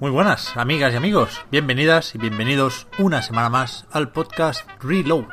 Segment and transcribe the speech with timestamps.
[0.00, 1.44] Muy buenas, amigas y amigos.
[1.50, 5.26] Bienvenidas y bienvenidos una semana más al podcast Reload,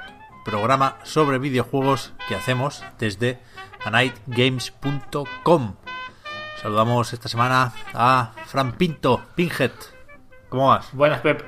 [0.44, 3.40] programa sobre videojuegos que hacemos desde
[3.86, 5.76] anightgames.com.
[6.62, 9.72] Saludamos esta semana a Fran Pinto, Pinhead.
[10.50, 10.90] ¿Cómo vas?
[10.92, 11.44] Buenas, Pep.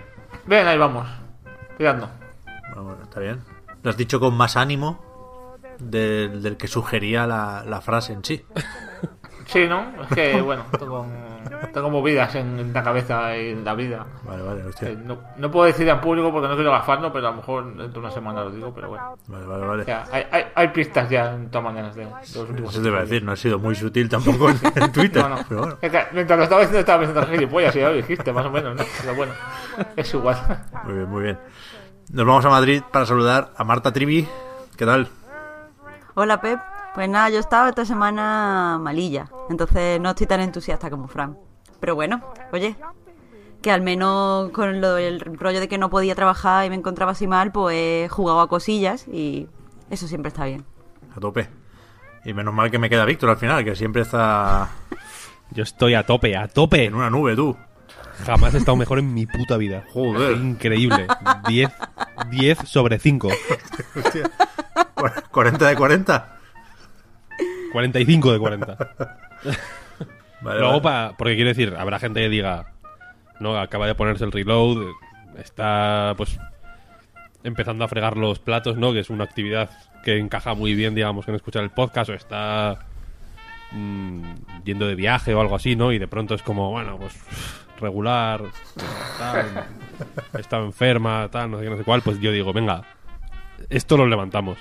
[0.45, 1.05] Ven, ahí vamos.
[1.77, 2.09] Tirando.
[2.67, 3.43] Bueno, bueno, está bien.
[3.83, 8.45] Lo has dicho con más ánimo del, del que sugería la, la frase en sí.
[9.51, 9.83] Sí, ¿no?
[10.03, 11.07] Es que, bueno, tengo,
[11.73, 14.05] tengo movidas en, en la cabeza y en la vida.
[14.23, 14.89] Vale, vale, hostia.
[14.89, 17.65] Eh, No, no puedo decir en público porque no quiero gafarlo, pero a lo mejor
[17.75, 19.17] dentro de una semana lo digo, pero bueno.
[19.27, 19.81] Vale, vale, vale.
[19.81, 22.81] O sea, hay, hay, hay pistas ya en todas maneras de, de los últimos Eso
[22.83, 25.23] te iba a decir, no ha sido muy sutil tampoco en, en Twitter.
[25.23, 25.37] No, no.
[25.49, 27.95] Pero bueno, Es que mientras lo estaba diciendo estaba pensando en gilipollas y ya lo
[27.95, 28.83] dijiste, más o menos, ¿no?
[29.01, 29.33] Pero bueno,
[29.95, 30.37] es igual.
[30.83, 31.39] muy bien, muy bien.
[32.11, 34.27] Nos vamos a Madrid para saludar a Marta Trivi.
[34.77, 35.07] ¿Qué tal?
[36.15, 36.59] Hola Pep,
[36.95, 41.37] pues nada, yo he estado esta semana malilla, entonces no estoy tan entusiasta como Fran.
[41.79, 42.75] Pero bueno, oye,
[43.61, 47.13] que al menos con lo, el rollo de que no podía trabajar y me encontraba
[47.13, 49.47] así mal, pues he jugado a cosillas y
[49.89, 50.65] eso siempre está bien.
[51.15, 51.49] A tope.
[52.25, 54.69] Y menos mal que me queda Víctor al final, que siempre está
[55.51, 56.85] Yo estoy a tope, a tope.
[56.85, 57.57] en una nube, tú.
[58.25, 59.85] Jamás he estado mejor en mi puta vida.
[59.93, 60.37] Joder.
[60.37, 61.07] Increíble.
[61.47, 61.71] 10,
[62.29, 63.29] 10 sobre 5.
[63.95, 64.29] Hostia.
[65.31, 66.38] 40 de 40.
[67.71, 68.77] 45 de 40.
[70.41, 71.09] Vale, Luego, vale.
[71.09, 72.71] pa- porque quiero decir, habrá gente que diga,
[73.41, 74.85] no, acaba de ponerse el reload,
[75.37, 76.39] está pues
[77.43, 78.93] empezando a fregar los platos, ¿no?
[78.93, 79.69] Que es una actividad
[80.03, 82.85] que encaja muy bien, digamos, con escuchar el podcast o está
[83.73, 84.21] mm,
[84.63, 85.91] yendo de viaje o algo así, ¿no?
[85.91, 87.13] Y de pronto es como, bueno, pues
[87.81, 88.41] regular,
[89.17, 89.65] tal,
[90.39, 92.83] estaba enferma, tal, no sé qué, no sé cuál, pues yo digo, venga,
[93.69, 94.57] esto lo levantamos.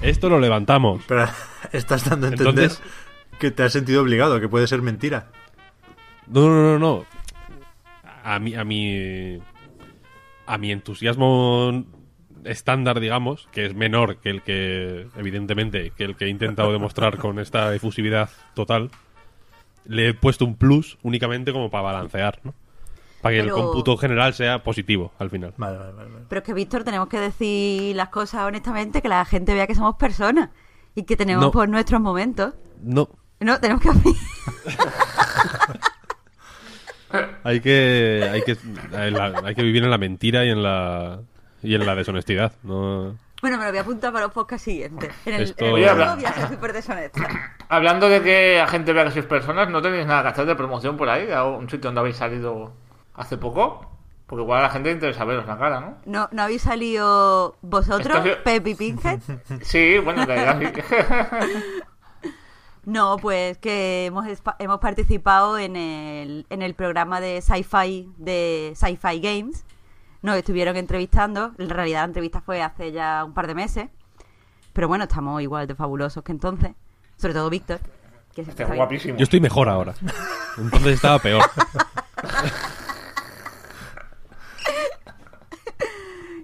[0.00, 1.02] Esto lo levantamos.
[1.08, 1.26] Pero
[1.72, 2.82] estás dando a entender Entonces-
[3.38, 5.28] que te has sentido obligado, que puede ser mentira.
[6.26, 7.04] No, no, no, no.
[8.24, 9.38] A mi, a mi,
[10.46, 11.84] a mi entusiasmo
[12.44, 17.16] estándar, digamos, que es menor que el que, evidentemente, que el que he intentado demostrar
[17.16, 18.90] con esta efusividad total,
[19.84, 22.54] le he puesto un plus únicamente como para balancear, ¿no?
[23.22, 25.52] Para que el cómputo general sea positivo al final.
[25.56, 26.10] Vale, vale, vale.
[26.10, 26.24] vale.
[26.28, 29.74] Pero es que, Víctor, tenemos que decir las cosas honestamente, que la gente vea que
[29.74, 30.50] somos personas
[30.94, 31.50] y que tenemos No.
[31.50, 32.54] pues nuestros momentos.
[32.82, 33.08] No,
[33.40, 33.90] No, tenemos que...
[37.44, 38.56] hay que, hay que,
[38.96, 41.20] hay la- hay que vivir en la mentira y en la,
[41.62, 42.52] y en la deshonestidad.
[42.62, 45.12] No, Bueno, me lo voy a apuntar para los podcasts siguientes.
[45.24, 47.54] En el, Esto- en el voy a ser súper deshonesta.
[47.68, 50.54] Hablando de que la gente vea que sois personas, ¿no tenéis nada que hacer de
[50.56, 51.30] promoción por ahí?
[51.30, 52.72] ¿A un sitio donde habéis salido
[53.18, 53.84] hace poco?
[54.26, 55.96] Porque igual a la gente le interesa veros la cara, ¿no?
[56.04, 59.20] ¿No, ¿no habéis salido vosotros, sí- Pepi Pinhead?
[59.62, 60.82] Sí, bueno, en realidad sí.
[62.84, 64.24] No, pues que hemos,
[64.58, 69.64] hemos participado en el, en el programa de sci-fi de Sci-Fi Games.
[70.22, 71.52] Nos estuvieron entrevistando.
[71.58, 73.88] En realidad la entrevista fue hace ya un par de meses.
[74.72, 76.70] Pero bueno, estamos igual de fabulosos que entonces.
[77.16, 77.80] Sobre todo Víctor.
[78.34, 79.18] Que siempre Está guapísimo.
[79.18, 79.92] Yo estoy mejor ahora.
[80.56, 81.42] Entonces estaba peor.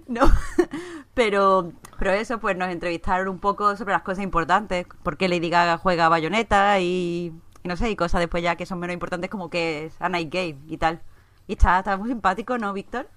[0.07, 0.21] No,
[1.13, 5.49] pero, pero eso, pues nos entrevistaron un poco sobre las cosas importantes, por qué Lady
[5.49, 7.33] Gaga juega a Bayonetta y,
[7.63, 10.09] y no sé, y cosas después ya que son menos importantes como que es a
[10.09, 11.01] Night Game y tal.
[11.47, 13.07] Y está, está muy simpático, ¿no, Víctor?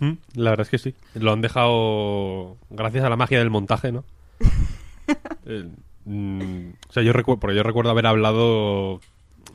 [0.00, 0.94] Mm, La verdad es que sí.
[1.14, 4.04] Lo han dejado gracias a la magia del montaje, ¿no?
[5.46, 5.66] Eh,
[6.04, 9.00] mm, o sea, yo recuerdo, porque yo recuerdo haber hablado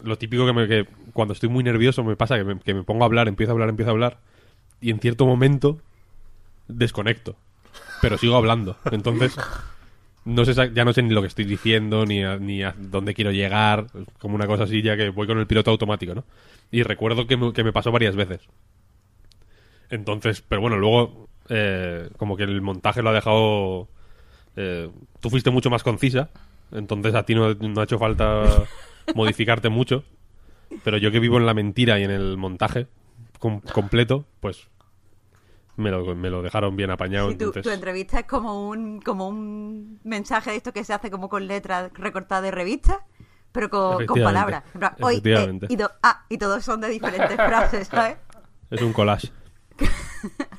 [0.01, 2.81] lo típico que, me, que cuando estoy muy nervioso me pasa que me, que me
[2.81, 4.17] pongo a hablar, empiezo a hablar, empiezo a hablar
[4.81, 5.77] y en cierto momento
[6.67, 7.35] desconecto,
[8.01, 8.77] pero sigo hablando.
[8.91, 9.35] Entonces
[10.25, 13.13] no sé, ya no sé ni lo que estoy diciendo ni a, ni a dónde
[13.13, 13.87] quiero llegar,
[14.19, 16.23] como una cosa así ya que voy con el piloto automático, ¿no?
[16.71, 18.41] Y recuerdo que me, que me pasó varias veces.
[19.89, 23.87] Entonces, pero bueno, luego eh, como que el montaje lo ha dejado...
[24.55, 24.89] eh,
[25.19, 26.29] tú fuiste mucho más concisa,
[26.71, 28.63] entonces a ti no, no ha hecho falta
[29.15, 30.03] modificarte mucho.
[30.83, 32.87] Pero yo que vivo en la mentira y en el montaje
[33.37, 34.67] com- completo, pues
[35.75, 37.29] me lo, me lo dejaron bien apañado.
[37.29, 40.93] Sí, tu, entonces, tu entrevista es como un, como un mensaje de esto que se
[40.93, 42.97] hace como con letras recortadas de revistas,
[43.51, 44.63] pero con, con palabras.
[45.01, 45.67] Hoy, eh, Efectivamente.
[45.69, 48.17] y, do- ah, y todos son de diferentes frases, ¿sabes?
[48.69, 49.31] Es un collage.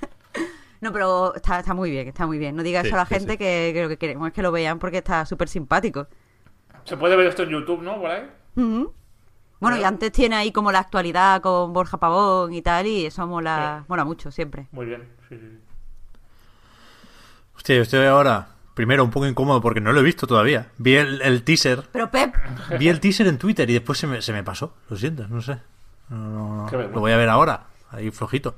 [0.80, 2.54] No, pero está, está muy bien, está muy bien.
[2.54, 3.38] No diga Sí, eso a la sí, gente sí.
[3.38, 6.08] Que, que lo que queremos es que lo vean porque está súper simpático.
[6.84, 7.98] Se puede ver esto en YouTube, ¿no?
[7.98, 8.28] Por ahí.
[8.56, 8.92] Ujú.
[9.60, 13.26] Bueno, y antes tiene ahí como la actualidad con Borja Pavón y tal, y eso
[13.26, 13.86] mola, Sí.
[13.88, 14.66] mola mucho siempre.
[14.72, 15.08] Muy bien.
[15.28, 15.58] Sí, sí.
[17.56, 20.70] Hostia, yo estoy ahora, primero, un poco incómodo porque no lo he visto todavía.
[20.78, 22.34] Vi el, el teaser, Pero Pep,
[22.78, 24.74] vi el teaser en Twitter y después se me, se me pasó.
[24.90, 25.58] Lo siento, no sé.
[26.10, 26.82] No, no, no.
[26.88, 28.56] Lo voy a ver ahora, ahí flojito.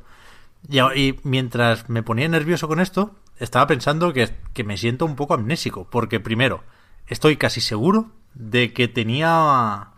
[0.69, 5.15] Y, y mientras me ponía nervioso con esto, estaba pensando que, que me siento un
[5.15, 5.87] poco amnésico.
[5.89, 6.65] Porque primero,
[7.07, 9.89] estoy casi seguro de que tenía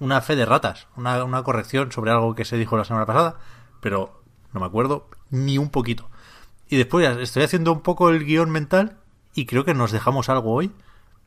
[0.00, 3.36] una fe de ratas, una, una corrección sobre algo que se dijo la semana pasada,
[3.80, 4.22] pero
[4.52, 6.08] no me acuerdo ni un poquito.
[6.68, 8.96] Y después ya estoy haciendo un poco el guion mental
[9.34, 10.70] y creo que nos dejamos algo hoy,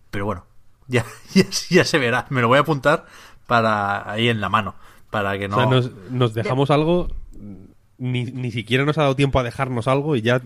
[0.09, 0.45] pero bueno,
[0.87, 2.25] ya, ya, ya se verá.
[2.29, 3.05] Me lo voy a apuntar
[3.47, 4.75] para ahí en la mano,
[5.09, 5.55] para que no...
[5.57, 7.09] O sea, nos, nos dejamos algo,
[7.97, 10.41] ni, ni siquiera nos ha dado tiempo a dejarnos algo y ya,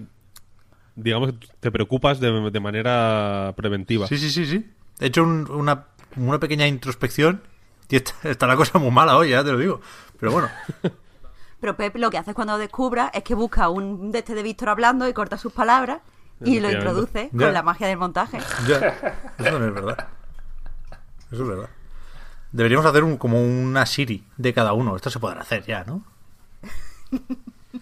[0.96, 4.08] digamos, que te preocupas de, de manera preventiva.
[4.08, 4.72] Sí, sí, sí, sí.
[5.00, 5.86] He hecho un- una,
[6.16, 7.42] una pequeña introspección
[7.90, 9.82] y está, está la cosa muy mala hoy, ya te lo digo.
[10.20, 10.50] Pero bueno,
[11.60, 14.44] pero Pep lo que hace cuando lo descubra es que busca un de este de
[14.44, 16.00] Víctor hablando y corta sus palabras
[16.44, 17.46] y lo introduce Ya.
[17.46, 18.40] con la magia del montaje.
[18.68, 18.78] ya,
[19.38, 20.08] eso no es verdad.
[21.32, 21.70] Eso es verdad.
[22.52, 24.96] Deberíamos hacer un, como una Siri de cada uno.
[24.96, 26.04] Esto se podrá hacer ya, ¿no?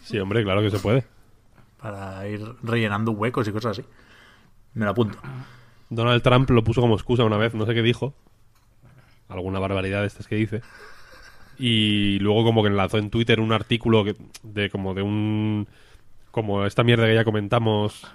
[0.01, 1.05] Sí, hombre, claro que se puede.
[1.79, 3.87] Para ir rellenando huecos y cosas así.
[4.73, 5.19] Me lo apunto.
[5.89, 8.13] Donald Trump lo puso como excusa una vez, no sé qué dijo.
[9.33, 10.61] Alguna barbaridad de estas que dice.
[11.59, 15.67] Y luego como que enlazó en Twitter un artículo que- de como de un...
[16.31, 18.07] Como esta mierda que ya comentamos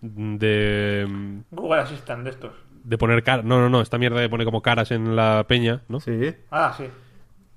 [0.00, 1.06] de...
[1.50, 2.52] Google Assistant de estos.
[2.84, 3.44] De poner caras...
[3.44, 5.98] No, no, no, esta mierda de poner como caras en la peña, ¿no?
[5.98, 6.32] Sí.
[6.50, 6.84] Ah, sí.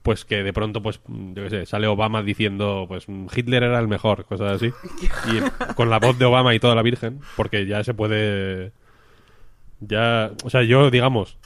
[0.02, 3.88] Pues que de pronto, pues, yo qué sé, sale Obama diciendo, pues, Hitler era el
[3.88, 4.72] mejor, cosas así.
[5.28, 8.72] Y con la voz de Obama y toda la Virgen, porque ya se puede...
[9.82, 10.32] Ya...
[10.44, 11.38] O sea, yo, digamos,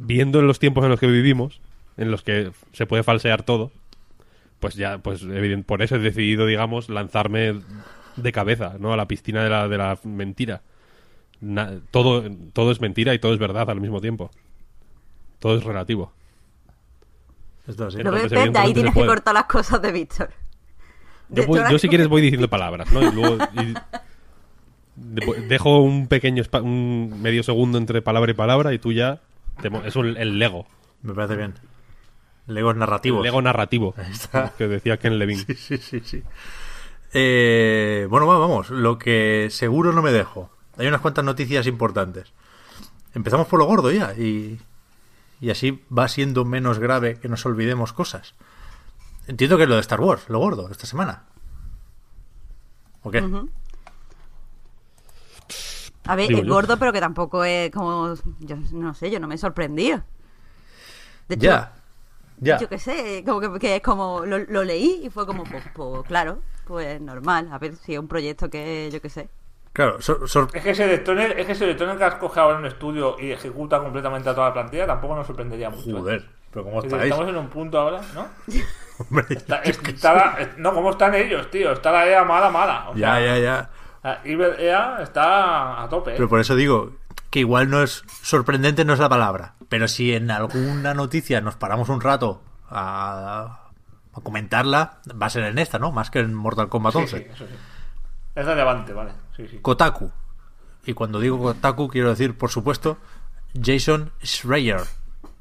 [0.00, 1.60] viendo en los tiempos en los que vivimos,
[1.96, 3.72] en los que se puede falsear todo,
[4.60, 7.60] pues ya, pues evidente, por eso he decidido, digamos, lanzarme
[8.16, 8.92] de cabeza, ¿no?
[8.92, 10.62] A la piscina de la, de la mentira.
[11.40, 14.30] Na- todo, todo es mentira y todo es verdad al mismo tiempo.
[15.38, 16.12] Todo es relativo.
[17.66, 17.88] Esto.
[17.94, 20.30] Pero Entonces, Pep, de ahí tienes que cortar las cosas de Víctor.
[21.28, 23.02] Yo, voy- yo si quieres voy diciendo palabras, ¿no?
[23.02, 23.74] Y luego y-
[25.48, 29.20] dejo un pequeño un medio segundo entre palabra y palabra y tú ya
[29.84, 30.66] es un- el Lego,
[31.02, 31.54] Me parece bien.
[32.46, 33.22] Legos el narrativos.
[33.22, 34.52] Lego narrativo está.
[34.56, 35.44] que decía Ken Levine.
[35.44, 36.22] Sí, sí, sí, sí.
[37.12, 38.70] Eh, bueno, va, vamos.
[38.70, 40.50] Lo que seguro no me dejo.
[40.76, 42.32] Hay unas cuantas noticias importantes.
[43.14, 44.58] Empezamos por lo gordo ya y,
[45.40, 48.34] y así va siendo menos grave que nos olvidemos cosas.
[49.26, 51.24] Entiendo que es lo de Star Wars, lo gordo, esta semana.
[53.02, 53.20] ¿O qué?
[56.08, 56.52] A ver, es yo.
[56.54, 58.14] gordo, pero que tampoco es como.
[58.40, 60.02] Yo no sé, yo no me he sorprendido.
[61.28, 61.72] De hecho, Ya,
[62.38, 62.58] ya.
[62.58, 64.24] yo qué sé, como que, que es como.
[64.24, 67.48] Lo, lo leí y fue como, pues, pues, claro, pues normal.
[67.52, 69.28] A ver si es un proyecto que, yo qué sé.
[69.74, 72.54] Claro, sor- sor- Es que ese electrónico, es que ese electrónico que has cogido ahora
[72.58, 75.98] en un estudio y ejecuta completamente a toda la plantilla, tampoco nos sorprendería mucho.
[75.98, 77.04] joder, pero ¿cómo estáis?
[77.04, 78.26] Estamos en un punto ahora, ¿no?
[78.98, 81.70] Hombre, Está, está la- no, ¿cómo están ellos, tío?
[81.72, 82.88] Está la EA mala, mala.
[82.90, 83.70] O ya, sea, ya, ya.
[84.24, 86.12] Evil EA está a tope.
[86.12, 86.14] ¿eh?
[86.16, 86.92] Pero por eso digo
[87.30, 89.54] que igual no es sorprendente, no es la palabra.
[89.68, 93.68] Pero si en alguna noticia nos paramos un rato a,
[94.14, 95.92] a comentarla, va a ser en esta, ¿no?
[95.92, 97.18] Más que en Mortal Kombat Sí, 11.
[97.18, 97.54] sí, eso sí.
[98.34, 99.12] Es relevante, vale.
[99.62, 100.10] Kotaku.
[100.86, 102.96] Y cuando digo Kotaku quiero decir, por supuesto,
[103.60, 104.80] Jason Schreier.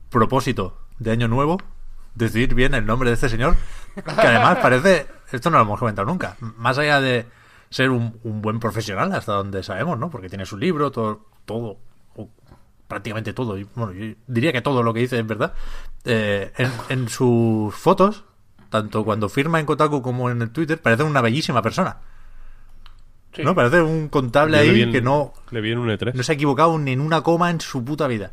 [0.10, 1.58] Propósito de año nuevo,
[2.16, 3.56] decir bien el nombre de este señor,
[3.96, 7.26] que además parece, esto no lo hemos comentado nunca, más allá de
[7.70, 10.10] ser un, un buen profesional hasta donde sabemos, ¿no?
[10.10, 11.78] Porque tiene su libro, todo, todo,
[12.16, 12.30] o
[12.88, 15.54] prácticamente todo, y, bueno, yo diría que todo lo que dice es verdad,
[16.06, 18.24] eh, en, en sus fotos,
[18.70, 21.98] tanto cuando firma en Kotaku como en el Twitter, parece una bellísima persona.
[23.34, 23.44] Sí.
[23.44, 23.54] ¿No?
[23.54, 26.14] Parece un contable ahí en- que no, Le vi en un E3.
[26.14, 28.32] no se ha equivocado ni en una coma en su puta vida.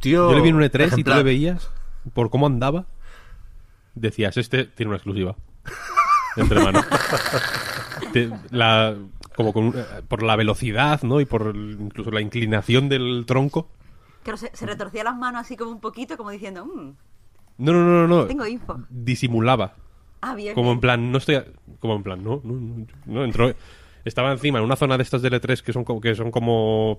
[0.00, 0.30] Tío.
[0.30, 1.70] Yo le vi en un E3 y tú le veías
[2.14, 2.84] por cómo andaba.
[3.94, 5.34] Decías, este tiene una exclusiva.
[6.36, 6.84] Entre manos.
[8.12, 8.96] Te- la,
[9.36, 11.20] como con eh, por la velocidad, ¿no?
[11.20, 13.70] Y por incluso la inclinación del tronco.
[14.24, 16.92] Pero se, se retorcía las manos así como un poquito, como diciendo, "Mm,
[17.58, 18.16] No, no, no, no.
[18.22, 18.26] no.
[18.26, 18.80] Tengo info.
[18.90, 19.74] Disimulaba.
[20.20, 20.54] Ah, bien.
[20.54, 21.36] Como en plan, no estoy.
[21.36, 21.46] a-
[21.80, 22.86] Como en plan, no, no, no.
[23.06, 23.52] no, entró.
[24.04, 26.98] Estaba encima en una zona de estas de L3 que son como, que son como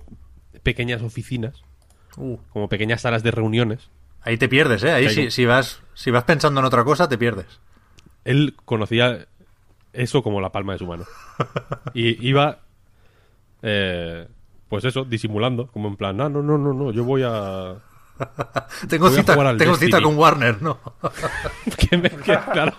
[0.62, 1.62] pequeñas oficinas,
[2.16, 3.88] Uh, como pequeñas salas de reuniones.
[4.22, 4.90] ahí te pierdes, ¿eh?
[4.90, 7.46] Ahí si, si vas, si vas pensando en otra cosa, te pierdes.
[8.24, 9.26] Él conocía
[9.92, 11.04] eso como la palma de su mano.
[11.94, 12.58] Y iba.
[13.62, 14.26] eh,
[14.68, 17.74] pues eso, disimulando, como en plan, ah, no, no, no, no, yo voy a.
[18.88, 20.78] Tengo Voy cita, tengo cita con Warner, ¿no?
[21.90, 22.74] que me- que, claro.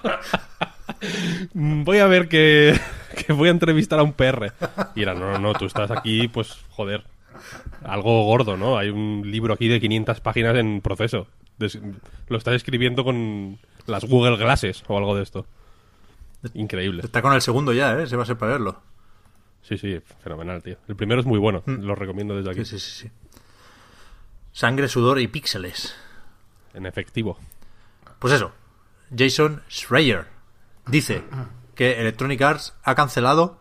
[1.53, 2.80] voy a ver que,
[3.25, 4.53] que voy a entrevistar a un PR.
[4.96, 7.03] Y era, no, no, no, tú estás aquí, pues, joder,
[7.84, 8.77] algo gordo, ¿no?
[8.77, 11.27] Hay un libro aquí de 500 páginas en proceso.
[11.58, 11.80] Des-
[12.27, 15.46] lo estás escribiendo con las Google Glasses o algo de esto.
[16.54, 17.02] Increíble.
[17.04, 18.08] Está con el segundo ya, ¿eh?
[18.08, 18.82] Se va a ser para verlo.
[19.62, 20.78] Sí, sí, fenomenal, tío.
[20.88, 22.66] El primero es muy bueno, lo recomiendo desde aquí.
[22.66, 23.12] Sí, sí, sí, sí.
[24.52, 25.96] Sangre, sudor y píxeles.
[26.74, 27.38] En efectivo.
[28.20, 28.52] Pues eso,
[29.16, 30.28] Jason Schreier
[30.88, 31.24] dice
[31.76, 33.60] que Electronic Arts ha cancelado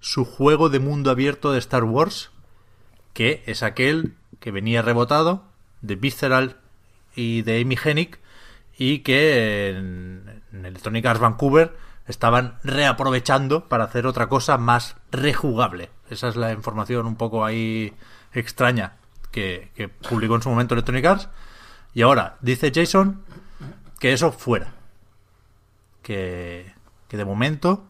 [0.00, 2.30] su juego de mundo abierto de Star Wars,
[3.12, 5.44] que es aquel que venía rebotado
[5.80, 6.58] de Visceral
[7.14, 8.18] y de Amy Hennig
[8.76, 15.90] y que en Electronic Arts Vancouver estaban reaprovechando para hacer otra cosa más rejugable.
[16.10, 17.94] Esa es la información un poco ahí
[18.32, 18.96] extraña
[19.30, 21.28] que, publicó en su momento Electronic Arts.
[21.92, 23.22] Y ahora dice Jason
[23.98, 24.74] que eso fuera.
[26.02, 26.74] Que,
[27.08, 27.86] que de momento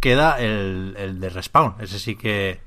[0.00, 1.74] queda el, el de Respawn.
[1.80, 2.60] Ese sí que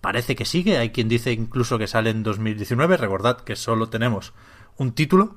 [0.00, 0.78] parece que sigue.
[0.78, 2.96] Hay quien dice incluso que sale en 2019.
[2.96, 4.32] Recordad que solo tenemos
[4.76, 5.36] un título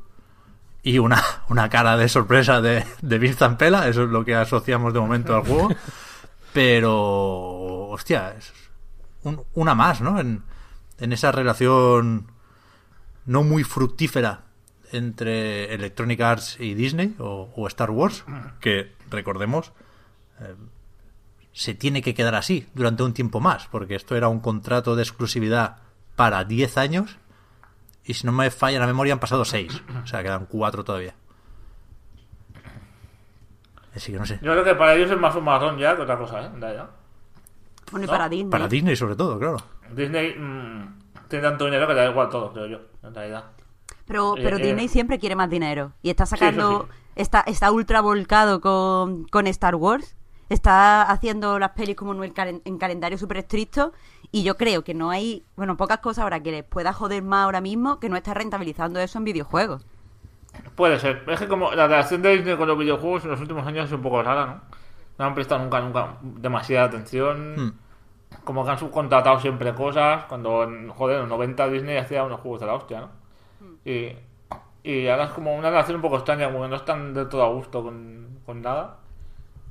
[0.83, 3.87] y una, una cara de sorpresa de, de Vince Zampella.
[3.87, 5.69] Eso es lo que asociamos de momento al juego.
[6.53, 8.53] Pero, hostia, es
[9.23, 10.19] un- una más, ¿no?
[10.19, 10.43] En,
[10.99, 12.27] en esa relación
[13.25, 14.41] no muy fructífera
[14.91, 18.23] entre Electronic Arts y Disney o, o Star Wars,
[18.59, 19.71] que recordemos
[20.39, 20.53] eh,
[21.51, 25.01] se tiene que quedar así durante un tiempo más, porque esto era un contrato de
[25.03, 25.77] exclusividad
[26.15, 27.17] para 10 años
[28.05, 31.15] y si no me falla la memoria han pasado 6, o sea, quedan 4 todavía.
[33.95, 34.39] Así que no sé.
[34.41, 36.49] Yo creo que para ellos es más un marrón ya que otra cosa, ¿eh?
[36.59, 36.89] Ya.
[37.91, 38.49] Bueno, y No, para Disney.
[38.51, 39.57] Para Disney sobre todo, claro.
[39.95, 43.45] Disney mm, tiene tanto dinero que da igual todo, creo yo, en realidad.
[44.07, 44.63] Pero, Eh, pero eh.
[44.63, 45.93] Disney siempre quiere más dinero.
[46.01, 46.87] Y está sacando.
[46.89, 46.97] sí.
[47.15, 50.17] Está, está ultra volcado con, con Star Wars.
[50.53, 53.91] Está haciendo las pelis como en, el calen- en calendario súper estricto.
[54.31, 55.43] Y yo creo que no hay.
[55.55, 58.99] Bueno, pocas cosas ahora que les pueda joder más ahora mismo que no está rentabilizando
[58.99, 59.85] eso en videojuegos.
[60.75, 61.23] Puede ser.
[61.27, 63.91] Es que como la relación de Disney con los videojuegos en los últimos años es
[63.91, 64.61] un poco rara, ¿no?
[65.17, 67.55] No han prestado nunca, nunca demasiada atención.
[67.55, 67.73] Hmm.
[68.43, 70.25] Como que han subcontratado siempre cosas.
[70.25, 73.09] Cuando, joder, en los 90 Disney hacía unos juegos de la hostia, ¿no?
[73.85, 74.15] Y,
[74.83, 77.43] y ahora es como una relación un poco extraña, como que no están de todo
[77.43, 78.97] a gusto con, con nada.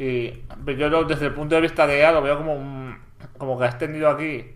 [0.04, 2.98] Y yo lo- desde el punto de vista de EA lo veo como un,
[3.38, 4.54] como que has tenido aquí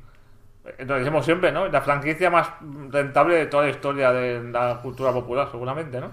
[0.80, 1.68] lo decimos siempre, ¿no?
[1.68, 2.50] La franquicia más
[2.90, 6.10] rentable de toda la historia de la cultura popular, seguramente, ¿no?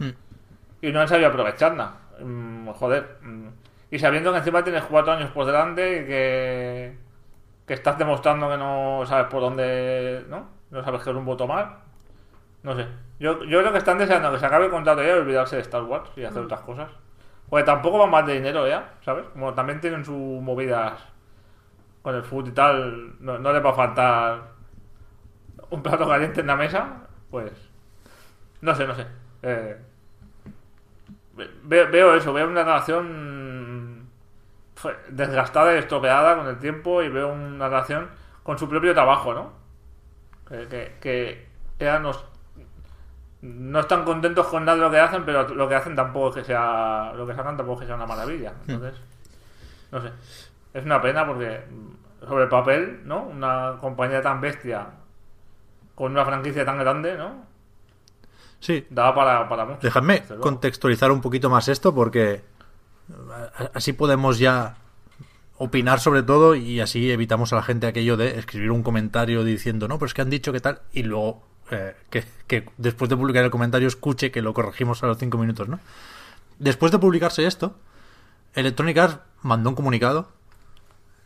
[0.81, 1.91] Y no han sabido aprovecharla.
[2.19, 3.17] Mm, joder.
[3.23, 3.47] mm.
[3.89, 6.97] Y sabiendo que encima tienes cuatro años por delante y que,
[7.65, 10.47] que estás demostrando que no sabes por dónde, ¿no?
[10.69, 11.79] No sabes qué rumbo tomar.
[12.61, 12.85] No sé.
[13.19, 15.63] Yo, yo creo que están deseando que se acabe el contrato ya y olvidarse de
[15.63, 16.89] Star Wars y hacer otras cosas.
[17.49, 19.25] Porque tampoco van más de dinero ya, ¿sabes?
[19.33, 20.99] Como también tienen sus movidas
[22.01, 24.41] con el food y tal, no, no les va a faltar
[25.69, 27.51] un plato caliente en la mesa, pues
[28.61, 29.05] no sé, no sé.
[29.43, 29.77] Eh,
[31.35, 34.07] ve- veo, veo eso, veo una relación
[35.09, 38.09] desgastada y estropeada con el tiempo y veo una relación
[38.43, 39.53] con su propio trabajo, ¿no?
[40.47, 41.47] Que, que, que
[41.79, 42.25] ya nos-
[43.43, 46.35] no están contentos con nada de lo que hacen, pero lo que hacen tampoco es
[46.35, 48.53] que sea lo que sacan tampoco es que sea una maravilla.
[48.67, 48.99] Entonces,
[49.91, 50.09] no sé.
[50.73, 53.23] Es una pena porque mm, sobre el papel, ¿no?
[53.25, 54.87] Una compañía tan bestia
[55.93, 57.45] con una franquicia tan grande, ¿no?
[58.59, 59.79] Sí, Da para, para mucho.
[59.81, 60.43] Dejadme desde luego.
[60.43, 62.41] contextualizar un poquito más esto porque
[63.57, 64.75] a- así podemos ya
[65.57, 69.87] opinar sobre todo y así evitamos a la gente aquello de escribir un comentario diciendo
[69.89, 73.43] no, pero es que han dicho que tal y luego eh, que, después de publicar
[73.43, 75.79] el comentario escuche que lo corregimos a los cinco minutos, ¿no?
[76.59, 77.75] Después de publicarse esto,
[78.53, 80.29] Electronic Arts mandó un comunicado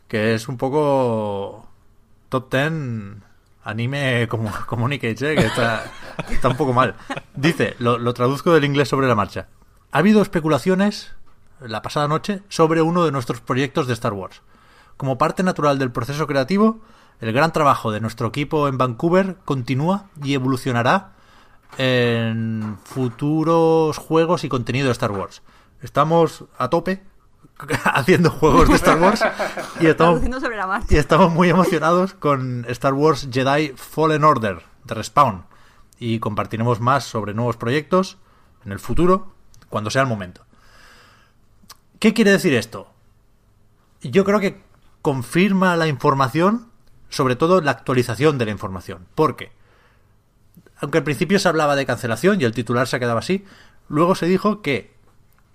[0.08, 1.68] que es un poco
[2.30, 2.72] top 10
[3.62, 5.34] anime como communicates, ¿eh?
[5.34, 5.84] que está,
[6.30, 6.94] está un poco mal.
[7.34, 9.48] Dice, lo, lo traduzco del inglés sobre la marcha.
[9.92, 11.12] Ha habido especulaciones
[11.60, 14.42] la pasada noche sobre uno de nuestros proyectos de Star Wars.
[14.96, 16.80] Como parte natural del proceso creativo,
[17.20, 21.12] el gran trabajo de nuestro equipo en Vancouver continúa y evolucionará
[21.76, 25.42] en futuros juegos y contenido de Star Wars.
[25.82, 27.02] Estamos a tope
[27.84, 29.22] haciendo juegos de Star Wars
[29.80, 35.44] y estamos, y muy emocionados con Star Wars Jedi Fallen Order de Respawn.
[36.00, 38.18] Y compartiremos más sobre nuevos proyectos
[38.64, 39.32] en el futuro,
[39.68, 40.44] cuando sea el momento.
[41.98, 42.92] ¿Qué quiere decir esto?
[44.02, 44.62] Yo creo que
[45.02, 46.67] confirma la información,
[47.08, 49.06] sobre todo la actualización de la información.
[49.14, 49.52] Porque,
[50.76, 53.44] aunque al principio se hablaba de cancelación y el titular se quedaba así,
[53.88, 54.92] luego se dijo que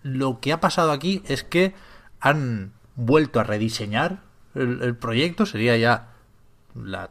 [0.01, 1.73] lo que ha pasado aquí es que
[2.19, 4.21] han vuelto a rediseñar
[4.55, 6.09] el, proyecto, sería ya
[6.75, 7.09] la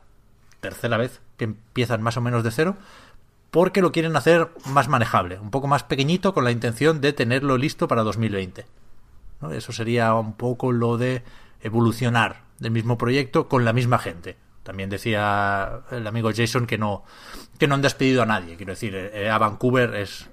[0.60, 2.76] tercera vez que empiezan más o menos de cero,
[3.50, 7.58] porque lo quieren hacer más manejable, un poco más pequeñito con la intención de tenerlo
[7.58, 8.64] listo para 2020.
[9.40, 9.50] ¿no?
[9.50, 11.22] Eso sería un poco lo de
[11.62, 14.36] evolucionar del mismo proyecto con la misma gente.
[14.62, 17.04] También decía el amigo Jason que no,
[17.58, 18.56] que no han despedido a nadie.
[18.56, 20.28] Quiero decir, eh, a Vancouver es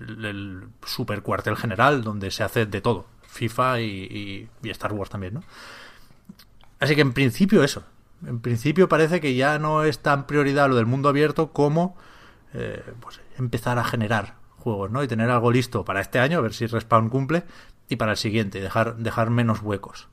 [0.00, 3.06] el, super cuartel general donde se hace de todo.
[3.26, 5.42] FIFA y Star Wars también, ¿no?
[6.78, 7.84] Así que en principio eso.
[8.26, 11.96] En principio parece que ya no es tan prioridad lo del mundo abierto como
[12.54, 15.02] eh, pues, empezar a generar juegos, ¿no?
[15.02, 17.44] Y tener algo listo para este año, a ver si Respawn cumple,
[17.88, 20.08] y para el siguiente, dejar, dejar menos huecos.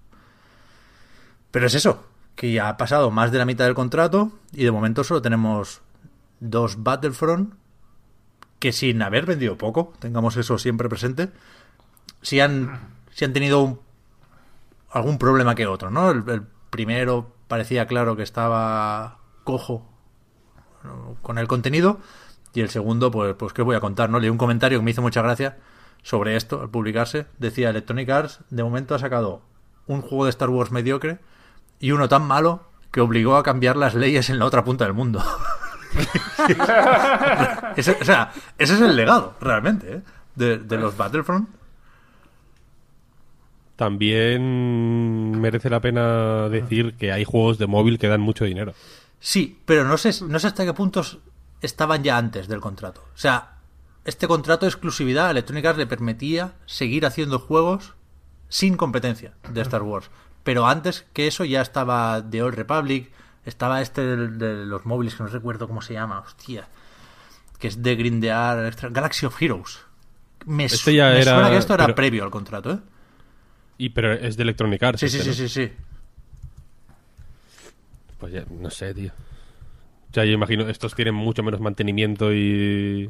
[1.54, 2.04] Pero es eso,
[2.36, 5.82] que ya ha pasado más de la mitad del contrato y de momento solo tenemos
[6.40, 7.54] dos Battlefront
[8.58, 11.30] que sin haber vendido poco, tengamos eso siempre presente,
[12.24, 12.80] si han,
[13.22, 13.80] han tenido un-
[14.90, 16.10] algún problema que otro, ¿no?
[16.10, 19.86] El, primero parecía claro que estaba cojo
[21.22, 22.00] con el contenido
[22.56, 24.20] y el segundo, pues, pues qué voy a contar, ¿no?
[24.20, 25.58] Leí un comentario que me hizo mucha gracia
[26.02, 27.28] sobre esto al publicarse.
[27.38, 29.42] Decía Electronic Arts, de momento ha sacado
[29.86, 31.20] un juego de Star Wars mediocre
[31.84, 34.94] y uno tan malo que obligó a cambiar las leyes en la otra punta del
[34.94, 35.22] mundo.
[37.76, 40.02] Ese- o sea, ese es el legado, realmente, ¿eh?
[40.36, 41.50] de, de los Battlefront.
[43.76, 48.74] También merece la pena decir que hay juegos de móvil que dan mucho dinero.
[49.20, 51.20] Sí, pero no sé, no sé hasta qué puntos
[51.62, 53.02] estaban ya antes del contrato.
[53.14, 53.58] O sea,
[54.06, 57.94] este contrato de exclusividad a Electronic Arts le permitía seguir haciendo juegos
[58.48, 60.10] sin competencia de Star Wars.
[60.44, 63.12] Pero antes que eso ya estaba The Old Republic,
[63.46, 66.68] estaba este de, los móviles que no recuerdo cómo se llama, hostia,
[67.60, 69.80] que es de Grindear, extra- Galaxy of Heroes.
[70.46, 72.80] Me, su- Este ya me era- suena que esto era pero- previo al contrato, ¿eh?
[73.78, 75.00] Y pero es de Electronic Arts.
[75.00, 75.48] Sí, sí, este, sí, ¿no?
[75.48, 75.72] sí, sí.
[78.20, 79.12] Pues ya, no sé, tío.
[79.12, 83.10] O sea, yo imagino, estos tienen mucho menos mantenimiento y...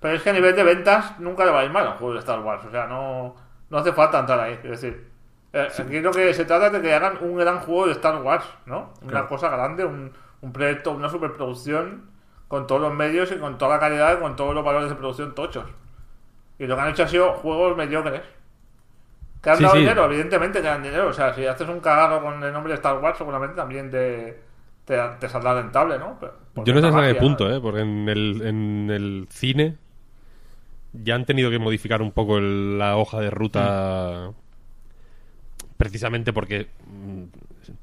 [0.00, 1.96] Pero es que a nivel de ventas nunca le va a ir mal a un
[1.96, 2.64] juego de Star Wars.
[2.66, 3.36] O sea, no,
[3.70, 4.54] no hace falta entrar ahí.
[4.64, 5.08] Es decir,
[5.54, 8.22] eh, aquí lo que se trata es de que hagan un gran juego de Star
[8.22, 8.92] Wars, ¿no?
[9.02, 9.28] Una Claro.
[9.28, 10.12] cosa grande, un,
[10.42, 12.10] un proyecto, una superproducción
[12.48, 14.96] con todos los medios y con toda la calidad y con todos los valores de
[14.96, 15.66] producción tochos.
[16.58, 18.22] Y lo que han hecho ha sido juegos mediocres.
[19.42, 19.80] Que han Sí, dado sí.
[19.80, 21.08] dinero, evidentemente que dan dinero.
[21.08, 24.42] O sea, si haces un cagado con el nombre de Star Wars, seguramente también te,
[24.86, 26.18] te, te saldrá rentable, ¿no?
[26.64, 27.50] Yo no sé hasta qué punto.
[27.54, 27.60] ¿eh?
[27.60, 29.76] Porque en el, en el cine
[30.92, 34.32] ya han tenido que modificar un poco el- la hoja de ruta
[35.76, 37.24] precisamente porque mm,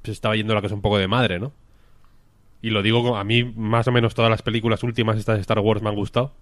[0.04, 1.51] se estaba yendo la cosa un poco de madre, ¿no?
[2.62, 5.60] Y lo digo, a mí más o menos todas las películas últimas estas de Star
[5.60, 6.34] Wars me han gustado.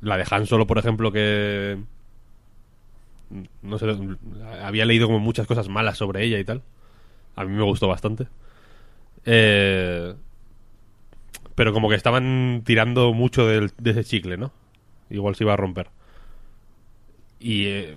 [0.00, 1.78] La de Han Solo, por ejemplo, que...
[3.30, 3.86] mm, No sé,
[4.62, 6.62] había leído como muchas cosas malas sobre ella y tal.
[7.36, 8.28] A mí me gustó bastante.
[9.26, 10.14] Eh,
[11.54, 14.52] pero como que estaban tirando mucho del- de ese chicle, ¿no?
[15.10, 15.88] Igual se iba a romper.
[17.38, 17.96] Y eh,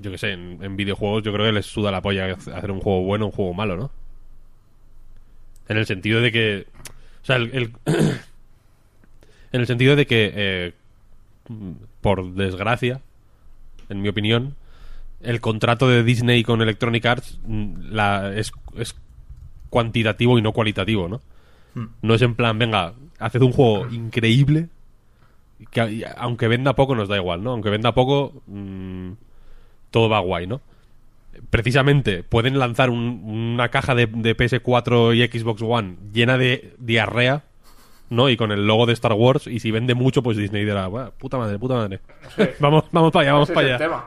[0.00, 2.80] yo qué sé, en, en videojuegos yo creo que les suda la polla hacer un
[2.80, 3.90] juego bueno o un juego malo, ¿no?
[5.68, 6.66] En el sentido de que...
[7.22, 7.50] O sea, el...
[7.54, 7.72] el-
[9.52, 10.72] en el sentido de que, eh,
[12.00, 13.00] por desgracia,
[13.88, 14.54] en mi opinión,
[15.22, 18.94] el contrato de Disney con Electronic Arts mm, la, es, es
[19.70, 21.20] cuantitativo y no cualitativo, ¿no?
[22.02, 24.68] No es en plan, venga, haced un juego increíble
[25.70, 27.50] que aunque venda poco nos da igual, ¿no?
[27.52, 29.10] Aunque venda poco, mm,
[29.90, 30.60] todo va guay, ¿no?
[31.50, 33.22] Precisamente pueden lanzar un-
[33.54, 37.42] una caja de, de PS4 y Xbox One llena de diarrea,
[38.10, 38.28] ¿no?
[38.28, 41.10] Y con el logo de Star Wars, y si vende mucho, pues Disney dirá, "Buah,
[41.10, 42.00] puta madre, puta madre.
[42.60, 43.72] vamos, vamos para allá, vamos para allá.
[43.74, 44.06] el tema.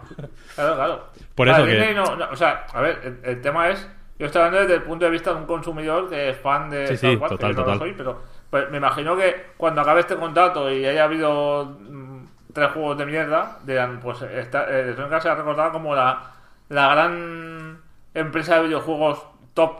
[0.56, 1.04] Claro, claro.
[1.36, 3.88] Por eso que- Disney no- no, o sea, a ver, el, el tema es.
[4.20, 6.86] Yo estoy hablando desde el punto de vista de un consumidor que es fan de
[6.88, 7.80] Sí, Star sí, Wars, que total, yo no lo total.
[7.80, 12.72] soy, pero pues, me imagino que cuando acabe este contrato y haya habido mm, tres
[12.72, 16.32] juegos de mierda, dirán, pues eh, Electronic Arts se ha recordado como la,
[16.70, 17.80] la gran
[18.14, 19.80] empresa de videojuegos top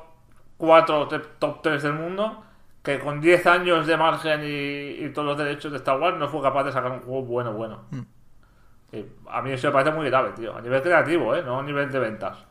[0.58, 2.44] 4 o top 3 del mundo
[2.84, 6.28] que con 10 años de margen y, y todos los derechos de Star Wars no
[6.28, 7.84] fue capaz de sacar un juego bueno, bueno.
[8.92, 10.56] Y a mí eso me parece muy grave, tío.
[10.56, 11.44] A nivel creativo, ¿eh?
[11.44, 12.46] No a nivel de ventas.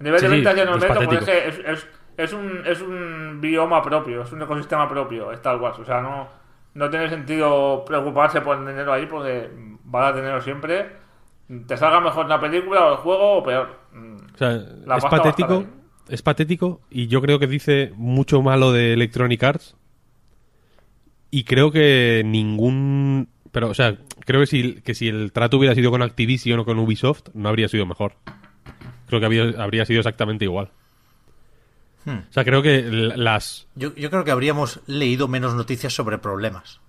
[0.00, 1.18] A nivel Sí, de sí, ventas ya no me meto porque patético.
[1.18, 5.56] es, que es, es, es un, es un bioma propio, es un ecosistema propio Star
[5.56, 5.78] Wars.
[5.78, 6.28] O sea, no,
[6.76, 9.50] no tiene sentido preocuparse por el dinero ahí porque
[9.84, 10.86] van a tenerlo siempre.
[11.66, 13.78] Te salga mejor la película o el juego o peor.
[13.92, 14.50] Mm, O sea,
[14.84, 15.64] La es va patético,
[16.08, 19.76] es patético y yo creo que dice mucho malo de Electronic Arts
[21.30, 23.28] y creo que ningún...
[23.52, 26.64] Pero, o sea, creo que si, que si el trato hubiera sido con Activision o
[26.64, 28.12] con Ubisoft, no habría sido mejor.
[29.06, 30.70] Creo que había- habría sido exactamente igual.
[32.06, 32.20] Hmm.
[32.30, 33.66] O sea, creo que las...
[33.74, 36.80] Yo, yo creo que habríamos leído menos noticias sobre problemas.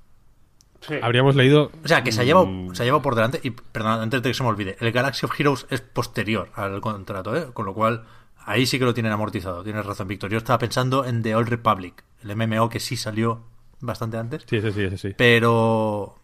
[0.82, 0.96] sí.
[1.02, 1.72] Habríamos leído...
[1.84, 3.40] O sea, que se ha llevado, mm, se ha llevado por delante.
[3.44, 6.80] Y perdón, antes de que se me olvide, el Galaxy of Heroes es posterior al
[6.80, 7.48] contrato, ¿eh?
[7.52, 8.06] Con lo cual,
[8.46, 9.64] ahí sí que lo tienen amortizado.
[9.64, 10.30] Tienes razón, Víctor.
[10.30, 13.44] Yo estaba pensando en The Old Republic, el MMO que sí salió
[13.80, 14.46] bastante antes.
[14.48, 15.14] Sí, sí, sí, sí, sí.
[15.18, 16.16] Pero.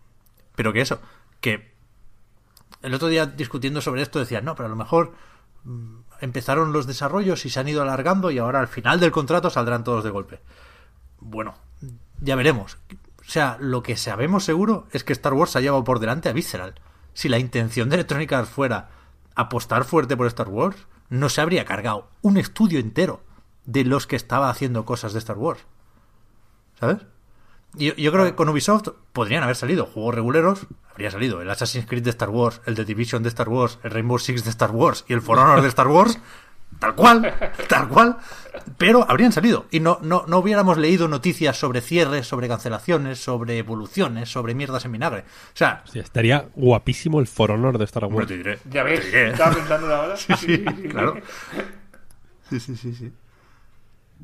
[0.56, 1.02] Pero que eso,
[1.42, 1.74] que.
[2.82, 5.14] El otro día discutiendo sobre esto decían, no, pero a lo mejor
[5.64, 9.50] mm, empezaron los desarrollos y se han ido alargando y ahora al final del contrato
[9.50, 10.40] saldrán todos de golpe.
[11.20, 11.56] Bueno,
[12.22, 12.78] ya veremos.
[13.20, 16.34] O sea, lo que sabemos seguro es que Star Wars ha llevado por delante a
[16.34, 16.76] Visceral.
[17.14, 18.90] Si la intención de Electronic Arts fuera
[19.36, 20.78] apostar fuerte por Star Wars,
[21.10, 23.22] no se habría cargado un estudio entero
[23.66, 25.66] de los que estaba haciendo cosas de Star Wars.
[26.80, 27.06] ¿Sabes?
[27.76, 30.68] Yo, yo creo que con Ubisoft podrían haber salido juegos reguleros.
[30.92, 33.92] Habría salido el Assassin's Creed de Star Wars, el The Division de Star Wars, el
[33.92, 36.20] Rainbow Six de Star Wars y el For Honor de Star Wars.
[36.80, 37.34] Tal cual,
[37.70, 38.18] tal cual.
[38.80, 39.68] Pero habrían salido.
[39.70, 44.84] Y no, no, no hubiéramos leído noticias sobre cierres, sobre cancelaciones, sobre evoluciones, sobre mierdas
[44.86, 45.20] en vinagre.
[45.20, 48.28] O sea, Hostia, estaría guapísimo el For Honor de Star bueno, Wars.
[48.28, 48.60] te diré.
[48.72, 49.30] Ya ves, te diré.
[49.32, 50.18] estaba pensando ahora.
[50.18, 51.16] Sí, sí, claro.
[52.50, 53.14] Sí, sí, sí, sí.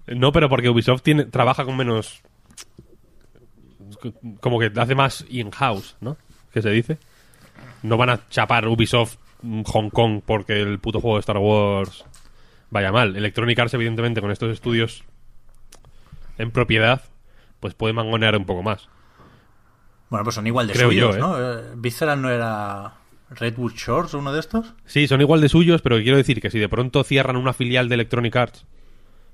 [0.08, 2.24] No, pero porque Ubisoft tiene, trabaja con menos.
[4.40, 6.18] Como que hace más in-house, ¿no?
[6.54, 6.98] Que se dice.
[7.84, 12.06] No van a chapar Ubisoft mm, Hong Kong porque el puto juego de Star Wars
[12.70, 13.16] vaya mal.
[13.16, 15.04] Electronic Arts, evidentemente, con estos estudios
[16.38, 17.02] en propiedad,
[17.60, 18.88] pues puede mangonear un poco más.
[20.10, 21.20] Bueno, pues son igual de Creo suyos, yo, ¿eh?
[21.20, 21.60] ¿no?
[21.60, 22.94] Eh, Visceral no era
[23.30, 24.74] Redwood Shores uno de estos.
[24.86, 27.90] Sí, son igual de suyos, pero quiero decir que si de pronto cierran una filial
[27.90, 28.66] de Electronic Arts,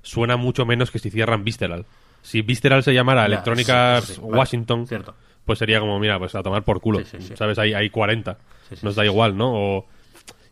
[0.02, 1.86] suena mucho menos que si cierran Visceral.
[2.26, 5.14] Si Visceral se llamara Ya, sí, sí, vale, Washington, cierto.
[5.44, 7.00] pues sería como, mira, pues a tomar por culo.
[7.34, 7.56] ¿Sabes?
[7.60, 8.36] Hay, hay 40.
[8.68, 9.52] Sí, sí, Nos da igual, ¿no?
[9.54, 9.86] O,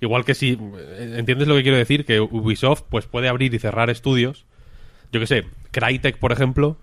[0.01, 0.57] igual que si...
[0.99, 2.05] ¿Entiendes lo que quiero decir?
[2.05, 4.47] Que Ubisoft pues puede abrir y cerrar estudios.
[5.11, 6.77] Yo qué sé, Crytek, por ejemplo,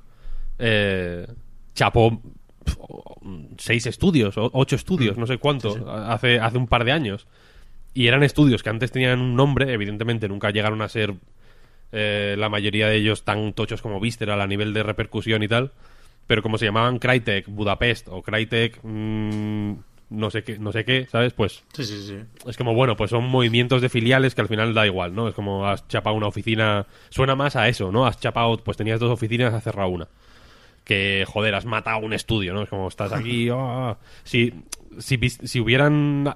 [0.59, 1.25] eh,
[1.73, 2.21] chapó
[3.57, 7.27] seis estudios, ocho estudios, no sé cuánto, Hace, hace un par de años.
[7.93, 11.13] Y eran estudios que antes tenían un nombre, evidentemente nunca llegaron a ser
[11.91, 15.71] eh, la mayoría de ellos tan tochos como Visceral a nivel de repercusión y tal.
[16.27, 19.73] Pero como se llamaban Crytek Budapest o Crytek mm,
[20.11, 21.33] no sé qué, no sé qué, ¿sabes?
[21.33, 22.17] Pues Sí, sí, sí.
[22.45, 25.27] es como, bueno, pues son movimientos de filiales que al final da igual, ¿no?
[25.29, 26.85] Es como has chapado una oficina.
[27.09, 28.05] Suena más a eso, ¿no?
[28.05, 30.07] Has chapado, pues tenías dos oficinas, has cerrado una.
[30.83, 32.61] Que, joder, has matado un estudio, ¿no?
[32.61, 33.49] Es como estás aquí.
[33.53, 33.97] ah.
[34.23, 34.53] Si,
[34.99, 36.35] si, si hubieran.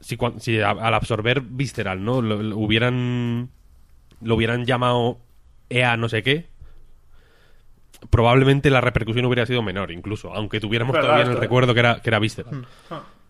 [0.00, 2.22] Si, al absorber Visceral, ¿no?
[2.22, 3.50] Lo, lo hubieran.
[4.22, 5.18] Lo hubieran llamado
[5.68, 6.46] EA no sé qué.
[8.10, 10.34] Probablemente la repercusión hubiera sido menor, incluso.
[10.34, 12.66] Aunque tuviéramos todavía en el recuerdo que era, que era Visceral.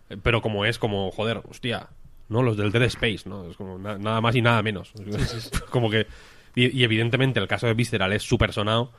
[0.09, 1.89] Eh, Pero como es como, joder, hostia,
[2.29, 2.43] ¿no?
[2.43, 3.51] Los del Dead Space, ¿no?
[3.51, 4.93] Es como na- nada más y nada menos.
[5.71, 6.07] como que...
[6.55, 8.93] Y, y evidentemente el caso de Visceral es súper sonado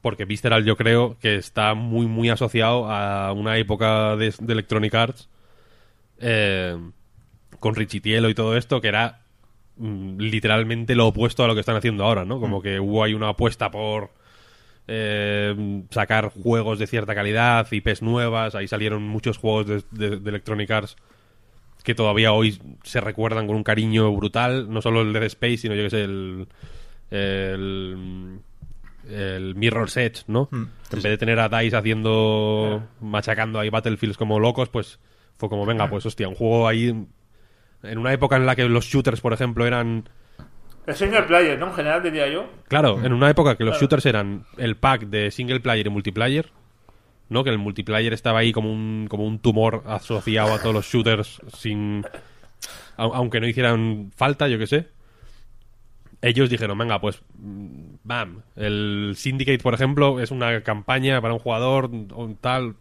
[0.00, 4.94] porque Visceral yo creo que está muy, muy asociado a una época de, de Electronic
[4.94, 5.28] Arts
[6.18, 6.76] eh,
[7.60, 9.20] con Richitielo y todo esto que era
[9.82, 12.38] literalmente lo opuesto a lo que están haciendo ahora, ¿no?
[12.40, 14.10] Como que hubo ahí una apuesta por
[14.88, 20.30] eh, sacar juegos de cierta calidad, IPs nuevas, ahí salieron muchos juegos de, de- de
[20.30, 20.96] Electronic Arts
[21.84, 25.74] que todavía hoy se recuerdan con un cariño brutal, no solo el Dead Space, sino
[25.74, 26.46] yo que sé, el,
[27.10, 28.38] el,
[29.08, 30.48] el Mirror's Edge, ¿no?
[30.50, 30.68] Mm, en
[31.02, 34.98] vez de tener a DICE haciendo, machacando ahí Battlefields como locos, pues
[35.38, 37.04] fue como, venga, pues hostia, un juego ahí,
[37.82, 40.08] en una época en la que los shooters, por ejemplo, eran...
[40.86, 41.68] Es single player, ¿no?
[41.68, 42.48] En general diría yo.
[42.68, 43.80] Claro, en una época que los Claro.
[43.82, 46.50] shooters eran el pack de single player y multiplayer,
[47.28, 47.44] ¿no?
[47.44, 51.40] Que el multiplayer estaba ahí como un, como un tumor asociado a todos los shooters
[51.56, 52.02] sin...
[52.96, 54.88] au- Aunque no hicieran falta, yo qué sé.
[56.20, 58.42] Ellos dijeron, venga, pues, mm, bam.
[58.56, 62.74] El Syndicate, por ejemplo, es una campaña para un jugador, un tal...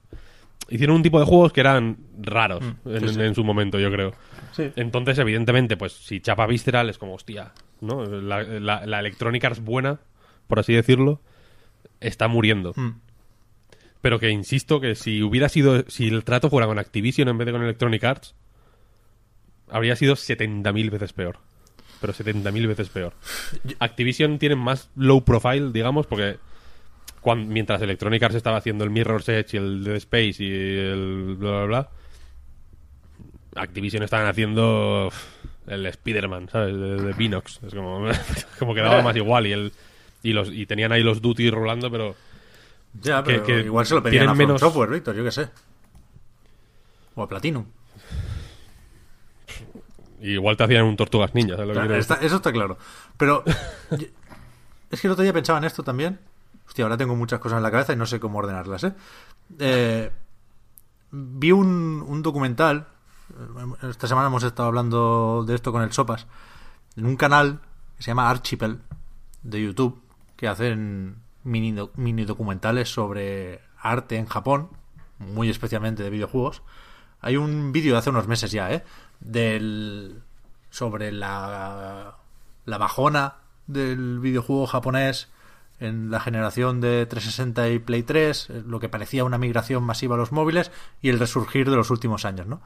[0.71, 4.13] Hicieron un tipo de juegos que eran raros en, en su momento, yo creo.
[4.57, 8.05] Entonces, evidentemente, pues si chapa Visceral es como, hostia, ¿no?
[8.05, 9.99] La, la, la Electronic Arts buena,
[10.47, 11.21] por así decirlo,
[11.99, 12.73] está muriendo.
[12.75, 12.91] Mm.
[14.01, 17.45] Pero que insisto que si hubiera sido, si el trato fuera con Activision en vez
[17.45, 18.35] de con Electronic Arts,
[19.69, 21.37] habría sido 70.000 veces peor.
[21.99, 23.13] Pero 70.000 veces peor.
[23.79, 26.37] Activision tiene más low profile, digamos, porque
[27.47, 31.51] mientras Electronic Arts estaba haciendo el Mirror's Edge y el Dead Space y el bla
[31.51, 31.89] bla bla,
[33.55, 35.11] Activision estaban haciendo
[35.67, 36.75] el Spider-Man, ¿sabes?
[36.75, 37.59] De, de Pinox.
[37.63, 38.05] Es como,
[38.59, 39.71] como que daba más igual y el
[40.23, 42.15] y los y tenían ahí los duty rolando, pero
[43.01, 45.49] Ya, pero que igual se lo pedían a From menos- Software, Víctor, yo qué sé.
[47.15, 47.65] O a Platinum.
[50.21, 52.77] igual te hacían un Tortugas Ninja, ¿sabes lo que está- eso está claro.
[53.17, 53.43] Pero
[53.91, 54.07] yo-
[54.91, 56.19] es que el otro día pensaba en esto también.
[56.67, 58.93] Hostia, ahora tengo muchas cosas en la cabeza y no sé cómo ordenarlas, ¿eh?
[59.59, 60.11] Eh,
[61.11, 62.87] vi un, documental.
[63.31, 66.27] eh, Esta semana hemos estado hablando de esto con el Sopas.
[66.95, 67.59] En un canal
[67.97, 68.81] que se llama Archipel
[69.43, 70.01] de YouTube
[70.35, 74.69] que hacen mini, mini documentales sobre arte en Japón,
[75.19, 76.61] muy especialmente de videojuegos.
[77.19, 78.83] Hay un vídeo de hace unos meses ya, ¿eh?
[79.19, 80.23] Del,
[80.69, 82.15] sobre la,
[82.65, 83.35] la bajona
[83.67, 85.29] del videojuego japonés
[85.81, 90.15] en la generación de 360 y Play 3, eh, lo que parecía una migración masiva
[90.15, 92.61] a los móviles y el resurgir de los últimos años, ¿no?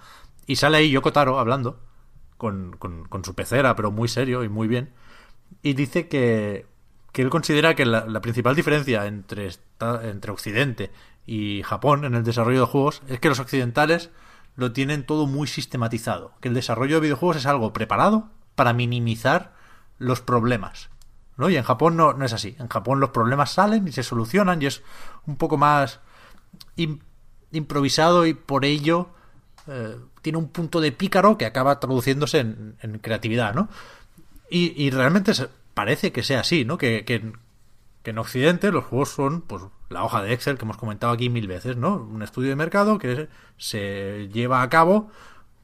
[0.45, 1.79] Y sale ahí Yoko Taro hablando
[2.37, 4.93] con, con, con su pecera, pero muy serio y muy bien,
[5.63, 6.67] y dice que,
[7.11, 9.49] que él considera que la, principal diferencia entre,
[10.03, 10.91] entre Occidente
[11.25, 14.11] y Japón en el desarrollo de juegos es que los occidentales
[14.55, 19.53] lo tienen todo muy sistematizado, que el desarrollo de videojuegos es algo preparado para minimizar
[19.97, 20.89] los problemas.
[21.37, 21.49] ¿No?
[21.49, 22.55] Y en Japón no, no es así.
[22.59, 24.83] En Japón los problemas salen y se solucionan y es
[25.25, 25.99] un poco más
[26.77, 27.01] im-
[27.51, 29.09] improvisado y por ello
[29.67, 33.69] eh, tiene un punto de pícaro que acaba traduciéndose en, creatividad, ¿no?
[34.49, 35.33] Y, y realmente
[35.73, 36.77] parece que sea así, ¿no?
[36.77, 37.33] Que, que,
[38.03, 41.29] que en Occidente los juegos son pues la hoja de Excel que hemos comentado aquí
[41.29, 41.95] mil veces, ¿no?
[41.95, 45.09] Un estudio de mercado que se lleva a cabo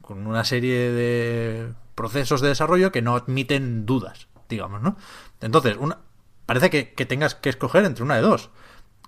[0.00, 4.96] con una serie de procesos de desarrollo que no admiten dudas, digamos, ¿no?
[5.40, 5.98] Entonces, una,
[6.46, 8.50] parece que, tengas que escoger entre una de dos.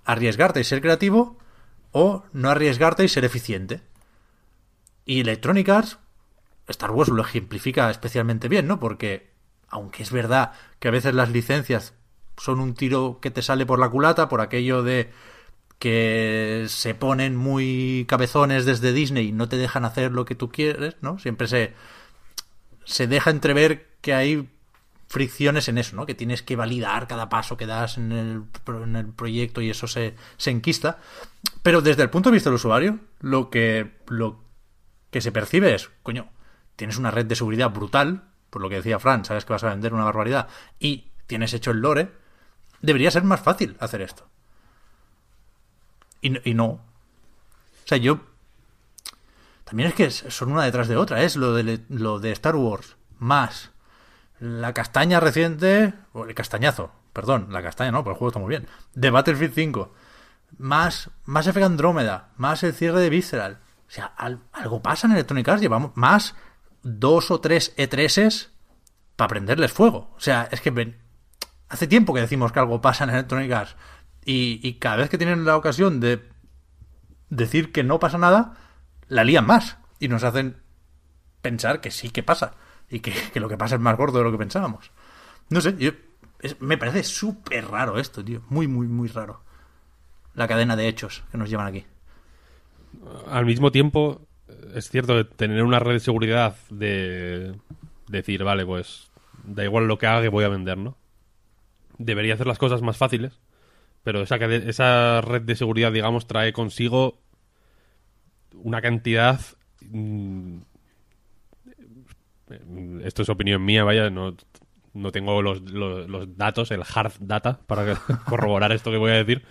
[0.05, 1.39] Arriesgarte y ser creativo
[1.93, 3.83] o no arriesgarte y ser eficiente.
[5.05, 5.99] Y Electronic Arts,
[6.69, 8.81] Star Wars lo ejemplifica especialmente bien, ¿no?
[8.81, 9.31] Porque,
[9.69, 11.95] aunque es verdad que a veces las licencias
[12.37, 15.11] son un tiro que te sale por la culata, por aquello de
[15.79, 20.51] que se ponen muy cabezones desde Disney y no te dejan hacer lo que tú
[20.51, 21.19] quieres, ¿no?
[21.19, 21.75] Siempre se,
[22.85, 24.49] se deja entrever que hay
[25.15, 26.07] fricciones en eso, ¿no?
[26.07, 29.87] Que tienes que validar cada paso que das en el, en el proyecto y eso
[29.87, 30.99] se, se enquista.
[31.63, 34.43] Pero desde el punto de vista del usuario, lo que, lo
[35.13, 36.29] que se percibe es, coño,
[36.75, 39.69] tienes una red de seguridad brutal, por lo que decía Fran, sabes que vas a
[39.71, 40.49] vender una barbaridad,
[40.81, 42.11] y tienes hecho el lore,
[42.83, 44.29] debería ser más fácil hacer esto.
[46.21, 46.67] Y, no- y no.
[46.67, 46.81] O
[47.87, 48.19] sea, yo...
[49.65, 52.97] También es que son una detrás de otra, es lo de, lo de Star Wars,
[53.19, 53.71] más
[54.39, 58.49] la castaña reciente, o el castañazo, perdón, la castaña no, pero el juego está muy
[58.51, 59.93] bien, de Battlefield 5,
[60.59, 63.61] más Más Effect Andrómeda, más el cierre de Visceral.
[63.87, 66.35] O sea, al- algo pasa en Electronic Arts, llevamos más
[66.83, 68.49] dos o tres E3s
[69.17, 70.13] para prenderles fuego.
[70.17, 70.99] O sea, es que ven-
[71.69, 73.77] hace tiempo que decimos que algo pasa en Electronic Arts
[74.25, 76.29] y, y cada vez que tienen la ocasión de
[77.31, 78.55] decir que no pasa nada,
[79.09, 80.63] la lían más y nos hacen
[81.43, 82.55] pensar que sí que pasa
[82.91, 84.91] y que, que lo que pasa es más gordo de lo que pensábamos.
[85.51, 85.93] No sé, yo,
[86.61, 88.43] me parece súper raro esto, tío.
[88.49, 89.43] Muy, muy, muy raro.
[90.35, 91.85] La cadena de hechos que nos llevan aquí.
[93.29, 94.27] Al mismo tiempo,
[94.75, 97.59] es cierto que tener una red de seguridad de
[98.09, 99.11] decir, vale, pues
[99.45, 100.97] da igual lo que haga que voy a vender, ¿no?
[101.99, 103.41] Debería hacer las cosas más fáciles,
[104.03, 107.21] pero esa, esa red de seguridad, digamos, trae consigo
[108.53, 109.41] una cantidad...
[112.67, 114.37] mm, esto es opinión mía, vaya, no,
[114.93, 117.95] no tengo los, los- los datos, el hard data, para
[118.29, 119.43] corroborar esto que voy a decir,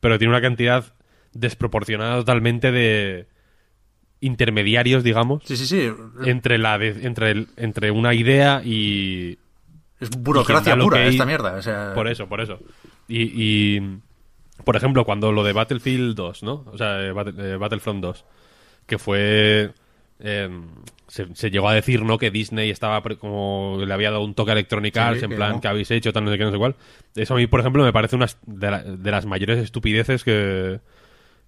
[0.00, 0.84] pero tiene una cantidad
[1.32, 3.26] desproporcionada totalmente de
[4.20, 5.90] intermediarios, digamos, Sí, sí, sí.
[6.24, 9.38] entre la de- entre el- entre una idea y
[10.00, 11.54] Es burocracia y pura hay- esta mierda.
[11.54, 12.58] O sea, por eso, por eso.
[13.06, 13.30] Y,
[13.76, 13.98] y,
[14.64, 16.64] por ejemplo, cuando lo de Battlefield 2, ¿no?
[16.72, 18.24] O sea, eh, Battle- eh, Battlefront 2,
[18.86, 19.72] que fue
[20.20, 20.48] eh,
[21.06, 22.18] se, se llegó a decir, ¿no?
[22.18, 25.36] Que Disney estaba pre- como le había dado un toque a Electronic Sí, en que
[25.36, 25.60] plan no.
[25.60, 26.76] que habéis hecho tal no sé qué no sé cuál.
[27.16, 30.80] Eso a mí, por ejemplo, me parece una de, la- de las mayores estupideces que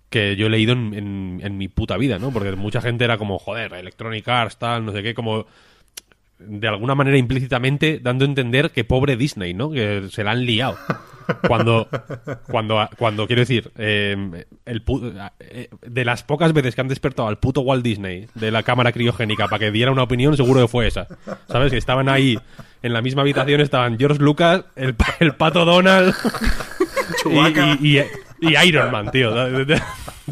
[0.09, 2.33] que yo he leído en, en- en mi puta vida, ¿no?
[2.33, 5.47] Porque mucha gente era como, joder, Electronic Arts, tal, no sé qué, como
[6.40, 9.70] de alguna manera implícitamente dando a entender que pobre Disney, ¿no?
[9.70, 10.76] Que se la han liado.
[11.46, 11.87] Cuando,
[12.48, 14.16] cuando, cuando quiero decir, eh,
[14.66, 14.83] el
[15.38, 18.90] eh, de las pocas veces que han despertado al puto Walt Disney de la cámara
[18.90, 21.07] criogénica para que diera una opinión, seguro que fue esa.
[21.48, 21.70] ¿Sabes?
[21.70, 22.37] Que estaban ahí
[22.83, 26.14] en la misma habitación, estaban George Lucas, el, el pato Donald
[27.26, 28.05] y, y- y-
[28.42, 29.33] y Iron Man, tío,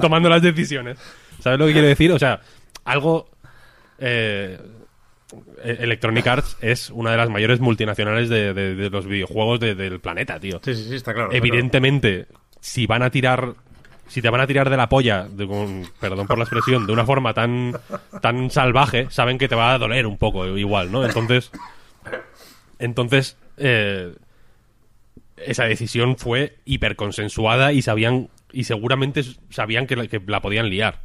[0.00, 0.98] tomando las decisiones.
[1.40, 2.10] ¿Sabes lo que quiero decir?
[2.10, 2.40] O sea,
[2.84, 3.28] algo.
[3.98, 4.58] eh,
[5.62, 10.00] Electronic Arts es una de las mayores multinacionales de, de- de los videojuegos de- del
[10.00, 10.60] planeta, tío.
[10.64, 11.28] Sí, sí, sí, está claro.
[11.32, 12.26] está Evidentemente,
[12.60, 13.54] si van a tirar.
[14.06, 15.28] Si te van a tirar de la polla,
[16.00, 17.74] perdón por la expresión, de una forma tan,
[18.22, 21.04] tan salvaje, saben que te va a doler un poco igual, ¿no?
[21.04, 21.50] Entonces.
[22.78, 23.36] Entonces.
[23.58, 24.14] eh,
[25.36, 28.28] esa decisión fue hiperconsensuada y sabían.
[28.50, 31.00] Y seguramente sabían que la, que la podían liar.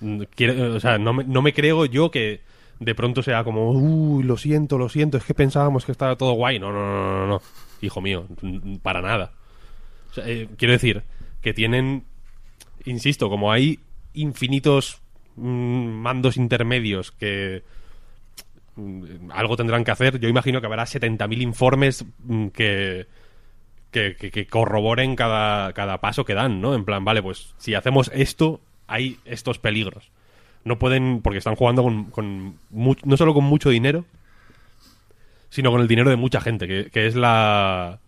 [0.00, 2.42] Mm, quiero- o sea, no me, no me creo yo que
[2.80, 6.32] de pronto sea como, uy, lo siento, lo siento, es que pensábamos que estaba todo
[6.32, 6.58] guay.
[6.58, 7.42] No, no, no, no, no.
[7.80, 8.26] Hijo mío,
[8.82, 9.32] para nada.
[10.16, 11.02] Eh, quiero decir
[11.42, 12.04] que tienen,
[12.84, 13.78] insisto, como hay
[14.14, 15.00] infinitos
[15.36, 17.62] mm, mandos intermedios que
[18.76, 23.06] mm, algo tendrán que hacer, yo imagino que habrá 70.000 informes mm, que,
[23.90, 26.74] que, que- que corroboren cada, cada paso que dan, ¿no?
[26.74, 30.10] En plan, vale, pues si hacemos esto, hay estos peligros.
[30.64, 34.04] No pueden, porque están jugando con, no solo con mucho dinero,
[35.50, 38.00] sino con el dinero de mucha gente, que, que es la...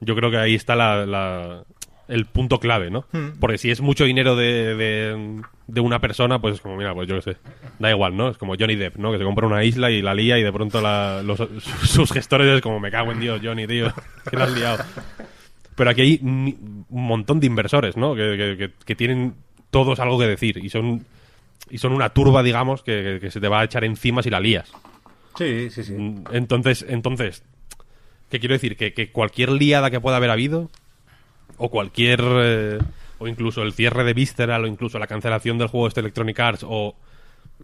[0.00, 1.64] Yo creo que ahí está la, la-
[2.08, 3.06] el punto clave, ¿no?
[3.40, 7.08] Porque si es mucho dinero de, de, de una persona, pues es como, mira, pues
[7.08, 7.36] yo qué sé,
[7.78, 8.28] da igual, ¿no?
[8.28, 9.12] Es como Johnny Depp, ¿no?
[9.12, 11.38] Que se compra una isla y la lía y de pronto la- los-
[11.84, 13.92] sus gestores es como, me cago en Dios, Johnny, tío,
[14.30, 14.84] que la has liado.
[15.76, 18.14] Pero aquí hay un montón de inversores, ¿no?
[18.14, 19.34] Que, que- que- que tienen
[19.70, 21.06] todos algo que decir y son
[21.72, 24.38] y son una turba, digamos, que, que- se te va a echar encima si la
[24.40, 24.70] lías.
[25.36, 25.94] Sí, sí, sí.
[26.30, 27.42] Entonces, entonces,
[28.30, 28.76] ¿qué quiero decir?
[28.76, 30.70] Que, que cualquier liada que pueda haber habido,
[31.56, 32.78] o cualquier, eh,
[33.18, 36.38] o incluso el cierre de Visceral, o incluso la cancelación del juego de este Electronic
[36.40, 36.94] Arts, o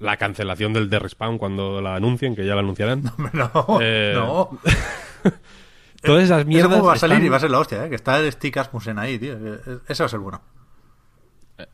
[0.00, 3.02] la cancelación del de Respawn cuando la anuncien, que ya la anunciarán.
[3.34, 4.58] No, Eh, no.
[6.02, 6.82] Todas esas mierdas.
[6.84, 7.88] va a salir y va a ser la hostia, ¿eh?
[7.88, 9.36] Que está el Stick Asmussen ahí, tío.
[9.38, 10.40] que- Ese va a ser bueno.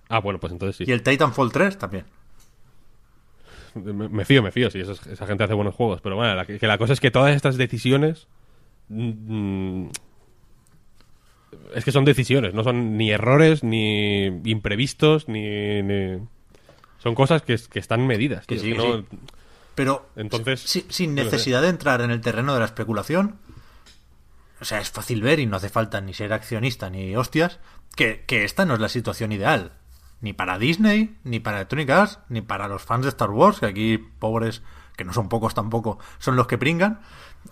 [0.09, 0.85] Ah, bueno, pues entonces sí.
[0.87, 2.07] Y el Titanfall 3 también.
[3.75, 6.01] Me, fío, me fío, si esa, esa gente hace buenos juegos.
[6.01, 8.29] Pero bueno, la, que la cosa es que todas estas decisiones.
[8.89, 9.87] mm,
[11.75, 15.83] es que son decisiones, no son ni errores, ni imprevistos, ni.
[15.83, 16.19] ni-
[16.99, 18.47] son cosas que, que están medidas.
[18.47, 19.07] Que tío, sí, que no- sí.
[19.75, 23.37] Pero Entonces, si- sin necesidad de entrar en el terreno de la especulación,
[24.61, 27.59] o sea, es fácil ver y no hace falta ni ser accionista ni hostias,
[27.97, 29.73] que, que esta no es la situación ideal.
[30.25, 33.67] Ni para Disney, ni para Electronic Arts, ni para los fans de Star Wars, que
[33.67, 34.63] aquí pobres,
[34.97, 37.01] que no son pocos tampoco, son los que pringan.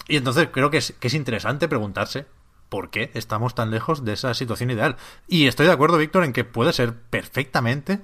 [0.08, 2.24] Y entonces creo que es, que es interesante preguntarse
[2.70, 4.96] por qué estamos tan lejos de esa situación ideal.
[5.28, 8.00] Y estoy de acuerdo, Víctor, en que puede ser perfectamente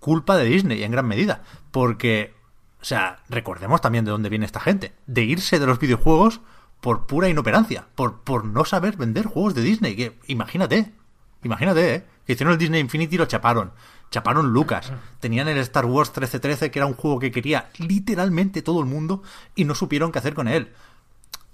[0.00, 1.42] culpa de Disney en gran medida.
[1.70, 2.34] Porque,
[2.82, 4.92] o sea, recordemos también de dónde viene esta gente.
[5.06, 6.42] De irse de los videojuegos
[6.82, 7.86] por pura inoperancia.
[7.94, 9.96] Por, por no saber vender juegos de Disney.
[9.96, 10.92] Que, imagínate,
[11.42, 12.11] imagínate, ¿eh?
[12.26, 13.72] Que hicieron el Disney Infinity y lo chaparon.
[14.10, 14.92] Chaparon Lucas.
[15.20, 19.22] Tenían el Star Wars 1313, que era un juego que quería literalmente todo el mundo
[19.54, 20.72] y no supieron qué hacer con él.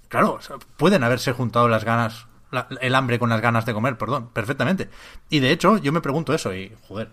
[0.09, 3.73] Claro, o sea, pueden haberse juntado las ganas, la- el hambre con las ganas de
[3.73, 4.89] comer, perdón, perfectamente.
[5.29, 7.09] Y de hecho, yo me pregunto eso y, joder,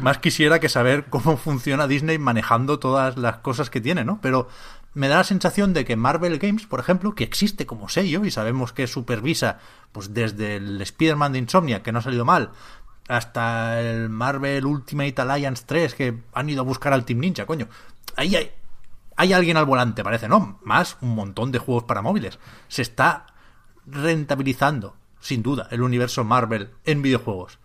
[0.00, 4.18] más quisiera que saber cómo funciona Disney manejando todas las cosas que tiene, ¿no?
[4.22, 4.48] Pero
[4.94, 8.30] me da la sensación de que Marvel Games, por ejemplo, que existe como sello y
[8.30, 9.58] sabemos que supervisa,
[9.92, 12.50] pues desde el Spider-Man de Insomnia, que no ha salido mal,
[13.08, 17.68] hasta el Marvel Ultimate Alliance 3, que han ido a buscar al Team Ninja, coño.
[18.16, 18.52] Ahí hay,
[19.16, 20.60] hay alguien al volante, parece, ¿no?
[20.62, 22.38] Más un montón de juegos para móviles.
[22.68, 23.26] Se está
[23.86, 27.58] rentabilizando, sin duda, el universo Marvel en videojuegos.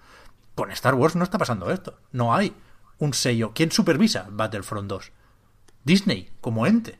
[0.55, 1.99] Con Star Wars no está pasando esto.
[2.11, 2.55] No hay
[2.99, 3.51] un sello.
[3.53, 5.11] ¿Quién supervisa Battlefront 2?
[5.83, 6.99] Disney, como ente.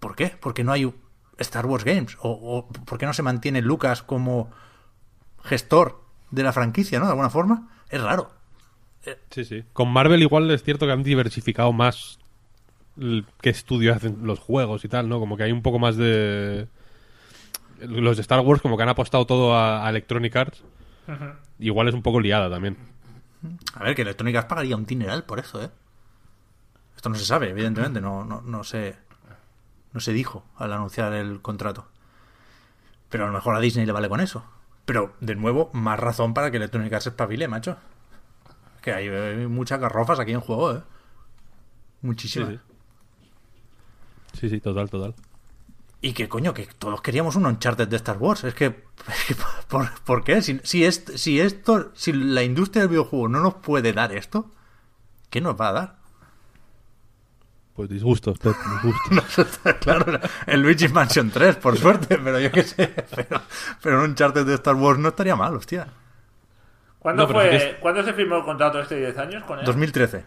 [0.00, 0.36] ¿Por qué?
[0.40, 0.92] Porque no hay
[1.38, 2.16] Star Wars Games.
[2.20, 4.50] ¿O, por qué no se mantiene Lucas como
[5.42, 7.06] gestor de la franquicia, ¿no?
[7.06, 7.68] De alguna forma.
[7.88, 8.30] Es raro.
[9.30, 9.64] Sí, sí.
[9.72, 12.18] Con Marvel igual es cierto que han diversificado más
[13.40, 15.20] qué estudio hacen los juegos y tal, ¿no?
[15.20, 16.68] Como que hay un poco más de...
[17.80, 20.64] Los de Star Wars como que han apostado todo a, a Electronic Arts.
[21.58, 22.76] Igual es un poco liada también.
[23.74, 25.70] A ver, que Electronic Arts pagaría un dineral por eso, ¿eh?
[26.96, 28.96] Esto no se sabe, evidentemente, no, no, no se
[29.92, 31.86] no se dijo al anunciar el contrato.
[33.08, 34.44] Pero a lo mejor a Disney le vale con eso.
[34.86, 37.76] Pero, de nuevo, más razón para que Electronic Arts espabile, macho.
[38.80, 40.82] Que hay, eh, muchas garrofas aquí en juego, ¿eh?
[42.02, 42.48] Muchísimas.
[42.50, 42.56] Sí,
[44.32, 44.40] sí.
[44.40, 45.14] Sí, sí, total, total.
[46.02, 48.44] Y que coño, que todos queríamos un Uncharted de Star Wars.
[48.44, 48.70] Es que,
[49.68, 50.40] ¿por, por qué?
[50.42, 54.50] Si, si, es- si esto, si la industria del videojuego no nos puede dar esto,
[55.30, 55.98] ¿qué nos va a dar?
[57.76, 59.60] Pues disgustos, Pep, disgustos.
[59.64, 60.18] No, claro.
[60.46, 62.88] El Luigi's Mansion 3, por suerte, pero yo qué sé.
[63.14, 63.42] Pero,
[63.82, 65.86] pero un Uncharted de Star Wars no estaría mal, hostia.
[66.98, 69.44] ¿Cuándo, No, fue, es que es- ¿Cuándo se firmó el contrato este de 10 años
[69.44, 69.64] con él?
[69.66, 70.24] 2013.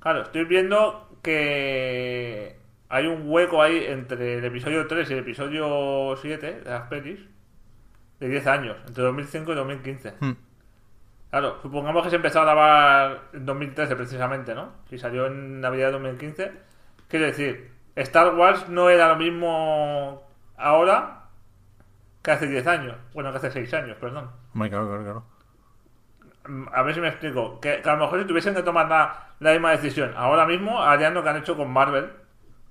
[0.00, 2.56] Claro, estoy viendo que
[2.88, 7.20] hay un hueco ahí entre el episodio 3 y el episodio 7 de las pelis
[8.20, 10.14] de 10 años, entre 2005 y 2015.
[10.20, 10.32] Hmm.
[11.30, 14.72] Claro, supongamos que se empezó a grabar en 2013 precisamente, ¿no?
[14.88, 16.52] Si salió en Navidad de 2015.
[17.08, 20.22] Quiero decir, Star Wars no era lo mismo
[20.56, 21.28] ahora
[22.22, 22.96] que hace 10 años.
[23.14, 24.30] Bueno, que hace 6 años, perdón.
[24.54, 25.24] Hombre, claro, claro, claro.
[26.48, 27.60] Mm, A ver si me explico.
[27.60, 30.82] Que, que a lo mejor si tuviesen que tomar la, la misma decisión ahora mismo,
[30.82, 32.10] harían lo que han hecho con Marvel,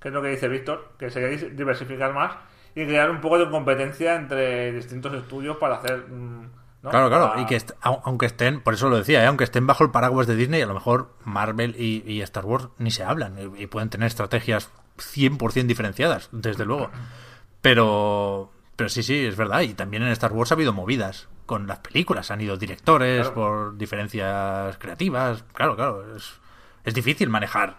[0.00, 2.36] que es lo que dice Víctor, que sería diversificar más
[2.74, 6.06] y crear un poco de competencia entre distintos estudios para hacer.
[6.08, 6.50] mm,
[6.86, 6.90] ¿no?
[6.90, 7.40] Claro, claro.
[7.40, 9.26] Y que est- au- aunque estén, por eso lo decía, ¿eh?
[9.26, 12.68] aunque estén bajo el paraguas de Disney, a lo mejor Marvel y, y Star Wars
[12.78, 16.90] ni se hablan y, y pueden tener estrategias 100% diferenciadas, desde luego.
[17.62, 19.60] Pero, pero sí, sí, es verdad.
[19.62, 22.30] Y también en Star Wars ha habido movidas con las películas.
[22.30, 23.34] Han ido directores Claro.
[23.34, 25.44] por diferencias creativas.
[25.52, 26.16] Claro, claro.
[26.16, 26.32] Es,
[26.84, 27.78] es difícil manejar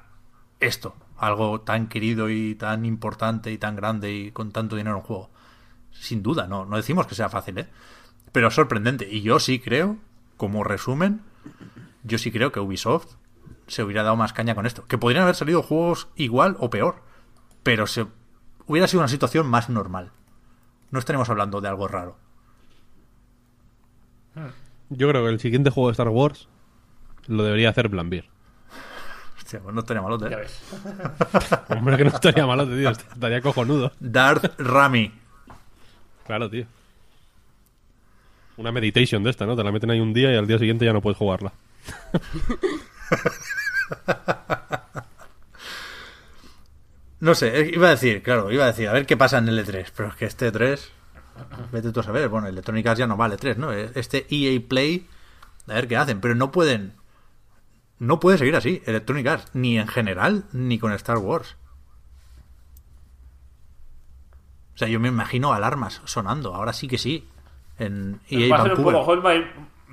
[0.60, 0.96] esto.
[1.18, 5.30] Algo tan querido y tan importante y tan grande y con tanto dinero en juego.
[5.92, 7.68] Sin duda, no, no decimos que sea fácil, ¿eh?
[8.38, 9.08] Pero es sorprendente.
[9.10, 9.98] Y yo sí creo,
[10.38, 11.22] como resumen,
[12.04, 13.16] yo sí creo que Ubisoft
[13.66, 14.86] se hubiera dado más caña con esto.
[14.86, 17.02] Que podrían haber salido juegos igual o peor.
[17.64, 18.06] Pero se
[18.68, 20.12] hubiera sido una situación más normal.
[20.92, 22.20] No estaremos hablando de algo raro.
[24.90, 26.48] Yo creo que el siguiente juego de Star Wars
[27.26, 28.30] lo debería hacer Blambir.
[29.36, 30.42] Hostia, pues no estaría malote, Ya ¿eh?
[30.42, 30.62] ves.
[31.70, 32.88] Hombre, que no estaría malo, tío.
[32.92, 33.92] Estaría cojonudo.
[34.00, 35.12] Darth Rami.
[36.28, 36.68] Claro, tío.
[38.58, 39.56] Una meditation de esta, ¿no?
[39.56, 41.54] Te la meten ahí un día y al día siguiente ya no puedes jugarla.
[47.20, 49.48] No sé, eh, iba a decir, claro, iba a decir, a ver qué pasa en
[49.48, 49.88] el E3.
[49.96, 50.80] Pero es que este E3,
[51.72, 52.30] vete tú a saber.
[52.30, 53.72] Bueno, Electronic Arts ya no vale 3, ¿no?
[53.74, 55.08] Este EA Play,
[55.68, 56.22] a ver qué hacen.
[56.22, 56.94] Pero no pueden.
[58.00, 59.50] No puede seguir así, Electronic Arts.
[59.54, 61.56] Ni en general, ni con Star Wars.
[64.76, 66.54] O sea, yo me imagino alarmas sonando.
[66.54, 67.28] Ahora sí que sí.
[67.80, 69.46] En EA Va a ser un poco hold my...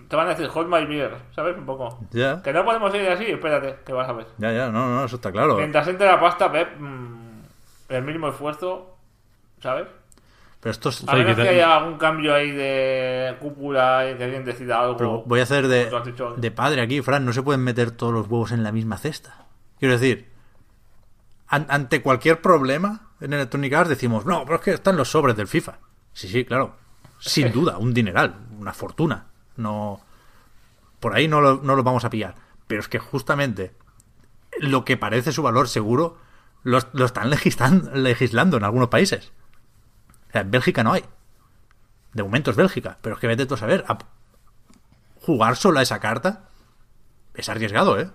[0.09, 1.57] Te van a decir hold my beer, ¿sabes?
[1.57, 1.99] Un poco.
[2.11, 2.43] Ya.
[2.43, 4.27] Que no podemos seguir así, espérate, que vas a ver.
[4.39, 5.57] Ya, ya, no, no, eso está claro.
[5.57, 7.41] Mientras entre la pasta, Pep, mm,
[7.89, 8.97] el mínimo esfuerzo,
[9.61, 9.87] ¿sabes?
[10.61, 11.07] Pero esto es.
[11.09, 14.97] A menos que haya algún cambio ahí de cúpula y que alguien decida algo.
[14.97, 17.25] Pero voy a hacer de, padre aquí, Fran.
[17.25, 19.47] No se pueden meter todos los huevos en la misma cesta.
[19.79, 20.31] Quiero decir,
[21.49, 25.37] an- ante cualquier problema en Electronic Arts decimos, no, pero es que están los sobres
[25.37, 25.79] del FIFA.
[26.13, 26.77] Sí, sí, claro.
[27.19, 29.27] Sin duda, un dineral, una fortuna.
[29.57, 30.01] No.
[31.01, 32.35] Por ahí no lo, no lo vamos a pillar.
[32.67, 33.73] Pero es que justamente
[34.61, 36.19] lo que parece su valor seguro
[36.63, 39.33] lo, lo están legislan- legislando en algunos países.
[40.29, 41.05] O sea, en Bélgica no hay.
[42.13, 43.85] De momento es Bélgica, pero es que vete tú a saber.
[43.89, 43.99] a-
[45.21, 46.49] jugar solo a esa carta
[47.35, 48.11] es arriesgado, ¿eh?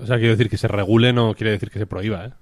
[0.00, 2.32] O sea, quiero decir que se regule no quiere decir que se prohíba, ¿eh?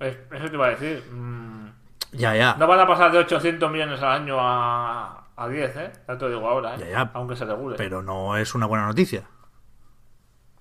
[0.00, 1.02] Es- Eso te iba a decir.
[1.10, 1.67] mm,
[2.12, 2.56] Ya, ya.
[2.58, 5.92] No van a pasar de 800 millones al año a, a 10, ¿eh?
[6.08, 6.78] Ya te lo digo ahora, ¿eh?
[6.80, 7.10] Ya, ya.
[7.14, 7.76] Aunque se regule.
[7.76, 9.24] Pero no es una buena noticia.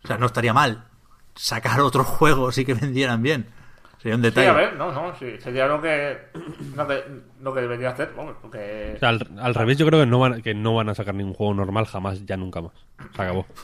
[0.04, 0.86] O sea, no estaría mal
[1.36, 3.48] sacar otros juegos y que vendieran bien.
[4.00, 4.48] Sería un Sí, detalle.
[4.50, 5.38] a ver, no, no, sí.
[5.40, 6.18] Sería lo que,
[6.76, 7.04] lo que,
[7.42, 8.94] lo que debería hacer, porque...
[8.96, 11.16] O sea, al, al revés, yo creo que no, van, que no van a sacar
[11.16, 12.74] ningún juego normal jamás, ya nunca más.
[13.16, 13.46] Se acabó.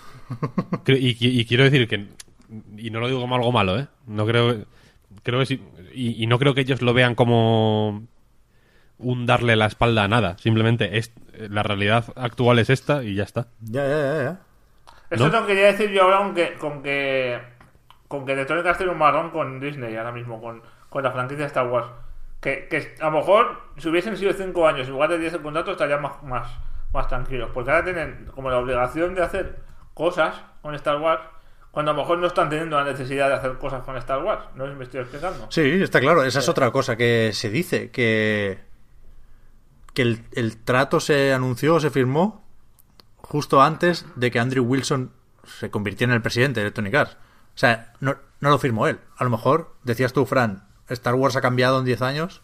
[0.87, 2.07] Y, qui- y quiero decir que,
[2.77, 3.87] y no lo digo como algo malo, ¿eh?
[4.07, 4.65] No creo,
[5.21, 5.63] creo que sí,
[5.93, 8.03] y, y no creo que ellos lo vean como
[8.97, 10.37] un darle la espalda a nada.
[10.37, 13.47] Simplemente es, la realidad actual es esta y ya está.
[13.61, 14.39] Ya, ya, ya, ya.
[15.09, 15.41] Eso ¿no?
[15.41, 17.39] no quería decir yo ahora con que, con que,
[18.07, 21.43] con que Electronic Arts tiene un marrón con Disney ahora mismo, con, con la franquicia
[21.43, 21.87] de Star Wars.
[22.41, 25.41] Que, que a lo mejor, si hubiesen sido 5 años en lugar de 10 el
[25.41, 26.47] contrato, estarían más, más,
[26.91, 27.49] más tranquilos.
[27.53, 29.59] Porque ahora tienen como la obligación de hacer
[29.93, 31.21] cosas con Star Wars,
[31.73, 34.43] cuando a lo mejor no están teniendo la necesidad de hacer cosas con Star Wars.
[34.53, 35.47] No sé si me estoy explicando.
[35.49, 36.23] Sí, está claro.
[36.23, 38.59] Esa es otra cosa que se dice, que,
[39.95, 42.43] que el, el trato se anunció, se firmó
[43.17, 45.13] justo antes de que Andrew Wilson
[45.45, 47.17] se convirtiera en el presidente de Electronic Arts.
[47.55, 48.99] O sea, no, no lo firmó él.
[49.17, 52.43] A lo mejor, decías tú, Fran, Star Wars ha cambiado en 10 años,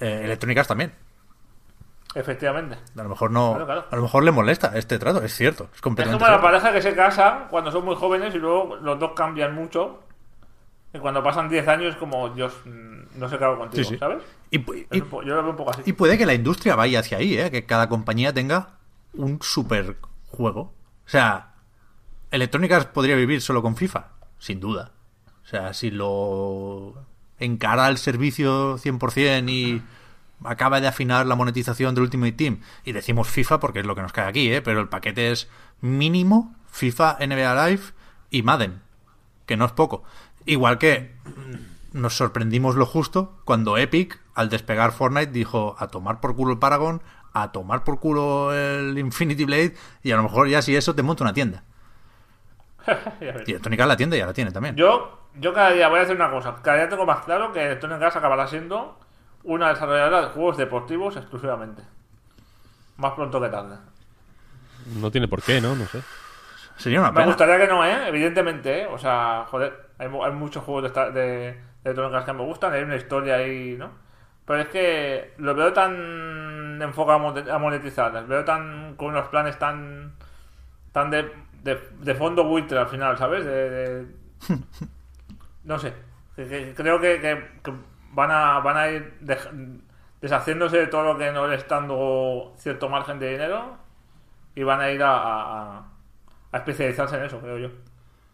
[0.00, 0.94] eh, Electronic Arts también.
[2.14, 2.76] Efectivamente.
[2.98, 3.84] A lo mejor no, Claro, claro.
[3.90, 6.72] a lo mejor le molesta este trato, es cierto, es Es completamente como la pareja
[6.72, 10.00] que se casa cuando son muy jóvenes y luego los dos cambian mucho.
[10.90, 13.90] que cuando pasan 10 años es como, Dios, mm, no sé qué hago contigo, Sí,
[13.90, 13.98] sí.
[13.98, 14.22] ¿sabes?
[14.50, 15.82] Y, Es y- yo lo veo un poco así.
[15.84, 17.50] y puede que la industria vaya hacia ahí, ¿eh?
[17.50, 18.78] que cada compañía tenga
[19.12, 19.96] un super
[20.28, 20.60] juego.
[20.60, 20.72] O
[21.10, 21.52] sea,
[22.30, 24.06] Electronic Arts podría vivir solo con FIFA,
[24.38, 24.92] sin duda.
[25.44, 26.94] O sea, si lo
[27.38, 29.82] encara el servicio 100% y
[30.44, 34.02] acaba de afinar la monetización del Ultimate Team y decimos FIFA porque es lo que
[34.02, 34.62] nos cae aquí, ¿eh?
[34.62, 35.48] pero el paquete es
[35.80, 37.82] mínimo FIFA, NBA Live
[38.30, 38.80] y Madden,
[39.46, 40.04] que no es poco.
[40.44, 41.14] Igual que
[41.92, 46.58] nos sorprendimos lo justo cuando Epic, al despegar Fortnite, dijo a tomar por culo el
[46.58, 50.94] Paragon, a tomar por culo el Infinity Blade y a lo mejor ya si eso
[50.94, 51.64] te monta una tienda.
[53.20, 54.76] Y Electronic la tienda ya la tiene también.
[54.76, 56.56] Yo, yo cada día voy a hacer una cosa.
[56.62, 58.98] Cada día tengo más claro que Electronic Arts acabará siendo
[59.48, 61.82] una desarrolladora de juegos deportivos exclusivamente.
[62.96, 63.76] Más pronto que tarde.
[65.00, 65.74] No tiene por qué, ¿no?
[65.74, 66.02] No sé.
[66.76, 68.08] Sería una Me gustaría que no, ¿eh?
[68.08, 68.86] Evidentemente, ¿eh?
[68.86, 72.32] O sea, joder, hay, mu- hay muchos juegos de, esta- de, de Electronic Arts que
[72.32, 73.90] me gustan, hay una historia ahí, ¿no?
[74.44, 79.08] Pero es que lo veo tan enfocado a monet- a monetizar, los veo tan con
[79.08, 80.12] unos planes tan
[80.92, 81.30] tan de,
[81.62, 83.44] de, de fondo buitre al final, ¿sabes?
[83.44, 84.06] De, de-
[85.64, 85.92] no sé.
[86.36, 87.72] Creo que, que- que
[88.18, 89.14] van a van a ir
[90.20, 93.76] deshaciéndose de todo lo que no le está dando cierto margen de dinero
[94.56, 95.84] y van a ir a, a-
[96.50, 97.68] a especializarse en eso, creo yo.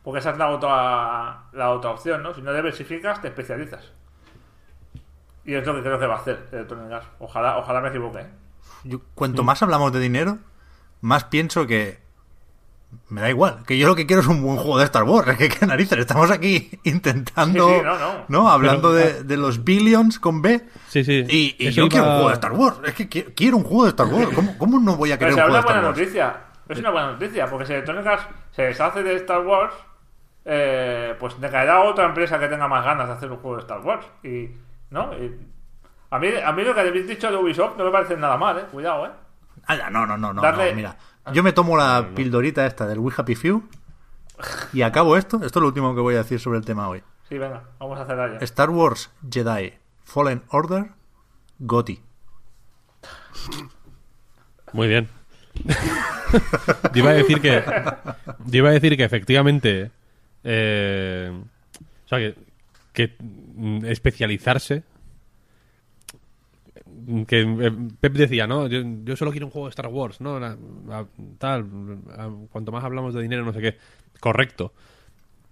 [0.02, 2.32] Porque esa es la otra, la otra opción, ¿no?
[2.34, 3.92] Si no diversificas, te especializas.
[5.44, 7.08] Y es lo que creo que va a hacer Electronic Arts.
[7.18, 8.20] Ojalá, ojalá me equivoque.
[8.20, 8.30] ¿eh?
[8.84, 10.38] Yo, cuanto más hablamos de dinero,
[11.02, 12.00] más pienso que
[13.08, 15.28] me da igual, que yo lo que quiero es un buen juego de Star Wars.
[15.32, 18.48] Es que qué narices, estamos aquí intentando, Sí, sí, no, no.
[18.50, 20.64] Hablando Pero- de, de los billions con B.
[20.88, 21.24] Sí, sí.
[21.28, 22.76] Y, y yo quiero un iba- juego de Star Wars.
[22.84, 24.28] Es que qui- quiero un juego de Star Wars.
[24.34, 25.84] ¿Cómo, cómo no voy a Pero querer si un es juego una de buena Star
[25.84, 25.98] Wars?
[25.98, 26.40] noticia.
[26.68, 29.74] Es una buena noticia, porque si Electronic Arts se deshace de Star Wars,
[30.44, 33.62] eh, pues le caerá otra empresa que tenga más ganas de hacer un juego de
[33.62, 34.06] Star Wars.
[34.22, 34.48] Y,
[34.90, 35.12] ¿no?
[35.14, 35.34] Y
[36.10, 38.58] a, mí, a mí lo que habéis dicho de Ubisoft no me parece nada mal,
[38.58, 38.64] ¿eh?
[38.70, 39.10] Cuidado, ¿eh?
[39.66, 40.96] Ah, ya, no, no, no, no, Darle- no, Mira,
[41.32, 43.62] yo me tomo la pildorita esta del We Happy Few
[44.72, 45.36] y acabo esto.
[45.36, 47.02] Esto es lo último que voy a decir sobre el tema hoy.
[47.28, 48.38] Sí, venga, vamos a hacerla ya.
[48.44, 50.90] Star Wars Jedi Fallen Order
[51.58, 52.00] GOTI.
[54.72, 55.08] Muy bien.
[55.64, 55.70] yo
[56.94, 57.62] iba a decir que.
[58.46, 59.90] Yo iba a decir que efectivamente.
[60.42, 61.32] eh,
[62.04, 62.34] o sea, que,
[62.92, 64.82] que mm, especializarse.
[67.26, 68.66] Que eh, Pep decía, ¿no?
[68.66, 70.38] Yo, yo solo quiero un juego de Star Wars, ¿no?
[71.38, 71.66] Tal.
[72.50, 73.76] cuanto más hablamos de dinero, no sé qué.
[74.20, 74.72] Correcto.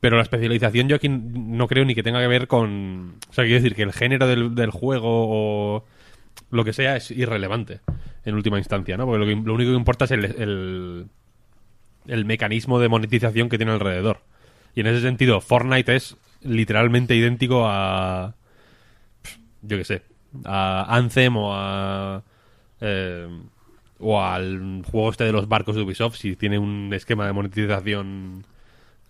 [0.00, 3.14] Pero la especialización yo aquí no creo ni que tenga que ver con...
[3.28, 5.84] O sea, quiero decir que el género del, juego o
[6.50, 7.80] lo que sea es irrelevante
[8.24, 9.06] en última instancia, ¿no?
[9.06, 11.06] Porque lo, que- lo único que importa es el, el,
[12.06, 14.20] el mecanismo de monetización que tiene alrededor.
[14.74, 18.34] Y en ese sentido, Fortnite es literalmente idéntico a...
[19.62, 20.02] Yo qué sé.
[20.44, 22.22] A Anthem o a...
[22.80, 23.28] eh,
[23.98, 28.44] o al juego este de los barcos de Ubisoft si tiene un esquema de monetización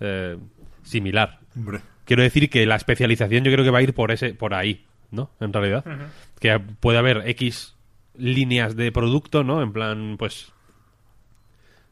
[0.01, 0.37] eh,
[0.83, 1.41] similar.
[1.57, 1.81] Hombre.
[2.05, 4.85] Quiero decir que la especialización yo creo que va a ir por ese, por ahí,
[5.11, 5.31] ¿no?
[5.41, 5.85] En realidad.
[6.41, 7.75] Que puede haber X
[8.18, 9.62] líneas de producto, ¿no?
[9.62, 10.53] En plan, pues.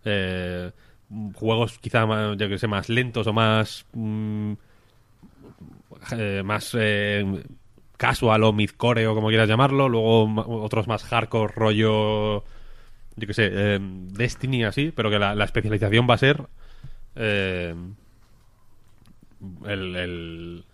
[0.05, 0.73] eh,
[1.35, 3.87] juegos quizá más, yo que sé, más lentos o más.
[3.93, 4.53] mm,
[6.13, 7.43] eh, más eh,
[8.01, 9.89] casual o midcore o como quieras llamarlo.
[9.91, 10.25] Luego
[10.65, 12.41] otros más hardcore, rollo.
[13.17, 16.43] Yo que sé, eh, Destiny así, pero que la, la especialización va a ser.
[17.17, 17.75] eh,
[19.67, 20.65] el, el-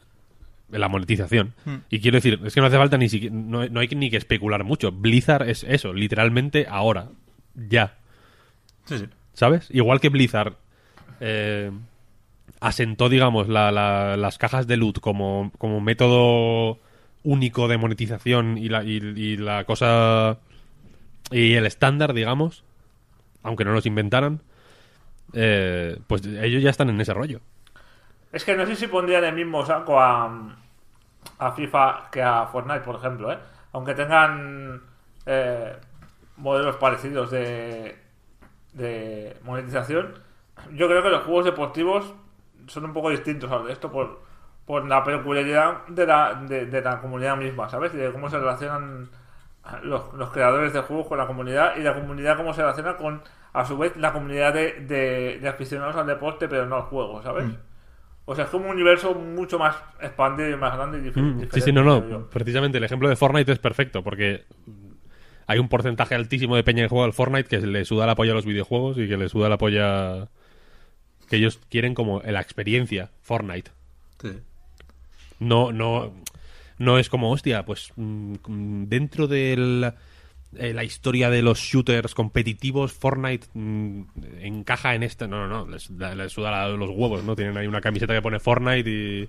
[0.70, 1.54] la monetización.
[1.90, 4.16] Y quiero decir, es que no hace falta ni siquiera, no, no hay ni que
[4.16, 4.90] especular mucho.
[4.90, 7.08] Blizzard es eso, literalmente ahora,
[7.54, 7.94] ya.
[8.86, 9.04] Sí, sí.
[9.32, 9.68] ¿Sabes?
[9.70, 10.54] Igual que Blizzard
[11.20, 11.70] eh,
[12.60, 16.80] asentó, digamos, la- la- las cajas de loot como, como método
[17.26, 20.38] único de monetización y la, y, la cosa.
[21.30, 22.64] y el estándar, digamos,
[23.42, 24.40] aunque no los inventaran,
[25.32, 27.40] eh, pues ellos ya están en ese rollo.
[28.32, 30.56] Es que no sé si pondría en el mismo saco a,
[31.38, 33.38] a FIFA que a Fortnite, por ejemplo, ¿eh?
[33.72, 34.82] Aunque tengan
[35.26, 35.76] eh,
[36.36, 37.96] modelos parecidos de,
[38.72, 40.14] de monetización,
[40.72, 42.14] yo creo que los juegos deportivos
[42.68, 44.25] son un poco distintos a los de esto por,
[44.66, 47.94] por la peculiaridad de la, de, de la comunidad misma, ¿sabes?
[47.94, 49.08] Y de cómo se relacionan
[49.82, 53.22] los, los creadores de juegos con la comunidad y la comunidad cómo se relaciona con,
[53.52, 57.22] a su vez, la comunidad de, de, de aficionados al deporte, pero no al juego,
[57.22, 57.46] ¿sabes?
[58.24, 61.40] O sea, es como un universo mucho más expandido y más grande y dif- Mm,
[61.40, 61.54] diferente.
[61.54, 62.26] Sí, sí, no, no.
[62.28, 64.44] Precisamente el ejemplo de Fortnite es perfecto porque
[65.46, 68.32] hay un porcentaje altísimo de peña que juega al Fortnite que le suda la polla
[68.32, 70.28] a los videojuegos y que le suda la polla
[71.28, 73.70] que ellos quieren como la experiencia Fortnite.
[74.20, 74.40] Sí.
[75.38, 76.12] No, no,
[76.78, 79.92] no es como, hostia, pues mm, dentro de
[80.52, 84.02] la historia de los shooters competitivos, Fortnite mm,
[84.40, 85.26] encaja en esto.
[85.26, 87.36] No, no, no, les, les suda los huevos, ¿no?
[87.36, 89.28] Tienen ahí una camiseta que pone Fortnite y,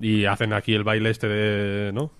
[0.00, 2.12] y hacen aquí el baile este de, ¿no?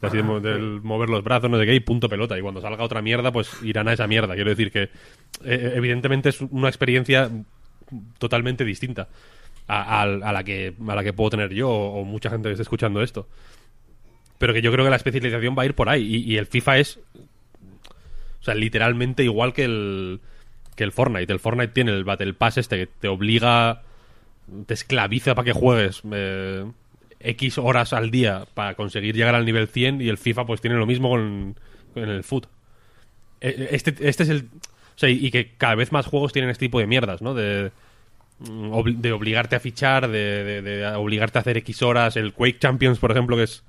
[0.00, 2.36] Así de del mover los brazos, no sé qué, y punto pelota.
[2.36, 4.34] Y cuando salga otra mierda, pues irán a esa mierda.
[4.34, 4.90] Quiero decir que,
[5.44, 7.30] eh, evidentemente, es una experiencia
[8.18, 9.08] totalmente distinta
[9.68, 12.52] a, a- a la que a la que puedo tener yo o, mucha gente que
[12.52, 13.28] esté escuchando esto.
[14.38, 16.78] Pero que yo creo que la especialización va a ir por ahí y, el FIFA
[16.78, 16.98] es
[18.40, 20.20] o sea literalmente igual que el
[20.74, 21.32] que el Fortnite.
[21.32, 23.82] El Fortnite tiene el Battle Pass este que te obliga
[24.66, 26.64] te esclaviza para que juegues eh,
[27.20, 30.76] X horas al día para conseguir llegar al nivel 100 y el FIFA pues tiene
[30.76, 31.56] lo mismo con,
[31.94, 32.46] con el foot.
[33.40, 34.48] Eh, este, este es el
[34.94, 37.32] o sea, y que cada vez más juegos tienen este tipo de mierdas, ¿no?
[37.34, 37.72] De,
[38.42, 42.16] de obligarte a fichar, de, de- obligarte a hacer X horas.
[42.16, 43.64] El Quake Champions, por ejemplo, que es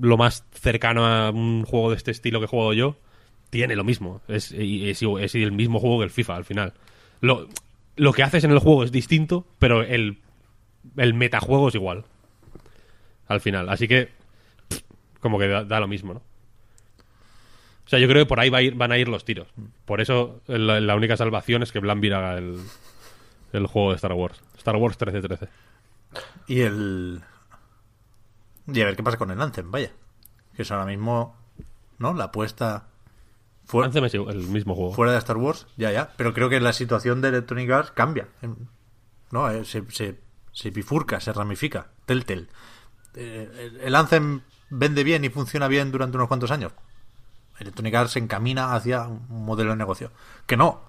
[0.00, 2.96] lo más cercano a un juego de este estilo que juego yo,
[3.50, 4.20] tiene lo mismo.
[4.28, 5.02] Es, es,
[5.34, 6.72] el mismo juego que el FIFA, al final.
[7.20, 7.48] Lo,
[7.96, 10.18] lo que haces en el juego es distinto, pero el,
[10.96, 12.04] el metajuego es igual.
[13.28, 13.68] Al final.
[13.68, 14.08] Así que,
[15.20, 16.22] como que da, da lo mismo, ¿no?
[17.84, 19.48] O sea, yo creo que por ahí va a ir- van a ir los tiros.
[19.84, 22.56] Por eso la, la única salvación es que Blanvir haga el,
[23.52, 24.40] el juego de Star Wars.
[24.56, 25.48] Star Wars 1313.
[26.46, 27.22] Y el.
[28.66, 29.92] Y a ver qué pasa con el Anthem, vaya.
[30.56, 31.36] Que es ahora mismo.
[31.98, 32.14] ¿No?
[32.14, 32.86] La apuesta.
[33.64, 34.92] Fuera, Anthem es el mismo juego.
[34.92, 36.12] fuera de Star Wars, ya, ya.
[36.16, 38.28] Pero creo que la situación de Electronic Arts cambia.
[39.30, 39.50] ¿No?
[39.50, 40.20] Eh, Se, se,
[40.52, 41.88] se bifurca, se ramifica.
[42.06, 42.48] Telltale.
[43.14, 44.40] Eh, el- el Anthem
[44.70, 46.72] vende bien y funciona bien durante unos cuantos años.
[47.58, 50.10] Electronic Arts se encamina hacia un modelo de negocio.
[50.46, 50.80] Que no,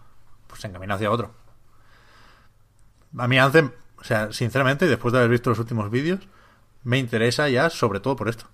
[0.47, 1.36] pues se encamina hacia otro.
[3.18, 6.20] A mí Anthem, o sea, sinceramente, después de haber visto los últimos vídeos,
[6.84, 8.45] me interesa ya sobre todo por esto.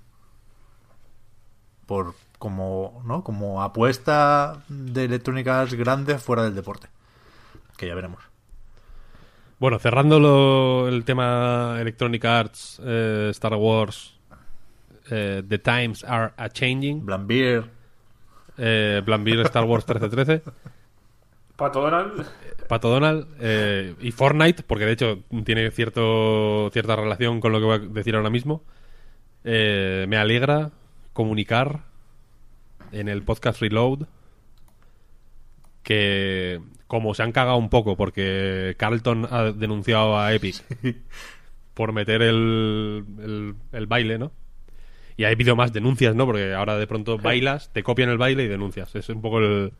[1.86, 3.24] Por como, ¿no?
[3.24, 6.88] Como apuesta de Electronic Arts grande fuera del deporte.
[7.78, 8.22] Que ya veremos.
[9.60, 14.18] Bueno, cerrando lo- el tema Electronic Arts, eh, Star Wars,
[15.10, 17.70] eh, The Times Are a Changing, Blambeer,
[18.58, 20.44] eh, Blanvir Star Wars 1313,
[21.60, 22.26] Pato Donald.
[22.70, 27.66] Pato Donald eh, y Fortnite, porque de hecho tiene cierto, cierta relación con lo que
[27.66, 28.64] voy a decir ahora mismo.
[29.44, 30.72] Eh, me alegra
[31.12, 31.82] comunicar
[32.94, 34.08] en el podcast Reload
[35.84, 40.64] que como se han cagado un poco porque Carlton ha denunciado a Epic
[41.74, 44.32] por meter el, el, el baile, ¿no?
[45.18, 46.26] Y ha habido más denuncias, ¿no?
[46.26, 48.96] Porque ahora de pronto bailas, te copian el baile y denuncias.
[48.96, 49.74] Es un poco el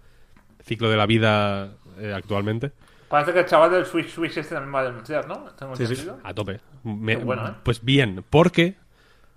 [0.64, 2.72] ciclo de la vida eh, actualmente.
[3.10, 5.46] Parece que el chaval del Switch Switch este también va a denunciar, ¿no?
[5.58, 5.86] Tengo Sí.
[6.24, 6.60] A tope.
[6.84, 7.52] Me- bueno, ¿eh?
[7.64, 8.76] Pues bien, porque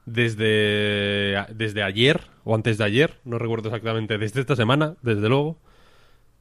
[0.05, 5.59] desde, desde ayer o antes de ayer, no recuerdo exactamente, desde esta semana, desde luego,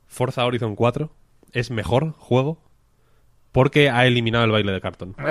[0.08, 1.10] Forza Horizon 4
[1.54, 2.62] es mejor juego
[3.52, 5.16] porque ha eliminado el baile de cartón.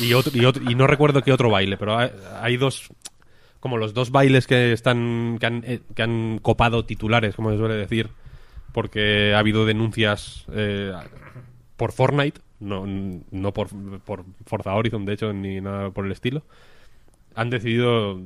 [0.00, 2.88] y, otro, y, otro- y no recuerdo qué otro baile, pero hay, hay dos,
[3.62, 7.58] como los dos bailes que están que han, eh, que han copado titulares, como se
[7.58, 8.10] suele decir,
[8.72, 10.92] porque ha habido denuncias eh,
[11.76, 13.68] por Fortnite, no, no por,
[14.00, 16.42] por Forza Horizon, de hecho, ni nada por el estilo.
[17.36, 18.20] Han decidido,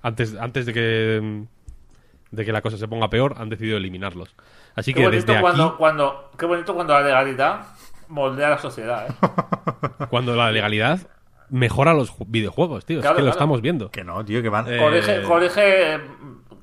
[0.00, 1.44] antes, antes de que
[2.30, 4.34] de que la cosa se ponga peor, han decidido eliminarlos.
[4.74, 7.66] Así Qué que bonito, desde cuando, aquí, cuando, qué bonito cuando la legalidad
[8.08, 9.14] moldea la sociedad, ¿eh?
[10.08, 11.00] cuando la legalidad
[11.52, 13.90] mejora los ju- videojuegos, tío, Claro, es que lo estamos viendo.
[13.92, 14.66] que no, tío, que van.
[14.72, 16.00] Eh, Corrige, corrige eh,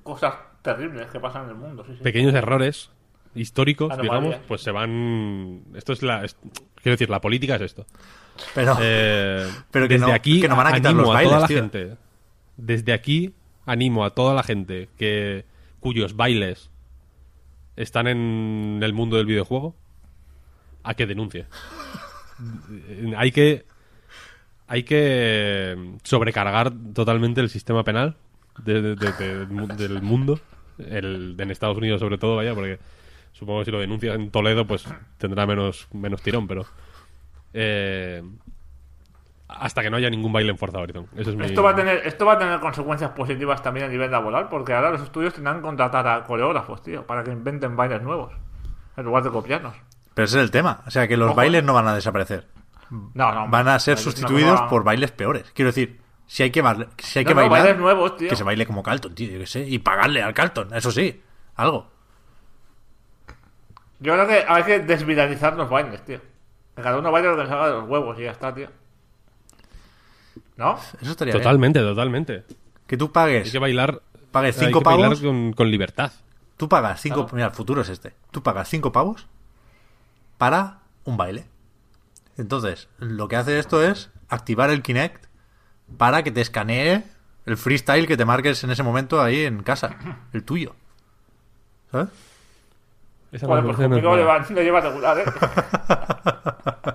[0.03, 2.03] cosas terribles que pasan en el mundo, sí, sí.
[2.03, 2.91] pequeños errores
[3.35, 5.61] históricos, digamos, pues se van.
[5.75, 6.25] Esto es la.
[6.25, 6.35] es-
[6.81, 7.85] quiero decir, la política es esto.
[8.55, 8.75] pero.
[8.81, 11.23] Eh, Pero que desde no- aquí que no van a quitar animo los a toda
[11.23, 11.57] bailes, la tío.
[11.57, 11.97] gente.
[12.57, 13.33] Desde aquí
[13.65, 15.45] animo a toda la gente que
[15.79, 16.69] cuyos bailes
[17.77, 19.75] están en el mundo del videojuego
[20.83, 21.45] a que denuncie.
[23.17, 23.65] hay que
[24.69, 28.15] hay que sobrecargar totalmente el sistema penal
[28.63, 30.39] de- de- de- de- del mundo,
[30.77, 32.79] el, en Estados Unidos sobre todo, vaya, porque
[33.33, 34.85] supongo que si lo denuncias en Toledo, pues
[35.17, 36.65] tendrá menos, menos tirón, pero
[37.53, 38.23] eh,
[39.47, 41.07] hasta que no haya ningún baile en Forza Horizon.
[41.17, 43.89] Eso es mi- Esto va, a tener, esto va a tener consecuencias positivas también a
[43.89, 47.75] nivel laboral, porque ahora los estudios tendrán que contratar a coreógrafos, tío, para que inventen
[47.75, 48.31] bailes nuevos,
[48.95, 49.73] en lugar de copiarnos.
[50.13, 50.83] Pero ese es el tema.
[50.85, 51.35] O sea, que los Ojo.
[51.37, 52.45] bailes no van a desaparecer.
[52.89, 53.47] No, no.
[53.49, 55.51] Van a ser sustituidos por bailes peores.
[55.53, 56.61] Quiero decir, si hay que,
[56.97, 58.29] si hay No, que no, bailar, bailes nuevos, tío.
[58.29, 59.67] que se baile como Carlton, tío, yo qué sé.
[59.67, 61.21] Y pagarle al Carlton, eso sí.
[61.55, 61.89] Algo.
[63.99, 66.19] Yo creo que hay que desviralizar los bailes, tío.
[66.75, 68.69] Que cada uno baile lo que salga de los huevos y ya está, tío.
[70.55, 70.77] ¿No?
[71.01, 71.43] Eso estaría bien.
[71.43, 72.43] Totalmente, totalmente.
[72.87, 74.01] Que tú Hay pagues, que bailar.
[74.31, 75.21] pagues hay cinco que bailar pavos.
[75.21, 76.11] con, con libertad.
[76.57, 77.27] Tú pagas cinco.
[77.33, 78.13] Mira, el futuro es este.
[78.31, 79.27] Tú pagas cinco pavos
[80.37, 81.45] para un baile.
[82.39, 85.25] Entonces, lo que hace esto es activar el Kinect
[85.97, 87.03] para que te escanee
[87.45, 89.97] el freestyle que te marques en ese momento ahí en casa.
[90.31, 90.73] El tuyo.
[91.91, 92.07] ¿Sabes?
[93.33, 94.21] Esa Bueno, pues conmigo mala.
[94.21, 95.25] lleva, lo lleva regular, ¿eh?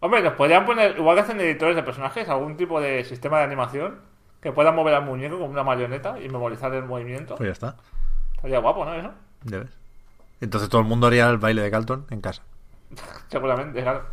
[0.00, 3.44] Hombre, nos podrían poner, igual que hacen editores de personajes, algún tipo de sistema de
[3.44, 4.00] animación
[4.40, 7.36] que pueda mover al muñeco como una marioneta y memorizar el movimiento.
[7.36, 7.76] Pues ya está.
[8.34, 8.94] Estaría guapo, ¿no?
[8.94, 9.12] Eso.
[9.44, 9.70] Ya ves.
[10.40, 12.42] Entonces todo el mundo haría el baile de Calton en casa.
[13.28, 14.04] Seguramente, claro.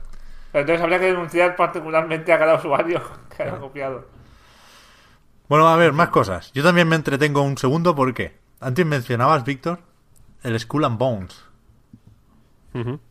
[0.52, 3.02] Pero entonces habría que denunciar particularmente a cada usuario
[3.36, 4.06] que haya copiado.
[5.48, 6.52] Bueno, a ver, más cosas.
[6.54, 9.80] Yo también me entretengo un segundo porque antes mencionabas, Víctor,
[10.44, 11.46] el Skull and Bones.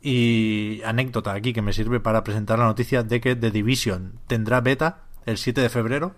[0.01, 4.61] Y anécdota aquí que me sirve para presentar la noticia de que The Division tendrá
[4.61, 6.14] beta el 7 de febrero.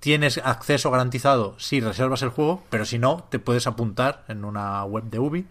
[0.00, 4.84] Tienes acceso garantizado si reservas el juego, pero si no, te puedes apuntar en una
[4.84, 5.46] web de Ubi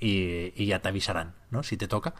[0.00, 1.62] y, ya te avisarán, ¿no?
[1.62, 2.14] Si te toca.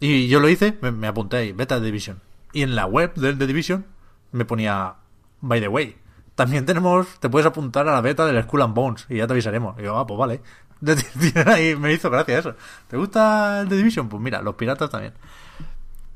[0.00, 2.20] Y yo lo hice, me, apunté ahí, beta Division.
[2.52, 3.86] Y en la web del The Division
[4.32, 4.94] me ponía,
[5.40, 5.96] by the way,
[6.34, 9.34] también tenemos, te puedes apuntar a la beta del Skull and Bones y ya te
[9.34, 9.78] avisaremos.
[9.78, 10.40] Y yo, ah, pues vale.
[11.78, 12.54] Me hizo gracia eso.
[12.88, 14.08] ¿Te gusta el The Division?
[14.08, 15.12] Pues mira, los piratas también.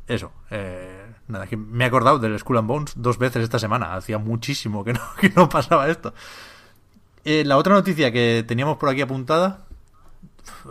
[0.09, 0.33] Eso.
[0.51, 3.95] eh, nada, que me he acordado del Skull and Bones dos veces esta semana.
[3.95, 6.15] Hacía muchísimo que no, que no pasaba esto.
[7.25, 9.65] Eh, la otra noticia que teníamos por aquí apuntada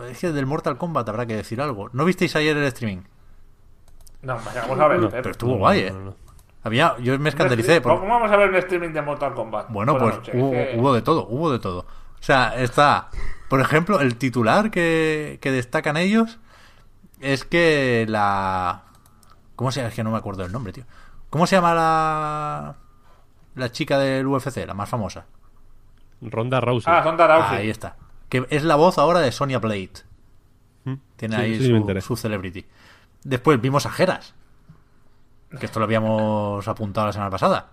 [0.09, 1.89] es que del Mortal Kombat habrá que decir algo.
[1.93, 3.03] ¿No visteis ayer el streaming?
[4.21, 4.99] No, vamos a ver.
[4.99, 5.21] No, Pep.
[5.21, 5.91] Pero estuvo No, guay, ¿eh?
[5.91, 6.15] no, no.
[6.63, 7.81] Había, yo me escandalicé.
[7.81, 9.69] ¿Cómo Porque, vamos a ver un streaming de Mortal Kombat?
[9.69, 10.31] bueno, pues noche?
[10.35, 11.79] hubo, Es que- hubo de todo, hubo de todo.
[11.79, 13.09] O sea, está,
[13.49, 16.39] por ejemplo, el titular que, que destacan ellos
[17.19, 18.83] es que la...
[19.57, 19.89] ¿Cómo se llama?
[19.89, 20.85] Es que no me acuerdo el nombre, tío.
[21.29, 22.75] ¿Cómo se llama la...
[23.55, 25.25] La chica del UFC, la más famosa?
[26.21, 26.91] Ronda Rousey.
[26.91, 27.57] Ah, son Rousey.
[27.57, 27.97] Ahí está.
[28.33, 29.91] Que es la voz ahora de Sonia Blade.
[30.85, 30.93] Mm.
[31.17, 32.65] Tiene Sí, ahí sí, su, celebrity.
[33.23, 34.33] Después vimos a Geras.
[35.59, 37.69] Que esto lo habíamos apuntado la semana pasada.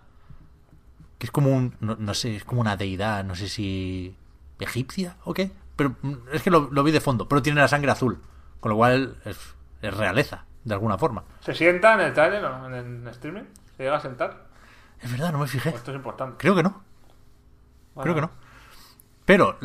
[1.16, 1.76] Que es como un.
[1.80, 4.14] No, no sé, es como una deidad, no sé si.
[4.58, 5.50] egipcia o qué.
[5.76, 7.26] Pero mm, es que lo, lo vi de fondo.
[7.26, 8.20] Pero tiene la sangre azul.
[8.60, 9.38] Con lo cual es,
[9.80, 11.24] es realeza, de alguna forma.
[11.40, 13.44] ¿Se sienta en el trailer o en el streaming?
[13.78, 14.44] ¿Se llega a sentar?
[15.00, 15.70] Es verdad, no me fijé.
[15.70, 16.36] Esto es importante.
[16.36, 16.82] Creo que no.
[17.94, 18.49] Bueno, Creo que no.
[19.24, 19.58] Pero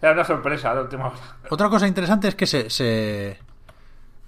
[0.00, 1.16] Era una sorpresa de última hora.
[1.50, 3.38] Otra cosa interesante es que se, se,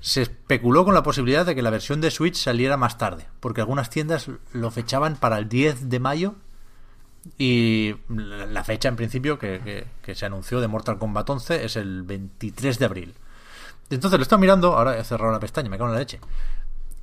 [0.00, 3.60] se especuló con la posibilidad de que la versión de Switch saliera más tarde, porque
[3.60, 6.34] algunas tiendas lo fechaban para el 10 de mayo
[7.38, 11.64] y la la fecha en principio que, que- que se anunció de Mortal Kombat 11
[11.64, 13.14] es el 23 de abril.
[13.90, 16.18] Entonces lo estado mirando, ahora he cerrado la pestaña, me cago en la leche.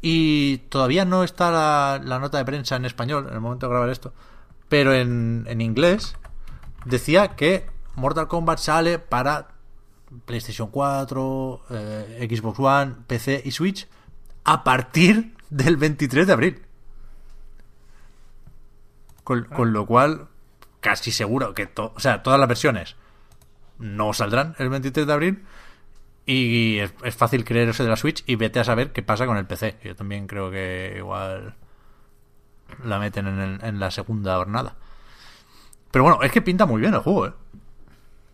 [0.01, 3.71] Y todavía no está la, la nota de prensa en español en el momento de
[3.71, 4.13] grabar esto,
[4.69, 6.15] pero en, en inglés
[6.86, 7.65] decía que
[7.95, 9.49] Mortal Kombat sale para
[10.25, 13.88] PlayStation 4, eh, Xbox One, PC y Switch
[14.43, 16.61] a partir del 23 de abril.
[19.23, 20.28] Con, con lo cual,
[20.80, 22.95] casi seguro que to- o sea, todas las versiones
[23.78, 25.45] no saldrán el 23 de abril.
[26.25, 29.38] Y es, es fácil creerse de la Switch y vete a saber qué pasa con
[29.38, 29.78] el PC.
[29.84, 31.55] Yo también creo que igual
[32.84, 34.75] la meten en, el- en la segunda jornada.
[35.97, 37.33] Pero bueno, es que pinta muy bien el juego, ¿eh?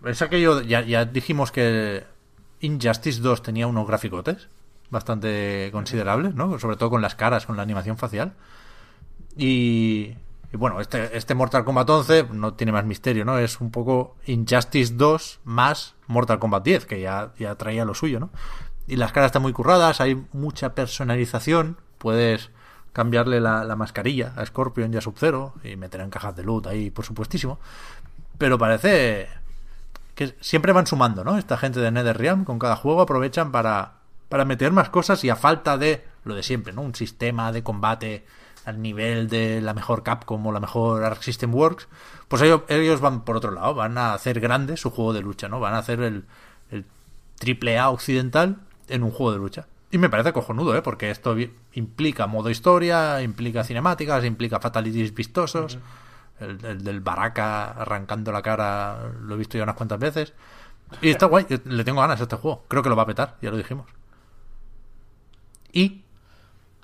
[0.03, 2.03] Es aquello, ya, ya dijimos que
[2.59, 4.49] Injustice 2 tenía unos graficotes
[4.89, 6.59] bastante considerables, ¿no?
[6.59, 8.33] Sobre todo con las caras, con la animación facial.
[9.37, 10.13] Y,
[10.51, 13.37] y bueno, este, este Mortal Kombat 11 no tiene más misterio, ¿no?
[13.37, 18.19] Es un poco Injustice 2 más Mortal Kombat 10, que ya, ya traía lo suyo,
[18.19, 18.29] ¿no?
[18.87, 22.49] Y las caras están muy curradas, hay mucha personalización, puedes
[22.93, 26.67] cambiarle la, la mascarilla a Scorpion y a Sub-Zero y meter en cajas de loot
[26.67, 27.59] ahí, por supuestísimo.
[28.37, 29.27] Pero parece
[30.15, 31.37] que siempre van sumando, ¿no?
[31.37, 33.93] Esta gente de NetherRealm con cada juego aprovechan para,
[34.29, 36.81] para meter más cosas y a falta de lo de siempre, ¿no?
[36.81, 38.25] Un sistema de combate
[38.65, 41.87] al nivel de la mejor Capcom o la mejor Arc System Works,
[42.27, 45.49] pues ellos, ellos van por otro lado, van a hacer grande su juego de lucha,
[45.49, 45.59] ¿no?
[45.59, 46.25] Van a hacer el,
[46.71, 46.85] el
[47.39, 49.67] triple A occidental en un juego de lucha.
[49.93, 50.81] Y me parece cojonudo, ¿eh?
[50.81, 51.35] Porque esto
[51.73, 55.77] implica modo historia, implica cinemáticas, implica fatalities vistosos.
[56.39, 60.33] El, el del Baraka arrancando la cara lo he visto ya unas cuantas veces.
[60.99, 62.65] Y está guay, le tengo ganas a este juego.
[62.67, 63.85] Creo que lo va a petar, ya lo dijimos.
[65.71, 66.01] Y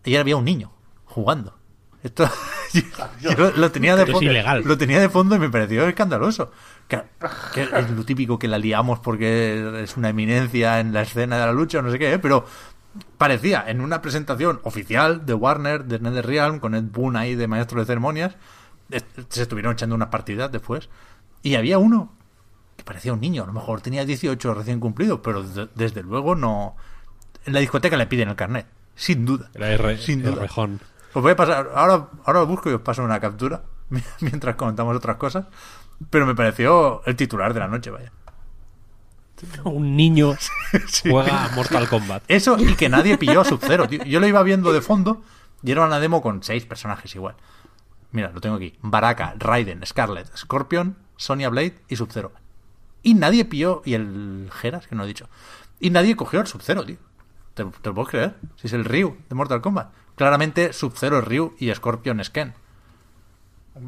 [0.05, 0.72] ayer había un niño
[1.05, 1.57] jugando.
[2.03, 2.30] Esto
[3.22, 4.30] yo lo, lo tenía de es fondo.
[4.30, 4.64] ilegal.
[4.64, 6.51] Lo tenía de fondo y me pareció escandaloso.
[6.88, 7.01] Que,
[7.53, 11.45] que es lo típico que la liamos porque es una eminencia en la escena de
[11.45, 12.20] la lucha o no sé qué, ¿eh?
[12.20, 12.45] pero
[13.17, 17.79] parecía en una presentación oficial de Warner, de NetherRealm, con Ed Boon ahí de maestro
[17.79, 18.35] de ceremonias,
[19.29, 20.89] se estuvieron echando unas partidas después,
[21.43, 22.11] y había uno
[22.75, 26.35] que parecía un niño, a lo mejor tenía 18 recién cumplidos, pero de- desde luego
[26.35, 26.75] no...
[27.45, 28.65] En la discoteca le piden el carnet,
[28.95, 29.49] sin duda.
[29.53, 30.41] Era R, sin duda.
[30.41, 30.79] Rejón.
[31.13, 33.63] Os voy a pasar, ahora, ahora lo busco y os paso una captura
[34.21, 35.45] mientras comentamos otras cosas,
[36.09, 38.11] pero me pareció el titular de la noche, vaya.
[39.63, 40.35] Un niño
[40.87, 41.09] Sí.
[41.09, 42.23] juega a Mortal Kombat.
[42.27, 44.03] Eso y que nadie pilló a Sub-Zero, tío.
[44.03, 45.21] Yo lo iba viendo de fondo
[45.63, 47.35] y era una demo con seis personajes igual.
[48.11, 48.77] Mira, lo tengo aquí.
[48.81, 52.31] Baraka, Raiden, Scarlet, Scorpion, Sonya Blade y Sub-Zero.
[53.03, 53.81] Y nadie pilló...
[53.85, 55.29] Y el Geras, que no he dicho.
[55.79, 56.97] Y nadie cogió al Sub-Zero, tío.
[57.53, 58.35] ¿Te, te lo puedes creer?
[58.55, 59.91] Si es el Ryu de Mortal Kombat.
[60.15, 62.53] Claramente Sub-Zero es Ryu y Scorpion es Ken.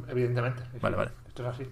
[0.07, 0.63] Evidentemente.
[0.81, 1.11] Vale, vale.
[1.27, 1.63] Esto es así.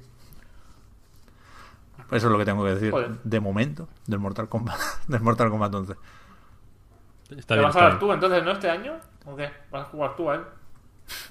[2.12, 3.12] Eso es lo que tengo que decir Joder.
[3.24, 5.94] de momento del Mortal Kombat, del Mortal Kombat 11.
[5.94, 8.94] Está ¿Te bien, vas a está dar tú entonces, no, este año?
[9.26, 9.52] ¿O qué?
[9.72, 10.42] ¿Vas a jugar tú a él?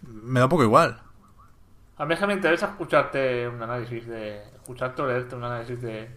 [0.03, 1.01] Me da un poco igual.
[1.97, 4.43] A mí es que me interesa escucharte un análisis de...
[4.55, 6.17] Escucharte o leerte un análisis de...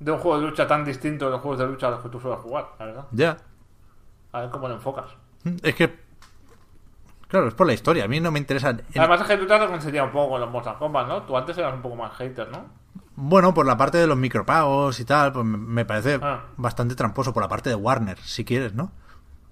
[0.00, 2.08] De un juego de lucha tan distinto de los juegos de lucha a los que
[2.08, 3.04] tú sueles jugar, la verdad.
[3.12, 3.36] Ya.
[4.32, 5.06] A ver cómo lo enfocas.
[5.62, 6.00] Es que...
[7.28, 8.04] Claro, es por la historia.
[8.04, 8.76] A mí no me interesa...
[8.96, 11.22] Además es que tú te has reconciliado un poco con los Mortal Kombat, ¿no?
[11.22, 12.64] Tú antes eras un poco más hater, ¿no?
[13.14, 16.44] Bueno, por la parte de los micropagos y tal, pues me- parece Ah.
[16.56, 18.90] bastante tramposo por la parte de Warner, si quieres, ¿no?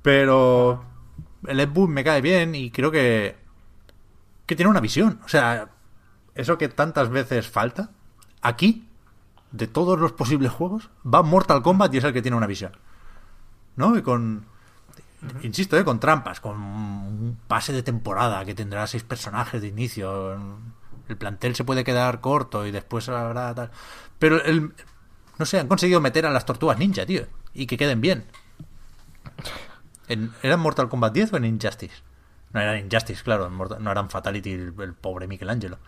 [0.03, 0.83] Pero
[1.47, 3.39] el Ed Boon me cae bien y creo que
[4.47, 5.69] que tiene una visión, o sea,
[6.35, 7.91] eso que tantas veces falta,
[8.43, 8.89] aquí
[9.53, 12.73] de todos los posibles juegos va Mortal Kombat y es el que tiene una visión.
[13.77, 13.97] ¿No?
[13.97, 14.45] Y con
[15.43, 15.85] insisto, ¿eh?
[15.85, 20.39] con trampas, con un pase de temporada que tendrá seis personajes de inicio.
[21.11, 23.71] El plantel se puede quedar corto y después habrá tal.
[24.19, 24.73] Pero el,
[25.39, 28.25] no sé, han conseguido meter a las tortugas ninja, tío, y que queden bien.
[30.09, 32.03] En, ¿Era en Mortal Kombat 10 o en Injustice?
[32.53, 35.79] No eran Injustice, claro, en Mortal- no eran Fatality el, el pobre Michelangelo.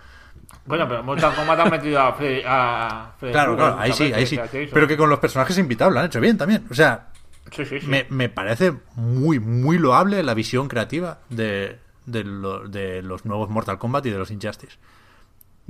[0.66, 2.42] Bueno, pero Mortal Kombat han metido a Freddy...
[2.46, 4.38] A Freddy Claro, claro, ahí sí, ahí sí.
[4.72, 6.66] Pero que con los personajes invitados lo han hecho bien también.
[6.70, 7.08] O sea,
[7.50, 7.86] Sí, sí, sí.
[7.86, 13.50] me, me parece muy, muy loable la visión creativa de, de, lo- de los nuevos
[13.50, 14.76] Mortal Kombat y de los Injustice.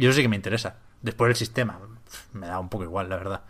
[0.02, 0.78] Y eso sí que me interesa.
[1.00, 1.78] Después el sistema,
[2.32, 3.44] me da un poco igual, la verdad.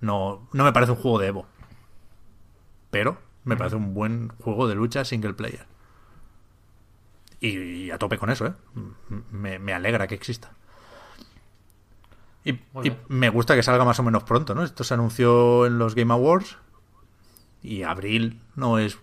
[0.00, 1.46] No, no me parece un juego de Evo.
[2.92, 5.66] Pero me parece un buen juego de lucha single player.
[7.40, 8.52] Y, y a tope con eso, ¿eh?
[8.76, 10.52] M- Me, me alegra que exista.
[12.44, 12.60] Y,
[13.08, 14.62] me gusta que salga más o menos pronto, ¿no?
[14.62, 16.56] Esto se anunció en los Game Awards
[17.62, 18.98] y abril no es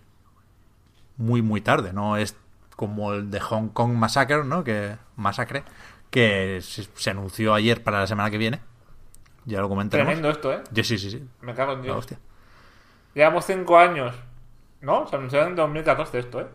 [1.16, 2.36] muy muy tarde, no es
[2.74, 4.64] como el de Hong Kong Massacre, ¿no?
[4.64, 5.64] Que Masacre
[6.10, 8.60] que se, se anunció ayer para la semana que viene.
[9.44, 10.08] Ya lo comentaremos.
[10.12, 10.62] Tremendo esto, ¿eh?
[10.74, 11.24] Sí, sí, sí, sí.
[11.40, 11.96] Me cago en La Dios.
[11.98, 12.18] hostia.
[13.14, 14.14] Llevamos cinco años,
[14.80, 15.06] ¿no?
[15.06, 16.46] Se anunció en 2014 esto, ¿eh?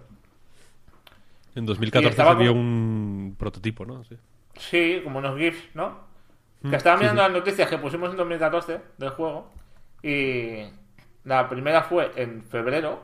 [1.55, 4.03] En Y 2014 estaba se vio como- un prototipo, ¿no?
[4.03, 4.17] Sí.
[4.57, 5.99] Sí, como unos GIFs, ¿no?
[6.61, 9.51] Mm, Que estaba mirando las noticias que pusimos en 2014 del juego
[10.03, 10.65] y
[11.23, 13.03] la primera fue en febrero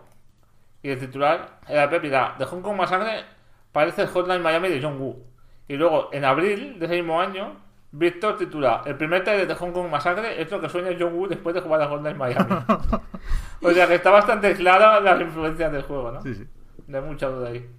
[0.83, 3.23] y el titular era Pepita, de Hong Kong Masacre
[3.71, 5.23] parece el Hotline Miami de John Woo.
[5.67, 7.57] Y luego, en abril de ese mismo año,
[7.91, 11.27] Víctor titula El primer trailer de Hong Kong Masacre es lo que sueña John Woo
[11.27, 12.45] después de jugar a Hotline Miami.
[13.61, 16.21] o sea que está bastante clara las influencias del juego, ¿no?
[16.21, 16.47] Sí, sí.
[16.87, 17.69] No hay mucha duda ahí.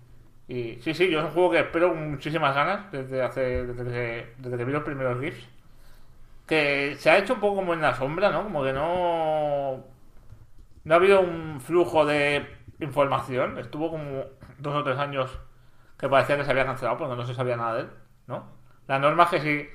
[0.48, 3.84] Y sí, sí, yo es un juego que espero con muchísimas ganas desde hace desde
[3.84, 5.46] que, desde que vi los primeros GIFs.
[6.46, 8.44] Que se ha hecho un poco como en la sombra, ¿no?
[8.44, 9.84] Como que no.
[10.84, 12.46] No ha habido un flujo de
[12.80, 13.58] información.
[13.58, 14.24] Estuvo como
[14.58, 15.38] dos o tres años
[15.98, 17.90] que parecía que se había cancelado porque no se sabía nada de él,
[18.26, 18.46] ¿no?
[18.86, 19.68] La norma es que si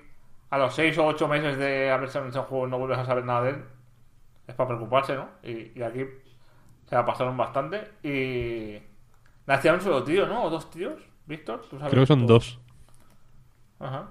[0.50, 3.26] a los seis o ocho meses de haberse anunciado un juego no vuelves a saber
[3.26, 3.66] nada de él,
[4.48, 5.30] es para preocuparse, ¿no?
[5.44, 6.06] Y, y aquí
[6.86, 8.82] se la pasaron bastante y.
[9.46, 10.44] Nacía un solo tío, ¿no?
[10.46, 11.02] ¿O dos tíos?
[11.26, 11.62] ¿Víctor?
[11.70, 11.92] ¿Tú sabes?
[11.92, 12.60] Creo que son dos.
[13.80, 14.08] Ajá.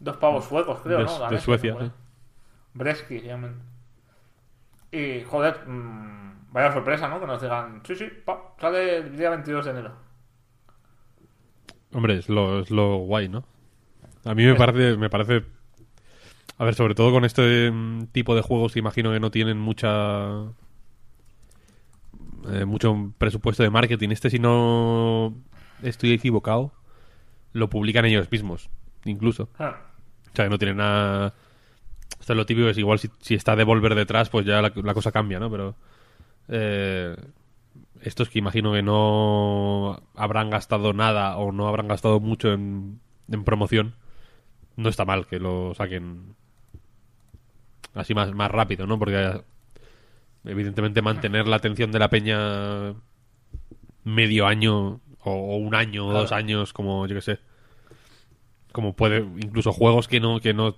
[0.00, 1.28] Dos pavos suecos, creo, De- ¿no?
[1.30, 1.90] de Suecia, sí.
[3.20, 3.62] Se llaman.
[4.90, 7.20] Y, joder, mm, vaya sorpresa, ¿no?
[7.20, 9.92] Que nos digan, sí, sí, pa, sale el día 22 de enero.
[11.96, 13.42] Hombre, es lo, es lo guay, ¿no?
[14.26, 15.44] A mí me parece, me parece...
[16.58, 19.58] A ver, sobre todo con este mm, tipo de juegos que imagino que no tienen
[19.58, 20.42] mucha...
[22.50, 24.10] eh, mucho presupuesto de marketing.
[24.10, 25.34] Este, si no
[25.82, 26.74] estoy equivocado,
[27.54, 28.68] lo publican ellos mismos,
[29.06, 29.48] incluso.
[29.58, 29.76] Ah,
[30.30, 31.32] O sea, que no tienen nada...
[32.20, 34.92] Esto es lo típico, es igual si, si está Devolver detrás, pues ya la, la
[34.92, 35.50] cosa cambia, ¿no?
[35.50, 35.74] Pero...
[36.48, 37.16] Eh,
[38.06, 43.00] estos que imagino que no habrán gastado nada o no habrán gastado mucho en,
[43.30, 43.94] en promoción,
[44.76, 46.34] no está mal que lo saquen
[47.94, 48.98] así más, más rápido, ¿no?
[48.98, 49.40] Porque
[50.44, 52.94] evidentemente mantener la atención de la peña
[54.04, 57.38] medio año o, o un año o dos años, como yo que sé.
[58.72, 60.76] Como puede, incluso juegos que no, que no.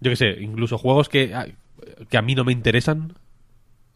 [0.00, 1.46] Yo que sé, incluso juegos que, a-
[2.08, 3.14] que a mí no me interesan,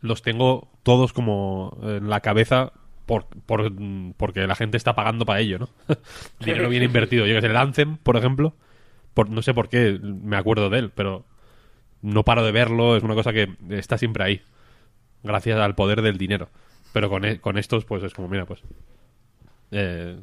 [0.01, 2.73] los tengo todos como en la cabeza
[3.07, 3.73] por, por-
[4.17, 5.69] porque la gente está pagando para ello, ¿no?
[6.41, 7.27] Dinero bien invertido.
[7.27, 8.55] Yo que sé, el Anthem, por ejemplo,
[9.29, 11.25] no sé por qué me acuerdo de él, pero
[12.03, 14.43] no paro de verlo, es una cosa que está siempre ahí,
[15.23, 16.49] gracias al poder del dinero.
[16.93, 18.63] Pero con, e- con estos, pues es como, mira, pues
[19.71, 20.19] eh,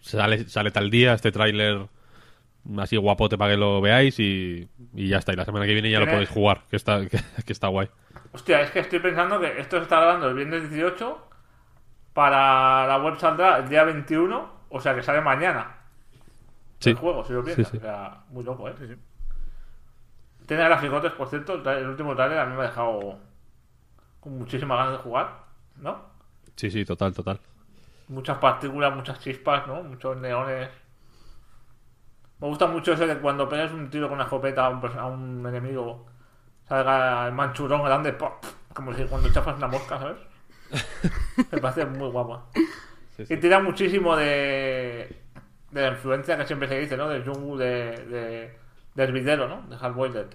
[0.00, 1.88] sale, sale tal día este tráiler
[2.78, 5.32] así guapote para que lo veáis y, y ya está.
[5.32, 7.88] Y la semana que viene ya lo podéis jugar, que está, que, que está guay.
[8.32, 11.28] Hostia, es que estoy pensando que esto se está grabando el viernes 18.
[12.12, 14.56] Para la web saldrá el día 21.
[14.68, 15.76] O sea que sale mañana.
[16.80, 16.90] Sí.
[16.90, 17.68] El juego, si lo piensas.
[17.68, 17.76] Sí, sí.
[17.78, 18.74] O sea, muy loco, ¿eh?
[20.46, 21.54] Tiene graficotes, por cierto.
[21.70, 23.18] El último trailer a mí me ha dejado
[24.20, 25.44] con muchísimas ganas de jugar.
[25.76, 26.04] ¿No?
[26.56, 27.38] Sí, sí, total, total.
[28.08, 29.82] Muchas partículas, muchas chispas, ¿no?
[29.82, 30.70] Muchos neones.
[32.40, 34.98] Me gusta mucho eso de cuando pegas un tiro con una escopeta a un, perso-
[35.00, 36.06] a un enemigo,
[36.68, 38.30] salga el manchurón grande, ¡pum!
[38.74, 40.18] como si cuando chafas una mosca, ¿sabes?
[41.52, 42.46] Me parece muy guapa.
[43.28, 45.22] Y tira muchísimo de,
[45.70, 47.08] de la influencia que siempre se dice, ¿no?
[47.08, 48.58] Del Jungu, de, de,
[48.94, 49.62] de Hervidero, ¿no?
[49.68, 50.28] De Hardboiled.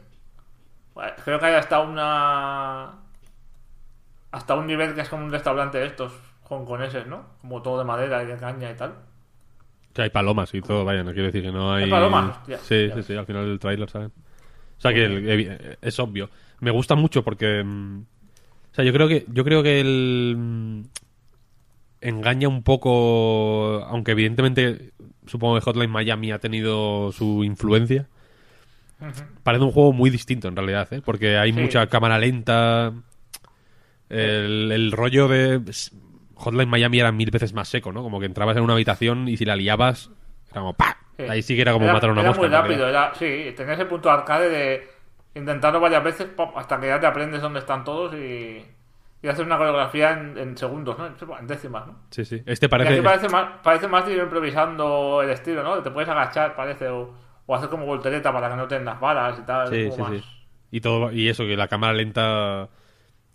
[0.94, 3.00] Bueno, Creo que hay hasta una.
[4.32, 6.14] Hasta un nivel que es como un restaurante de estos
[6.50, 7.26] hongkoneses, ¿no?
[7.42, 8.96] Como todo de madera y de caña y tal.
[9.94, 11.84] Que hay palomas y todo, vaya, no quiero decir que no hay...
[11.86, 12.38] ¿Hay palomas?
[12.38, 12.58] Hostia.
[12.60, 14.08] sí, sí, sí, al final del tráiler, ¿saben?
[14.78, 16.30] O sea que el- es obvio.
[16.60, 17.64] Me gusta mucho porque...
[17.64, 20.36] mm, O sea, yo creo que, yo creo que el...
[20.38, 20.82] mm,
[22.04, 24.92] Engaña un poco, aunque evidentemente
[25.28, 28.08] supongo que Hotline Miami ha tenido su influencia.
[29.44, 31.02] Parece un juego muy distinto en realidad, ¿eh?
[31.06, 31.60] Porque hay Sí.
[31.60, 32.92] mucha cámara lenta.
[34.10, 35.62] El, el rollo de
[36.42, 38.04] Hotline Miami era mil veces más seco, ¿no?
[38.04, 40.12] Como que entrabas en una habitación y si la liabas,
[40.52, 40.98] era como ¡pa!
[41.18, 41.24] Sí.
[41.28, 42.42] Ahí sí que era como matar a una era mosca.
[42.42, 44.90] muy rápido, era, sí, tenía ese punto arcade de
[45.36, 48.66] intentarlo varias veces pop, hasta que ya te aprendes dónde están todos y,
[49.22, 51.08] y haces una coreografía en, en segundos, ¿no?
[51.38, 51.96] En décimas, ¿no?
[52.10, 52.42] Sí, sí.
[52.46, 52.94] Este Y parece.
[52.94, 55.82] aquí parece más, parece más de ir improvisando el estilo, ¿no?
[55.84, 57.14] Te puedes agachar, parece, o,
[57.46, 59.68] o hacer como voltereta para que no te den las balas y tal.
[59.70, 60.24] Sí, sí, sí.
[60.72, 62.70] Y todo y eso que la cámara lenta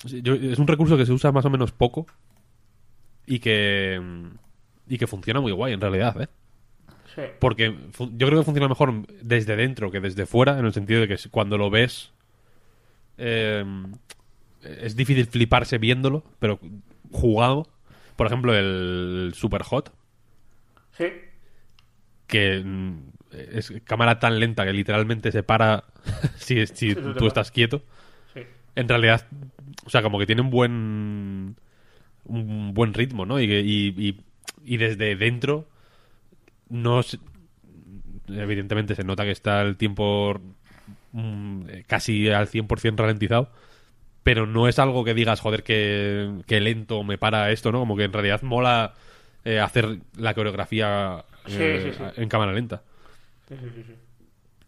[0.05, 2.07] yo- es un recurso que se usa más o menos poco
[3.27, 4.01] y que
[4.89, 6.29] y que funciona muy guay en realidad, ¿eh?
[7.14, 7.22] Sí.
[7.41, 11.09] Porque yo creo que funciona mejor desde dentro que desde fuera, en el sentido de
[11.09, 12.12] que cuando lo ves
[13.18, 13.64] eh,
[14.62, 16.61] es difícil fliparse viéndolo, pero
[17.11, 17.66] jugado,
[18.16, 19.93] por ejemplo, el Super Hot,
[20.93, 21.07] Sí.
[22.27, 22.99] que mm,
[23.33, 25.85] es cámara tan lenta que literalmente se para
[26.37, 27.83] si, si tú estás quieto.
[28.35, 28.41] Sí.
[28.74, 29.27] En realidad,
[29.85, 31.57] o sea, como que tiene un buen
[32.27, 33.41] un buen ritmo, ¿no?
[33.41, 34.24] Y, y,
[34.64, 35.66] y- desde dentro
[36.68, 37.18] no se-
[38.29, 40.41] evidentemente se nota que está el tiempo
[41.12, 43.51] mm, casi al 100% ralentizado,
[44.24, 47.81] pero no es algo que digas, joder, que, que lento me para esto, ¿no?
[47.81, 48.95] Como que en realidad mola
[49.45, 52.05] eh, hacer la coreografía Sí, eh, sí, sí.
[52.16, 52.83] en cámara lenta.
[53.49, 53.95] Sí, sí, sí, sí.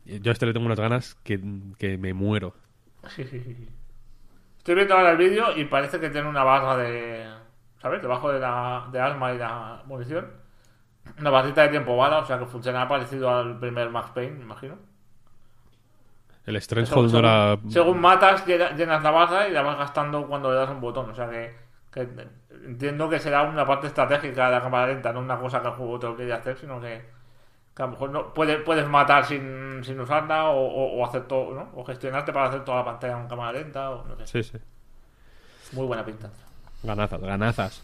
[0.04, 1.38] Yo a este le tengo unas ganas que,
[1.78, 2.54] que me muero.
[3.09, 3.68] Sí, sí, sí, sí.
[4.59, 7.26] Estoy viendo ahora el vídeo y parece que tiene una barra de.
[7.80, 8.02] ¿Sabes?
[8.02, 10.26] Debajo de la de arma y la munición.
[11.18, 14.42] Una barrita de tiempo bala, o sea que funcionará parecido al primer Max Payne, me
[14.44, 14.76] imagino.
[16.44, 16.56] El
[17.12, 17.56] no era...
[17.70, 21.10] según- matas, llena- llenas la barra y la vas gastando cuando le das un botón.
[21.10, 21.54] O sea que,
[21.92, 22.08] que
[22.64, 25.74] entiendo que será una parte estratégica de la cámara lenta, no una cosa que el
[25.74, 27.04] juego te obligue a hacer, sino que,
[27.74, 31.26] que a lo mejor no, puede- puedes matar sin, sin usarla o, o- o hacer
[31.28, 31.70] todo, ¿no?
[31.74, 34.26] O gestionarte para hacer toda la pantalla en cámara lenta o no sé.
[34.26, 34.58] Sí, sí.
[35.72, 36.30] Muy buena pinta.
[36.82, 37.82] Ganazas, ganazas.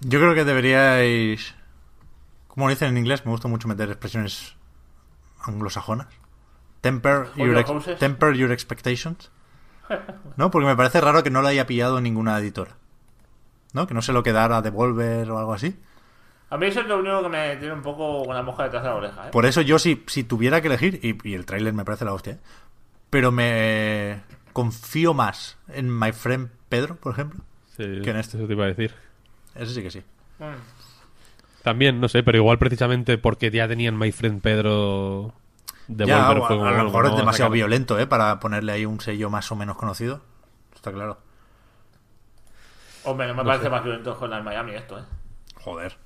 [0.00, 1.54] Yo creo que deberíais.
[2.48, 4.54] Como lo dicen en inglés, me gusta mucho meter expresiones
[5.44, 6.06] anglosajonas.
[6.80, 9.30] Temper your, ex- temper your expectations.
[10.36, 10.50] ¿No?
[10.50, 12.72] Porque me parece raro que no lo haya pillado ninguna editora.
[13.72, 13.86] ¿No?
[13.86, 15.78] Que no se lo quedara a Devolver o algo así.
[16.50, 18.82] A mí eso es lo único que me tiene un poco con la mosca detrás
[18.82, 19.30] de la oreja, ¿eh?
[19.30, 22.14] Por eso yo si, si tuviera que elegir, y, y el tráiler me parece la
[22.14, 22.38] hostia, ¿eh?
[23.10, 24.22] pero me
[24.54, 27.42] confío más en My Friend Pedro, por ejemplo.
[27.78, 28.34] Sí, ¿Quién es?
[28.34, 28.94] Eso te iba a decir.
[29.54, 30.02] Ese sí que sí.
[30.40, 31.62] Mm.
[31.62, 35.32] También, no sé, pero igual precisamente porque ya tenían My Friend Pedro
[35.86, 38.06] de Ya, Volver o a, fue a lo mejor es demasiado sacar- violento, ¿eh?
[38.06, 40.20] Para ponerle ahí un sello más o menos conocido.
[40.74, 41.18] Está claro.
[43.04, 45.02] Hombre, no me parece más violento con el Miami esto, ¿eh?
[45.56, 45.96] Joder.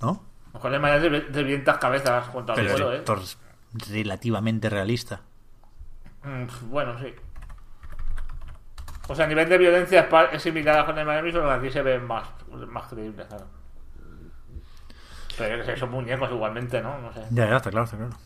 [0.00, 0.22] ¿No?
[0.60, 2.96] Con el Miami de, de vientas cabezas el Pero suelo, ¿eh?
[2.98, 3.38] esto es
[3.90, 5.20] relativamente realista.
[6.24, 7.14] Mm, bueno, sí.
[9.12, 11.82] O sea, a nivel de violencia es, similar a Hotline Miami, solo que aquí se
[11.82, 12.26] ven más,
[12.66, 13.44] más creíbles, claro.
[15.36, 16.98] Pero yo que sé, son muñecos igualmente, ¿no?
[16.98, 17.20] No sé.
[17.30, 18.16] Ya, ya, está claro, está claro.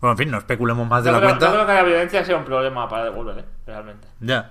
[0.00, 1.46] Bueno, en fin, no especulemos más de la creo, cuenta.
[1.46, 3.44] no creo que la violencia sea un problema para devolver, ¿eh?
[3.66, 4.08] Realmente.
[4.20, 4.50] Ya.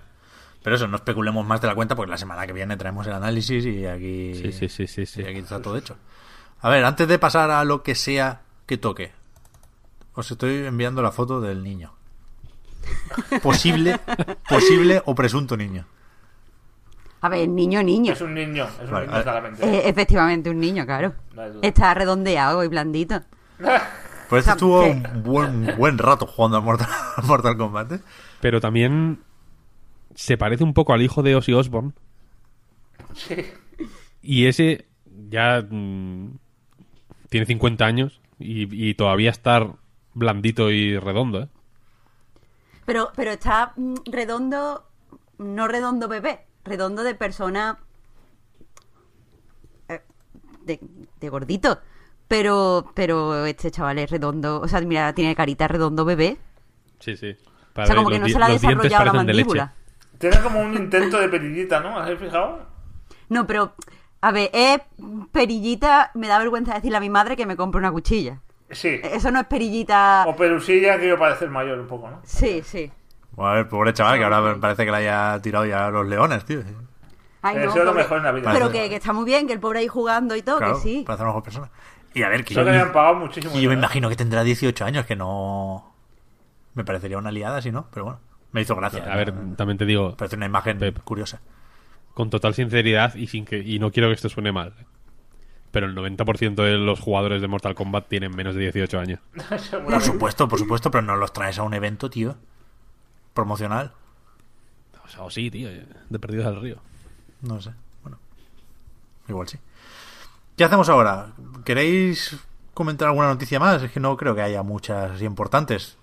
[0.61, 3.13] Pero eso, no especulemos más de la cuenta porque la semana que viene traemos el
[3.13, 5.23] análisis y aquí, Sí, sí, sí, sí, sí.
[5.23, 5.97] y aquí está todo hecho.
[6.61, 9.11] A ver, antes de pasar a lo que sea que toque,
[10.13, 11.93] os estoy enviando la foto del niño.
[13.41, 13.99] Posible,
[14.47, 15.85] posible o presunto niño.
[17.21, 18.13] A ver, niño, niño.
[18.13, 19.65] Es un niño, es un Vale, niño claramente.
[19.65, 21.13] Eh, efectivamente, un niño, claro.
[21.35, 21.43] No.
[21.61, 23.21] Está redondeado y blandito.
[24.29, 24.91] Pues este estuvo Sí.
[24.91, 27.91] un buen, buen rato jugando a Mortal, a Mortal Kombat.
[27.93, 27.99] ¿eh?
[28.41, 29.21] Pero también
[30.13, 31.93] se parece un poco al hijo de Ozzy Osbourne.
[33.15, 33.37] Sí.
[34.21, 34.85] Y ese
[35.29, 36.37] ya mm,
[37.29, 39.65] tiene 50 años y, y todavía está
[40.13, 41.47] blandito y redondo, ¿eh?
[42.89, 44.83] Pero, pero está mm, redondo,
[45.37, 47.77] no redondo bebé, redondo de persona
[49.87, 50.01] eh,
[50.63, 50.79] de,
[51.19, 51.81] de gordito.
[52.27, 56.39] Pero, pero este chaval es redondo, o sea, mira, tiene carita redondo bebé.
[56.99, 57.37] Sí, sí.
[57.75, 59.73] O sea, como que no se le ha desarrollado la mandíbula.
[60.17, 61.95] Tiene como un intento de perillita, ¿no?
[61.95, 62.65] ¿Has fijado?
[63.29, 63.75] No, pero,
[64.19, 64.79] a ver, es
[65.31, 68.41] perillita, me da vergüenza decirle a mi madre que me compre una cuchilla.
[68.71, 68.99] Sí.
[69.03, 70.25] Eso no es perillita.
[70.27, 72.19] O perusilla, quiero parecer mayor un poco, ¿no?
[72.23, 72.91] Sí, sí.
[73.31, 76.05] Bueno, a ver, pobre chaval, que ahora parece que le haya tirado ya a los
[76.07, 76.61] leones, tío.
[77.41, 78.51] Ay, Eso no, es lo mejor en la vida.
[78.51, 80.81] Pero que, que está muy bien, que el pobre ahí jugando y todo, Claro, que
[80.81, 81.03] sí.
[81.05, 81.69] Parece una mejor persona.
[82.13, 83.55] Y a ver, que Eso yo, que le han pagado muchísimo.
[83.55, 85.93] y yo me imagino que tendrá 18 años, que no...
[86.73, 88.19] Me parecería una liada si no, pero bueno.
[88.51, 89.03] Me hizo gracia.
[89.11, 90.99] A ver, Me también te digo, Parece una imagen Pep.
[91.03, 91.39] curiosa.
[92.13, 94.73] con total sinceridad y sin que y no quiero que esto suene mal.
[95.69, 95.71] ¿Eh?
[95.71, 99.19] Pero el 90% de los jugadores de Mortal Kombat tienen menos de 18 años.
[99.85, 102.35] Por supuesto, por supuesto, pero no los traes a un evento, tío.
[103.33, 103.93] Promocional.
[105.05, 106.77] O sea, o sí, tío, de perdidos al río.
[107.41, 107.71] No sé.
[108.03, 108.19] Bueno,
[109.27, 109.57] igual sí.
[110.55, 111.33] ¿Qué hacemos ahora?
[111.63, 112.37] ¿Queréis
[112.73, 113.81] comentar alguna noticia más?
[113.81, 115.97] Es que no creo que haya muchas así importantes.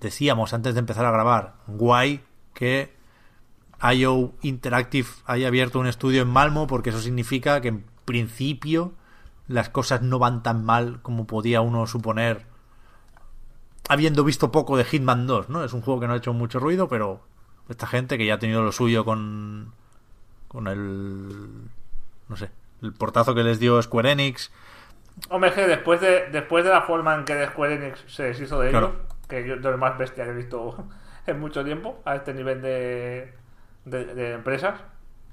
[0.00, 2.22] Decíamos antes de empezar a grabar, guay
[2.54, 2.94] que
[3.94, 8.94] IO Interactive haya abierto un estudio en Malmo porque eso significa que en principio
[9.48, 12.46] las cosas no van tan mal como podía uno suponer
[13.88, 15.62] habiendo visto poco de Hitman 2, ¿no?
[15.64, 17.20] Es un juego que no ha hecho mucho ruido, pero
[17.68, 19.72] esta gente que ya ha tenido lo suyo con
[20.48, 21.68] con el
[22.28, 22.50] no sé,
[22.82, 24.50] el portazo que les dio Square Enix,
[25.30, 28.60] Hombre, es que después de, después de la forma en que Square Enix se deshizo
[28.60, 28.88] de Claro.
[28.88, 30.84] ellos, que yo de lo más bestia que he visto
[31.26, 33.32] en mucho tiempo, a este nivel de,
[33.84, 34.80] de, de empresas,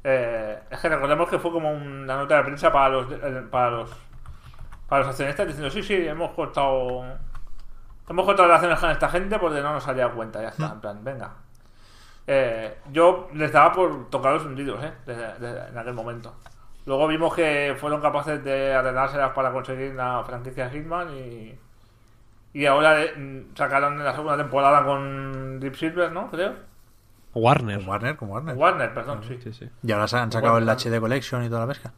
[0.04, 3.72] eh, es que recordemos que fue como una nota de prensa para los, eh, para
[3.72, 3.90] los,
[4.88, 7.04] para los accionistas diciendo, sí, sí, hemos cortado,
[8.10, 11.04] hemos cortado relaciones con esta gente porque no nos había cuenta, ya está, en plan,
[11.04, 11.32] venga.
[12.26, 14.94] Eh, yo les daba por tocar los hundidos, ¿eh?
[15.08, 16.34] En aquel momento.
[16.86, 21.58] Luego vimos que fueron capaces de arreglárselas para conseguir la franquicia Hitman y,
[22.54, 26.30] y ahora eh, sacaron la segunda temporada con Deep Silver, ¿no?
[26.30, 26.73] Creo.
[27.34, 27.80] Warner.
[27.80, 28.56] con Warner, con Warner.
[28.56, 29.40] Warner, perdón, sí.
[29.42, 29.70] Sí, sí.
[29.82, 30.70] Y ahora se han sacado el.
[30.70, 31.94] HD Collection y toda la pesca.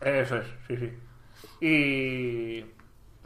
[0.00, 0.98] Eso es, sí, sí.
[1.60, 2.64] Y,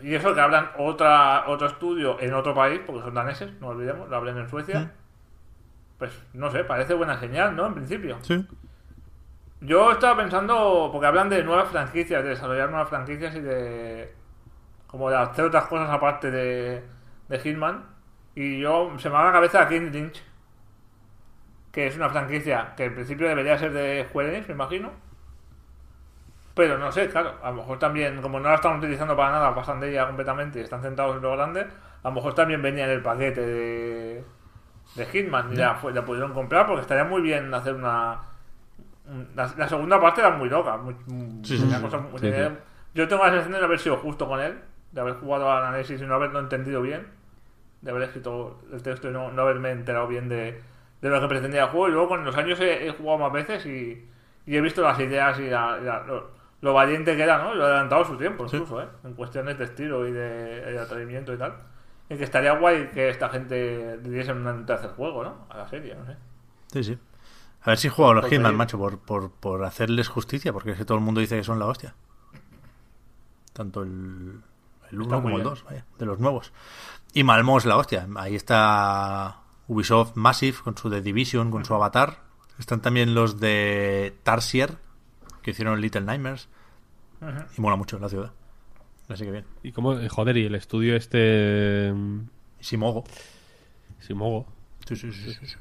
[0.05, 4.09] y eso que hablan otra, otro estudio en otro país, porque son daneses, no olvidemos,
[4.09, 4.93] lo hablan en Suecia.
[5.99, 7.67] Pues no sé, parece buena señal, ¿no?
[7.67, 8.19] En principio.
[8.23, 8.45] Sí.
[9.61, 14.13] Yo estaba pensando, porque hablan de nuevas franquicias, de desarrollar nuevas franquicias y de.
[14.87, 16.83] como de hacer otras cosas aparte de,
[17.29, 17.87] de Hitman.
[18.35, 20.23] Y yo se me va a la cabeza King Lynch,
[21.75, 24.93] que es una franquicia que en principio debería ser de Square Enix, me imagino.
[26.55, 29.55] Pero no sé, claro, a lo mejor también, como no la están utilizando para nada,
[29.55, 32.85] pasan de ella completamente y están centrados en lo grande, a lo mejor también venía
[32.85, 34.25] en el paquete de,
[34.95, 38.21] de Hitman y la, pudieron comprar porque estaría muy bien hacer una.
[39.07, 40.77] un- La, la segunda parte era muy loca.
[40.77, 40.95] Muy,
[41.43, 42.21] Sí, sí, tenía sí.
[42.21, 42.59] tenía-.
[42.95, 44.59] Yo tengo la sensación de haber sido justo con él,
[44.93, 47.07] de haber jugado al análisis y no haberlo entendido bien,
[47.83, 50.61] de haber escrito el texto y no, no haberme enterado bien de,
[51.01, 51.89] de lo que pretendía el juego.
[51.89, 54.09] Y luego con los años he, he jugado más veces y,
[54.47, 56.31] y he visto las ideas y la- la- lo,
[56.61, 57.55] lo valiente que era, ¿no?
[57.55, 58.57] Y lo ha adelantado su tiempo, Sí.
[58.57, 58.89] incluso, ¿eh?
[59.05, 61.55] En cuestiones de estilo y de, de atrevimiento y tal.
[62.09, 65.47] Y que estaría guay que esta gente le diesen un tercer juego, ¿no?
[65.51, 66.17] A la serie, no sé.
[66.73, 66.99] Sí, sí.
[67.63, 70.73] A ver si juego a los Porque- Hitman, macho, por, por, por hacerles justicia, porque
[70.73, 71.95] es que todo el mundo dice que son la hostia.
[73.53, 74.41] Tanto el,
[74.91, 75.45] el 1 Está muy como el bien.
[75.45, 76.53] 2, vaya, de los nuevos.
[77.13, 78.07] Y Malmo es la hostia.
[78.17, 79.37] Ahí está
[79.69, 82.19] Ubisoft Massive con su The Division, con su Avatar.
[82.59, 84.77] Están también los de Tarsier,
[85.43, 86.49] que hicieron Little Nightmares.
[87.57, 88.33] Y mola mucho la ciudad.
[89.09, 89.45] Así que bien.
[89.63, 91.93] Y como, eh, joder, y el estudio este.
[92.61, 93.05] Y Simogo.
[94.01, 94.47] Simogo.
[94.87, 95.57] Sí, sí, sí, sí, sí.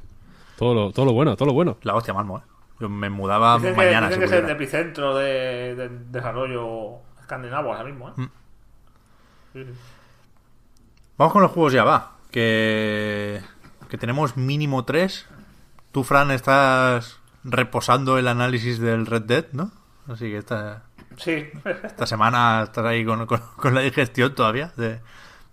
[0.58, 1.78] Todo lo, todo lo bueno, todo lo bueno.
[1.84, 2.42] La hostia, Malmo, ¿eh?
[2.80, 4.08] Yo me mudaba Dicen que, mañana.
[4.10, 8.14] dicen si que es el epicentro de, de desarrollo escandinavo ahora mismo, ¿eh?
[8.18, 8.30] Mm.
[9.54, 9.72] Sí, sí.
[11.18, 12.18] Vamos con los juegos ya, va.
[12.32, 13.42] Que,
[13.94, 15.28] que tenemos mínimo tres.
[15.92, 19.70] Tú, Fran, estás reposando el análisis del Red Dead, ¿no?
[20.08, 20.82] Así que esta,
[21.18, 21.46] Sí.
[21.86, 25.00] esta semana estás ahí con, con- con la digestión todavía de,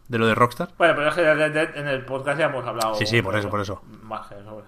[0.08, 0.70] de lo de Rockstar.
[0.78, 2.94] Bueno, pero es que de Red Dead en el podcast ya hemos hablado.
[2.94, 3.82] Sí, sí, por eso, por eso.
[4.04, 4.64] Más que sobre.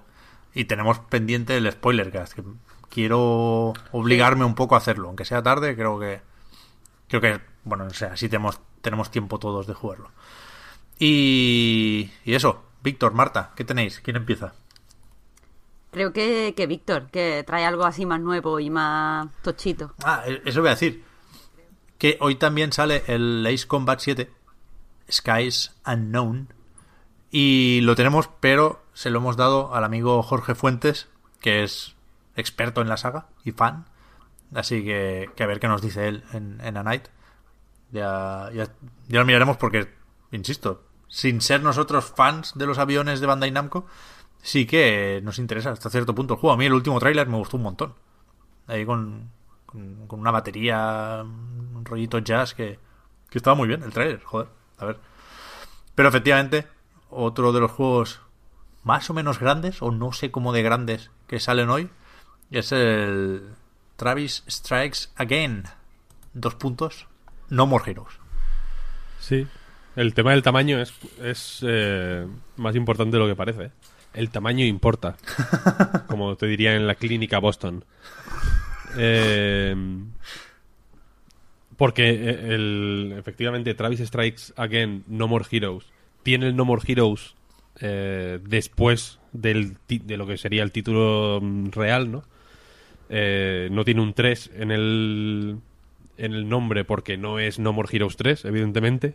[0.52, 2.42] Y tenemos pendiente el spoilercast, que
[2.90, 6.20] quiero obligarme un poco a hacerlo, aunque sea tarde, creo que
[7.08, 10.10] creo que bueno, no sé, así tenemos tenemos tiempo todos de jugarlo.
[10.98, 14.00] Y, y eso, Víctor, Marta, ¿qué tenéis?
[14.00, 14.52] ¿Quién empieza?
[15.90, 19.94] Creo que, que Víctor, que trae algo así más nuevo y más tochito.
[20.02, 21.04] Ah, e- eso voy a decir.
[21.98, 24.30] Que hoy también sale el Ace Combat 7,
[25.10, 26.48] Skies Unknown.
[27.30, 31.08] Y lo tenemos, pero se lo hemos dado al amigo Jorge Fuentes,
[31.40, 31.94] que es
[32.36, 33.86] experto en la saga y fan.
[34.54, 37.04] Así que, que a ver qué nos dice él en, en A Night.
[37.90, 38.68] Ya, ya,
[39.08, 39.94] ya lo miraremos porque,
[40.30, 40.82] insisto,
[41.12, 43.84] sin ser nosotros fans de los aviones de Bandai Namco,
[44.40, 46.54] sí que nos interesa hasta cierto punto el juego.
[46.54, 47.94] A mí el último tráiler me gustó un montón.
[48.66, 49.30] Ahí con,
[49.66, 52.78] con, una batería, un rollito jazz que,
[53.28, 54.48] que estaba muy bien el tráiler, joder.
[54.78, 55.00] A ver.
[55.94, 56.66] Pero efectivamente,
[57.10, 58.22] otro de los juegos
[58.82, 61.90] más o menos grandes, o no sé cómo de grandes, que salen hoy,
[62.50, 63.50] es el
[63.96, 65.64] Travis Strikes Again.
[66.32, 67.06] Dos puntos.
[67.50, 68.14] No More Heroes.
[69.20, 69.46] Sí.
[69.96, 70.92] El tema del tamaño es,
[71.22, 73.70] es eh, más importante de lo que parece.
[74.14, 75.16] El tamaño importa.
[76.08, 77.84] como te diría en la clínica Boston.
[78.96, 79.74] Eh,
[81.76, 85.84] porque eh, el, efectivamente Travis Strikes Again No More Heroes
[86.22, 87.34] tiene el No More Heroes
[87.80, 92.24] eh, después del, ti- de lo que sería el título mm, real, ¿no?
[93.08, 95.56] Eh, no tiene un 3 en el,
[96.18, 99.14] en el nombre porque no es No More Heroes 3, evidentemente,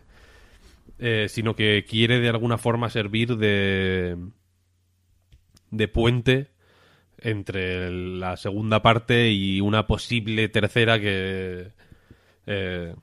[0.99, 4.17] eh, sino que quiere de alguna forma servir de,
[5.69, 6.47] de puente
[7.19, 11.67] entre la segunda parte y una posible tercera que
[12.47, 12.95] eh,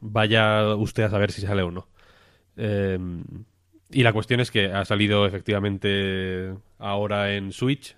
[0.00, 1.88] vaya usted a saber si sale o no.
[2.58, 2.98] Eh,
[3.90, 7.96] y la cuestión es que ha salido efectivamente ahora en Switch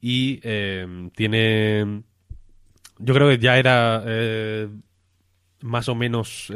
[0.00, 0.38] y
[1.14, 2.02] tiene...
[2.98, 4.02] Yo creo que ya era
[5.60, 6.50] más o menos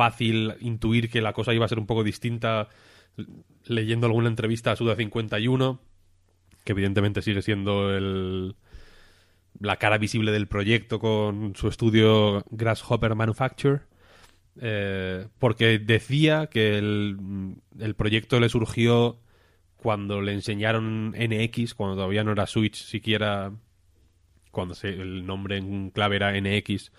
[0.00, 2.68] fácil intuir que la cosa iba a ser un poco distinta
[3.66, 5.80] leyendo alguna entrevista a Suda 51,
[6.64, 8.56] que evidentemente sigue siendo el,
[9.58, 13.80] la cara visible del proyecto con su estudio Grasshopper Manufacture.
[14.60, 17.16] eh, porque decía que el,
[17.78, 19.18] el proyecto le surgió
[19.76, 23.52] cuando le enseñaron NX, cuando todavía no era Switch siquiera,
[24.50, 26.92] cuando se- el nombre en clave era NX,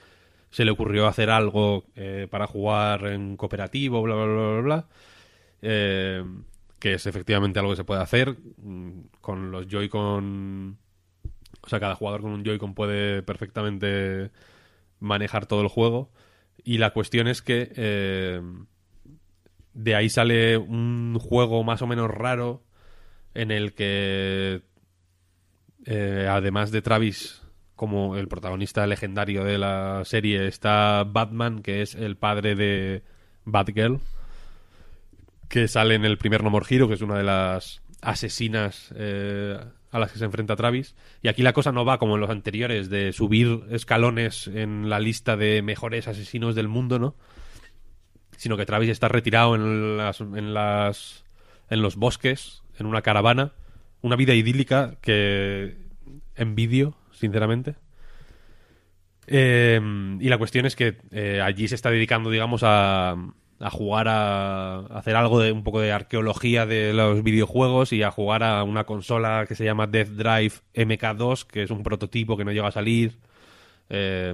[0.52, 4.88] se le ocurrió hacer algo eh, para jugar en cooperativo, bla, bla, bla, bla, bla.
[5.62, 6.24] Eh,
[6.78, 10.78] que es efectivamente algo que se puede hacer mm, con los Joy-Con.
[11.62, 14.32] O sea, cada jugador con un Joy-Con puede perfectamente
[15.00, 16.12] manejar todo el juego.
[16.64, 18.42] Y la cuestión es que eh,
[19.74, 22.64] de ahí sale un juego más o menos raro
[23.34, 24.64] en el que
[26.28, 27.41] además de Travis
[27.82, 33.02] como el protagonista legendario de la serie está Batman que es el padre de
[33.44, 34.00] Batgirl
[35.50, 39.58] que sale en el primer No More Hero que es una de las asesinas eh,
[39.90, 40.94] a las que se enfrenta Travis.
[41.24, 45.00] Y aquí la cosa no va como en los anteriores de subir escalones en la
[45.00, 47.16] lista de mejores asesinos del mundo no
[48.38, 51.26] sino que Travis está retirado en las, en las
[51.72, 53.54] en los bosques en una caravana.
[54.04, 55.78] Una vida idílica que
[56.36, 57.76] envidio sinceramente.
[59.28, 59.80] Eh,
[60.20, 63.12] y la cuestión es que eh, allí se está dedicando digamos a,
[63.60, 68.10] a jugar a, hacer algo de un poco de arqueología de los videojuegos y a
[68.12, 72.44] jugar a una consola que se llama Death Drive MK2 que es un prototipo que
[72.46, 73.20] no llega a salir
[73.90, 74.34] eh,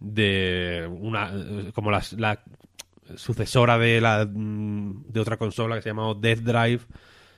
[0.00, 1.32] de una
[1.72, 2.42] como las- la
[3.16, 6.80] sucesora de la mm, de otra consola que se llama Death Drive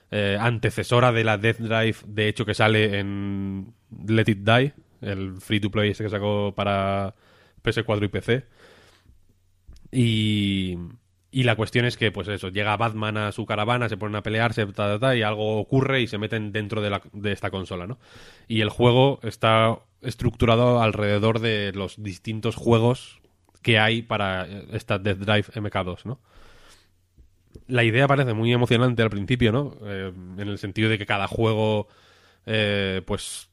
[0.09, 3.73] eh, antecesora de la Death Drive de hecho que sale en
[4.07, 7.15] Let It Die el free to play ese que sacó para
[7.63, 8.45] PS4 y PC
[9.91, 10.77] y
[11.33, 14.21] y la cuestión es que, pues eso, llega Batman a su caravana, se ponen a
[14.21, 17.49] pelearse, ta, ta, ta, y algo ocurre y se meten dentro de, la- de esta
[17.51, 17.99] consola, ¿no?
[18.49, 23.21] Y el juego está estructurado alrededor de los distintos juegos
[23.61, 26.19] que hay para esta Death Drive MK2, ¿no?
[27.67, 29.77] la idea parece muy emocionante al principio, ¿no?
[29.85, 31.87] Eh, en el sentido de que cada juego,
[32.45, 33.49] eh, pues,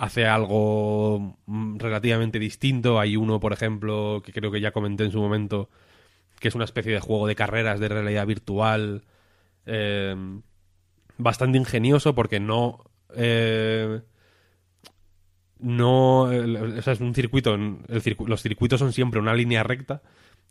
[0.00, 2.98] hace algo mm, relativamente distinto.
[2.98, 5.68] Hay uno, por ejemplo, que creo que ya comenté en su momento,
[6.40, 9.04] que es una especie de juego de carreras de realidad virtual.
[9.66, 10.16] eh,
[11.18, 12.82] bastante ingenioso porque no.
[13.14, 14.00] eh,
[15.58, 16.22] no.
[16.22, 17.58] o sea, es un circuito.
[17.58, 20.02] los circuitos son siempre una línea recta.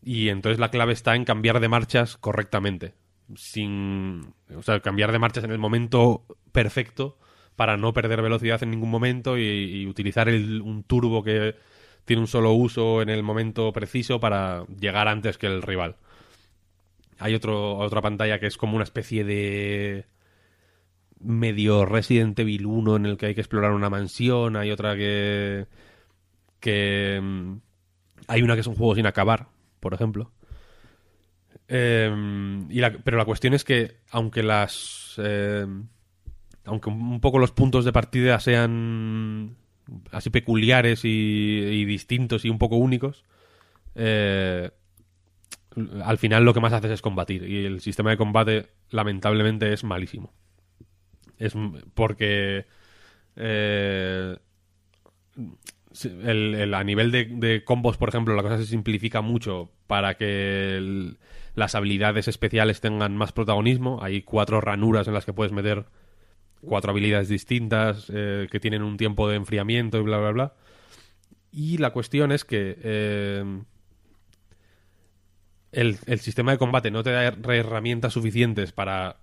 [0.03, 2.93] Y entonces la clave está en cambiar de marchas correctamente.
[3.35, 4.35] Sin.
[4.55, 7.17] O sea, cambiar de marchas en el momento perfecto
[7.59, 11.55] para no perder velocidad en ningún momento y, utilizar el- un turbo que
[12.05, 15.97] tiene un solo uso en el momento preciso para llegar antes que el rival.
[17.17, 20.05] Hay otro, otra pantalla que es como una especie de
[21.19, 24.55] medio Resident Evil 1 en el que hay que explorar una mansión.
[24.55, 25.65] Hay otra que.
[26.61, 27.19] que.
[27.21, 27.53] mm,
[28.27, 29.47] Hay una que es un juego sin acabar,
[29.81, 30.31] por ejemplo.
[31.67, 35.15] La- pero la cuestión es que, aunque las.
[35.17, 35.67] eh,
[36.69, 39.55] aunque un poco los puntos de partida sean
[40.11, 43.25] así peculiares y, y distintos y un poco únicos,
[43.95, 44.71] eh,
[46.03, 47.43] al final lo que más haces es combatir.
[47.47, 50.33] Y el sistema de combate, lamentablemente, es malísimo.
[51.37, 51.53] Es
[51.93, 52.65] porque.
[53.35, 54.37] eh,
[56.73, 61.15] a nivel de, combos, por ejemplo, la cosa se simplifica mucho para que
[61.55, 63.99] las habilidades especiales tengan más protagonismo.
[64.03, 65.85] Hay cuatro ranuras en las que puedes meter
[66.61, 70.53] cuatro habilidades distintas eh, que tienen un tiempo de enfriamiento y bla, bla, bla.
[71.51, 73.43] Y la cuestión es que eh,
[75.71, 79.17] el, el sistema de combate no te da her- herramientas suficientes para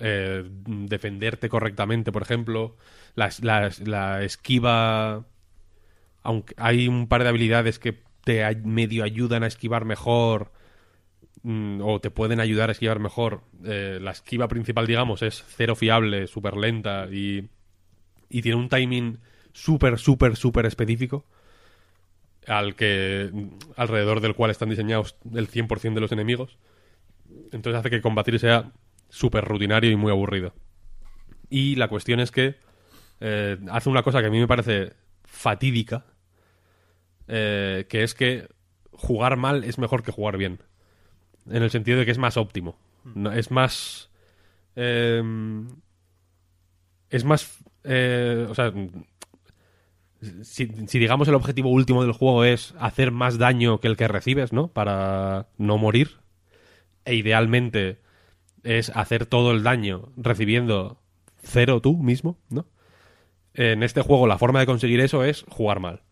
[0.00, 2.76] eh, defenderte correctamente, por ejemplo.
[3.14, 5.26] Las- las- la esquiva
[6.22, 10.52] aunque hay un par de habilidades que te medio ayudan a esquivar mejor
[11.42, 13.42] mm, o te pueden ayudar a esquivar mejor.
[13.64, 17.48] eh, la esquiva principal, digamos, es cero fiable, súper lenta y,
[18.28, 19.18] y tiene un timing
[19.52, 21.26] súper, súper, súper específico
[22.46, 23.30] al que
[23.76, 26.58] alrededor del cual están diseñados el 100% de los enemigos.
[27.52, 28.72] Entonces hace que combatir sea
[29.08, 30.54] súper rutinario y muy aburrido.
[31.50, 32.56] Y la cuestión es que
[33.20, 34.94] eh, hace una cosa que a mí me parece
[35.24, 36.06] fatídica,
[37.28, 38.48] eh, que es que
[38.92, 40.60] jugar mal es mejor que jugar bien.
[41.50, 42.76] En el sentido de que es más óptimo.
[43.34, 44.10] Es más...
[44.76, 45.22] eh,
[47.10, 47.58] es más...
[47.84, 48.72] eh, o sea,
[50.42, 54.08] si, si digamos el objetivo último del juego es hacer más daño que el que
[54.08, 54.68] recibes, ¿no?
[54.68, 56.18] Para no morir.
[57.04, 57.98] E idealmente
[58.62, 61.00] es hacer todo el daño recibiendo
[61.42, 62.66] cero tú mismo, ¿no?
[63.54, 66.02] En este juego la forma de conseguir eso es jugar mal.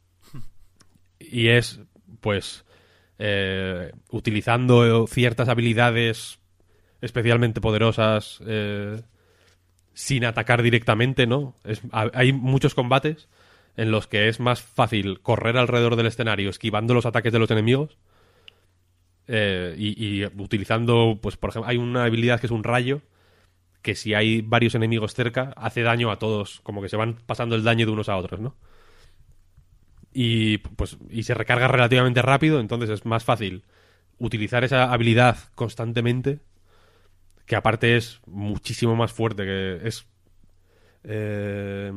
[1.20, 1.81] Y es,
[2.20, 2.65] pues,
[3.23, 6.39] eh, utilizando ciertas habilidades
[7.03, 9.03] especialmente poderosas eh,
[9.93, 11.55] sin atacar directamente, ¿no?
[11.93, 13.29] Hay muchos combates
[13.77, 17.51] en los que es más fácil correr alrededor del escenario esquivando los ataques de los
[17.51, 17.99] enemigos
[19.29, 23.03] eh, y, y utilizando, pues, por ejemplo, hay una habilidad que es un rayo
[23.83, 27.55] que si hay varios enemigos cerca hace daño a todos, como que se van pasando
[27.55, 28.57] el daño de unos a otros, ¿no?
[30.12, 33.65] Y pues y se recarga relativamente rápido, entonces es más fácil
[34.19, 36.41] utilizar esa habilidad constantemente,
[37.47, 40.07] que aparte es muchísimo más fuerte, que es
[41.05, 41.93] eh,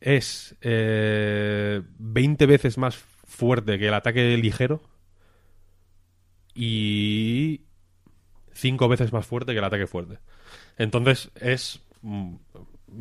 [0.00, 4.80] es eh, 20 veces más fuerte que el ataque ligero
[6.54, 7.62] y
[8.52, 10.18] 5 veces más fuerte que el ataque fuerte.
[10.78, 12.36] Entonces es mm,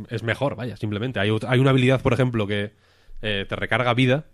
[0.09, 1.19] es mejor, vaya, simplemente.
[1.19, 2.73] Hay, hay una habilidad, por ejemplo, que
[3.21, 4.25] eh, te recarga vida.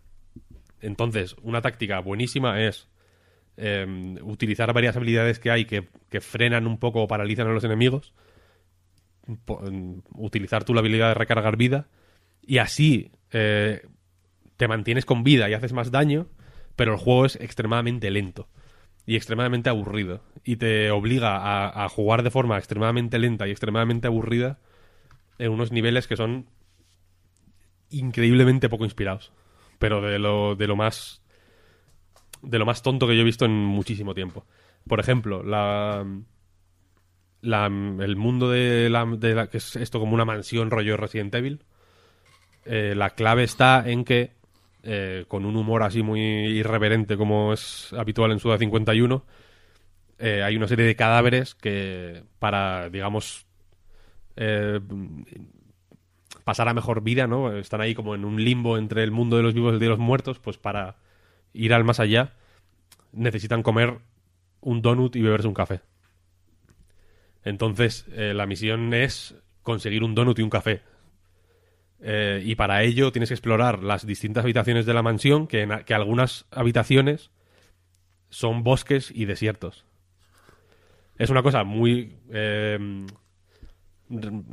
[0.79, 2.87] Entonces, una táctica buenísima es
[3.57, 3.85] eh,
[4.21, 8.13] utilizar varias habilidades que hay que, que frenan un poco o paralizan a los enemigos.
[10.15, 11.87] Utilizar tú la habilidad de recargar vida.
[12.41, 13.85] Y así eh,
[14.57, 16.27] te mantienes con vida y haces más daño,
[16.75, 18.47] pero el juego es extremadamente lento
[19.05, 20.23] y extremadamente aburrido.
[20.43, 24.59] Y te obliga a jugar de forma extremadamente lenta y extremadamente aburrida
[25.41, 26.45] en unos niveles que son
[27.89, 29.31] increíblemente poco inspirados.
[29.79, 31.21] Pero de lo, de lo más.
[32.41, 34.45] de lo más tonto que yo he visto en muchísimo tiempo.
[34.87, 36.05] Por ejemplo, la.
[37.41, 41.33] la el mundo de la, de la- que es esto como una mansión rollo Resident
[41.35, 41.63] Evil.
[42.65, 44.33] eh, la clave está en que,
[44.83, 49.25] eh, con un humor así muy irreverente como es habitual en Suda 51,
[50.19, 53.47] eh, hay una serie de cadáveres que para, digamos,
[54.43, 54.79] eh,
[56.43, 57.55] pasar a mejor vida, ¿no?
[57.55, 59.87] Están ahí como en un limbo entre el mundo de los vivos y el de
[59.87, 60.95] los muertos, pues para
[61.53, 62.33] ir al más allá
[63.11, 63.99] necesitan comer
[64.59, 65.81] un donut y beberse un café.
[67.43, 70.81] Entonces, eh, la misión es conseguir un donut y un café.
[71.99, 76.47] Eh, y para ello tienes que explorar las distintas habitaciones de la mansión, que, algunas
[76.49, 77.29] habitaciones
[78.29, 79.85] son bosques y desiertos.
[81.19, 82.17] Es una cosa muy...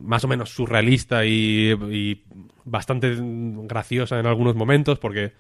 [0.01, 2.25] más o menos surrealista y,
[2.65, 5.33] bastante graciosa en algunos momentos, porque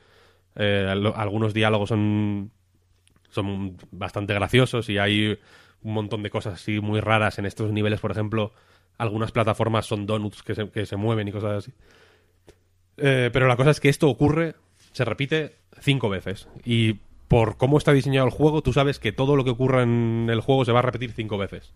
[0.57, 2.51] eh, algunos diálogos son,
[3.31, 5.39] son bastante graciosos y hay
[5.82, 8.01] un montón de cosas así muy raras en estos niveles.
[8.01, 8.53] Por ejemplo,
[8.97, 11.73] algunas plataformas son donuts que se, que se mueven y cosas así.
[12.97, 14.57] Eh, pero la cosa es que esto ocurre,
[14.93, 16.49] se repite cinco veces.
[16.65, 16.95] Y
[17.28, 20.40] por cómo está diseñado el juego, tú sabes que todo lo que ocurra en el
[20.40, 21.73] juego se va a repetir cinco veces.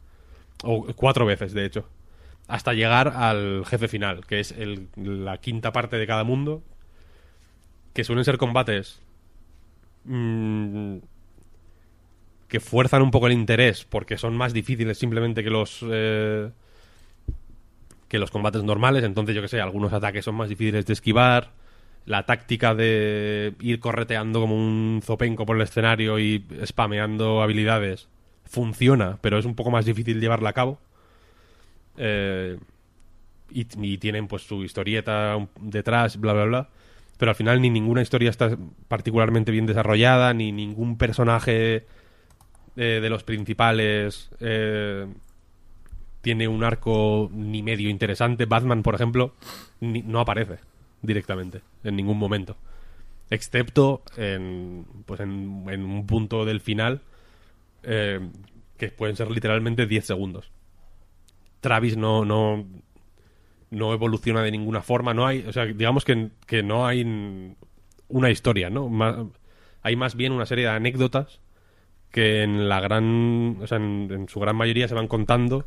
[0.65, 1.89] O cuatro veces, de hecho.
[2.49, 6.63] Hasta llegar al jefe final, que es el- la quinta parte de cada mundo.
[7.95, 9.01] Que suelen ser combates.
[10.05, 10.97] mm,
[12.49, 15.85] que fuerzan un poco el interés porque son más difíciles simplemente que los.
[15.91, 16.51] eh,
[18.09, 19.05] que los combates normales.
[19.05, 21.51] Entonces, yo que sé, algunos ataques son más difíciles de esquivar.
[22.05, 28.09] La táctica de ir correteando como un zopenco por el escenario y spameando habilidades
[28.45, 30.79] funciona, pero es un poco más difícil llevarla a cabo.
[31.97, 32.59] Eh,
[33.51, 36.69] y, tienen pues su historieta detrás, bla, bla, bla.
[37.19, 38.57] Pero al final ni ninguna historia está
[38.89, 41.85] particularmente bien desarrollada, ni ningún personaje
[42.77, 45.07] eh, de los principales eh,
[46.23, 48.47] tiene un arco ni medio interesante.
[48.47, 49.35] Batman, por ejemplo,
[49.81, 50.59] no aparece
[51.03, 52.57] directamente en ningún momento.
[53.29, 57.03] Excepto en, pues en, un punto del final
[57.83, 60.51] que pueden ser literalmente 10 segundos.
[61.63, 62.67] Travis no, no,
[63.71, 65.15] no evoluciona de ninguna forma.
[65.15, 67.57] No hay, o sea, digamos que, que no hay
[68.09, 69.33] una historia, ¿no?
[69.83, 71.41] Hay más bien una serie de anécdotas
[72.11, 75.65] que en la gran, o sea, en su gran mayoría se van contando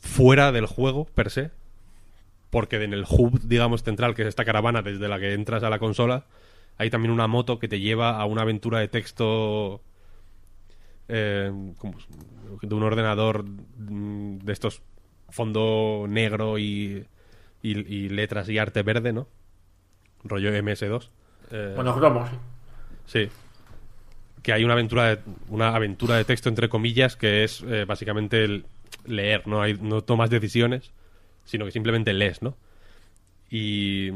[0.00, 1.50] fuera del juego per se,
[2.50, 5.70] porque en el hub, digamos, central, que es esta caravana desde la que entras a
[5.70, 6.24] la consola,
[6.76, 9.80] hay también una moto que te lleva a una aventura de texto
[11.08, 11.94] eh, como
[12.60, 14.82] de un ordenador mm, de estos
[15.30, 17.06] fondo negro y,
[17.62, 19.28] y, y letras y arte verde, ¿no?
[20.24, 21.08] Rollo MS2.
[21.50, 22.30] Eh, Bueno, cromos.
[23.06, 23.28] Sí.
[24.42, 28.44] Que hay una aventura de, una aventura de texto, entre comillas, que es eh, básicamente
[28.44, 28.66] el
[29.06, 29.62] leer, ¿no?
[29.62, 30.92] Hay, no tomas decisiones,
[31.44, 32.56] sino que simplemente lees, ¿no?
[33.50, 34.10] Y,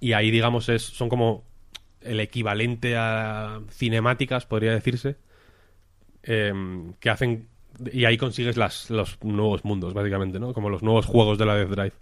[0.00, 1.44] y ahí, digamos, es, son como
[2.00, 5.16] el equivalente a cinemáticas, podría decirse,
[6.26, 7.48] em, que hacen...
[7.92, 10.54] Y ahí consigues las, los nuevos mundos, básicamente, ¿no?
[10.54, 11.92] Como los nuevos juegos de la Death Drive.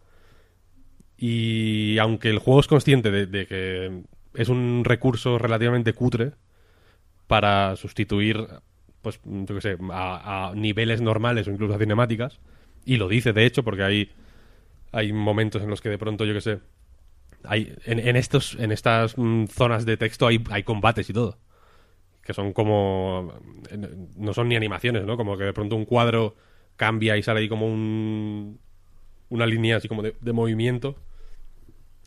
[1.16, 4.02] Y aunque el juego es consciente de, que
[4.34, 6.32] es un recurso relativamente cutre
[7.26, 8.46] para sustituir,
[9.02, 12.40] pues, yo qué sé, a, a niveles normales o incluso a cinemáticas,
[12.84, 14.10] y lo dice de hecho, porque hay,
[14.92, 16.60] hay momentos en los que de pronto, yo qué sé,
[17.44, 21.38] hay, en, en estos, en estas mm, zonas de texto hay, hay combates y todo.
[22.24, 23.34] Que son como.
[24.16, 25.16] No son ni animaciones, ¿no?
[25.16, 26.34] Como que de pronto un cuadro
[26.76, 28.58] cambia y sale ahí como un.
[29.28, 30.96] Una línea así como de, de movimiento.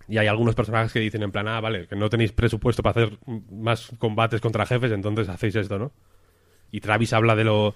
[0.09, 3.01] Y hay algunos personajes que dicen en plan, ah, vale, que no tenéis presupuesto para
[3.01, 3.19] hacer
[3.51, 5.91] más combates contra jefes, entonces hacéis esto, ¿no?
[6.71, 7.75] Y Travis habla de lo,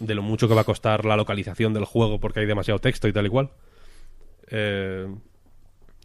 [0.00, 3.08] de lo mucho que va a costar la localización del juego porque hay demasiado texto
[3.08, 3.50] y tal y cual.
[4.48, 5.06] Eh,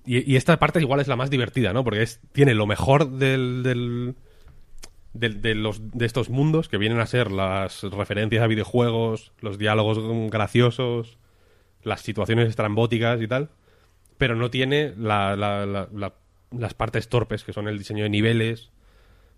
[0.06, 1.84] y, esta parte igual es la más divertida, ¿no?
[1.84, 4.16] Porque es, tiene lo mejor del,
[5.14, 9.58] del- de, los, de estos mundos, que vienen a ser las referencias a videojuegos, los
[9.58, 10.00] diálogos
[10.32, 11.18] graciosos,
[11.84, 13.50] las situaciones estrambóticas y tal,
[14.18, 16.14] pero no tiene la- la- la-
[16.52, 18.72] las partes torpes, que son el diseño de niveles,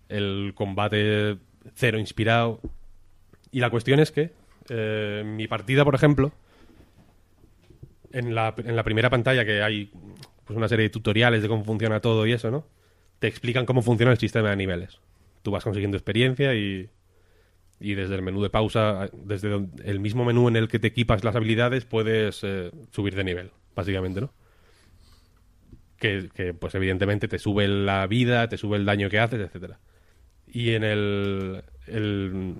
[0.08, 1.38] el combate
[1.74, 2.60] cero inspirado.
[3.50, 4.32] Y la cuestión es que
[4.68, 6.32] eh, mi partida, por ejemplo,
[8.12, 9.90] en la, en la primera pantalla que hay
[10.44, 12.66] pues una serie de tutoriales de cómo funciona todo y eso, ¿no?
[13.18, 15.00] Te explican cómo funciona el sistema de niveles.
[15.44, 16.88] Tú vas consiguiendo experiencia y,
[17.78, 21.22] y desde el menú de pausa, desde el mismo menú en el que te equipas
[21.22, 24.32] las habilidades, puedes eh, subir de nivel, básicamente, ¿no?
[25.98, 29.80] Que, que, pues evidentemente te sube la vida, te sube el daño que haces, etcétera.
[30.46, 32.54] Y en el, el,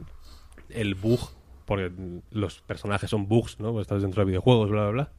[0.69, 1.21] el bug,
[1.65, 1.91] porque
[2.31, 3.73] los personajes son bugs, ¿no?
[3.73, 5.13] Pues estás dentro de videojuegos, bla, bla, bla.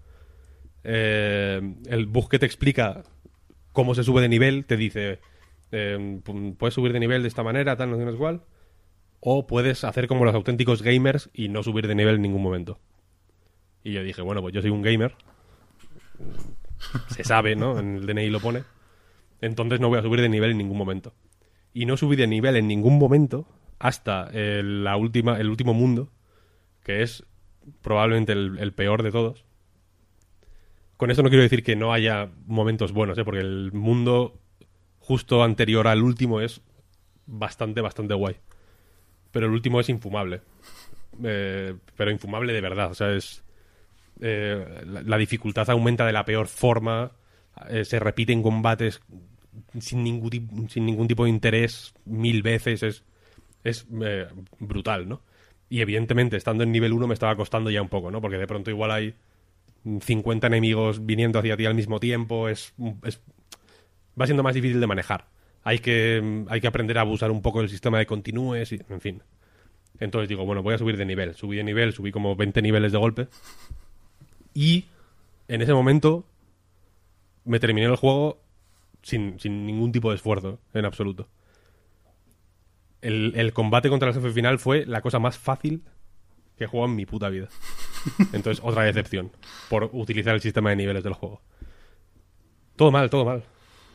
[0.83, 3.01] Eh, el bug que te explica
[3.71, 5.19] cómo se sube de nivel te dice
[5.75, 8.41] eh, pu- puedes subir de nivel de esta manera, tal, no sé cuál,
[9.19, 12.79] o puedes hacer como los auténticos gamers y no subir de nivel en ningún momento.
[13.83, 15.15] Y yo dije, bueno, pues yo soy un gamer,
[17.09, 17.79] se sabe, ¿no?
[17.79, 18.63] En el DNI lo pone,
[19.41, 21.13] entonces no voy a subir de nivel en ningún momento.
[21.73, 23.47] Y no subí de nivel en ningún momento
[23.79, 26.09] hasta el, la última, el último mundo,
[26.83, 27.25] que es
[27.81, 29.45] probablemente el, el peor de todos.
[30.97, 33.25] Con esto no quiero decir que no haya momentos buenos, ¿eh?
[33.25, 34.39] porque el mundo
[35.07, 36.61] justo anterior al último es
[37.27, 38.35] bastante, bastante guay.
[39.31, 40.41] Pero el último es infumable.
[41.23, 42.91] Eh, pero infumable de verdad.
[42.91, 43.43] O sea, es.
[44.21, 47.11] eh, la, dificultad aumenta de la peor forma.
[47.69, 49.01] eh, se repiten combates
[49.79, 52.83] sin ningún, sin ningún tipo de interés mil veces.
[52.83, 53.03] Es,
[53.63, 54.27] es eh,
[54.59, 55.21] brutal, ¿no?
[55.69, 58.21] Y evidentemente, estando en nivel 1 me estaba costando ya un poco, ¿no?
[58.21, 59.15] Porque de pronto igual hay
[60.01, 62.49] 50 enemigos viniendo hacia ti al mismo tiempo.
[62.49, 62.73] Es
[64.19, 65.27] va siendo más difícil de manejar.
[65.63, 69.01] Hay que, hay que aprender a abusar un poco del sistema de continúes y, en
[69.01, 69.23] fin.
[69.99, 71.35] Entonces digo, bueno, voy a subir de nivel.
[71.35, 73.27] Subí de nivel, subí como 20 niveles de golpe.
[74.53, 74.85] Y
[75.47, 76.25] en ese momento
[77.43, 78.41] me terminé el juego
[79.01, 81.29] sin, sin ningún tipo de esfuerzo, en absoluto.
[83.01, 85.83] El, el combate contra el jefe final fue la cosa más fácil
[86.57, 87.49] que he jugado en mi puta vida.
[88.33, 89.31] Entonces, otra decepción
[89.69, 91.41] por utilizar el sistema de niveles del juego.
[92.75, 93.43] Todo mal, todo mal.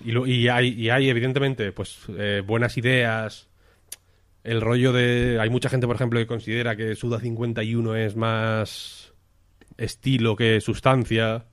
[0.05, 3.49] Y, lo- y hay, y hay, evidentemente, pues eh, buenas ideas.
[4.43, 5.39] El rollo de.
[5.41, 9.13] Hay mucha gente, por ejemplo, que considera que Suda 51 es más
[9.77, 11.45] estilo que sustancia.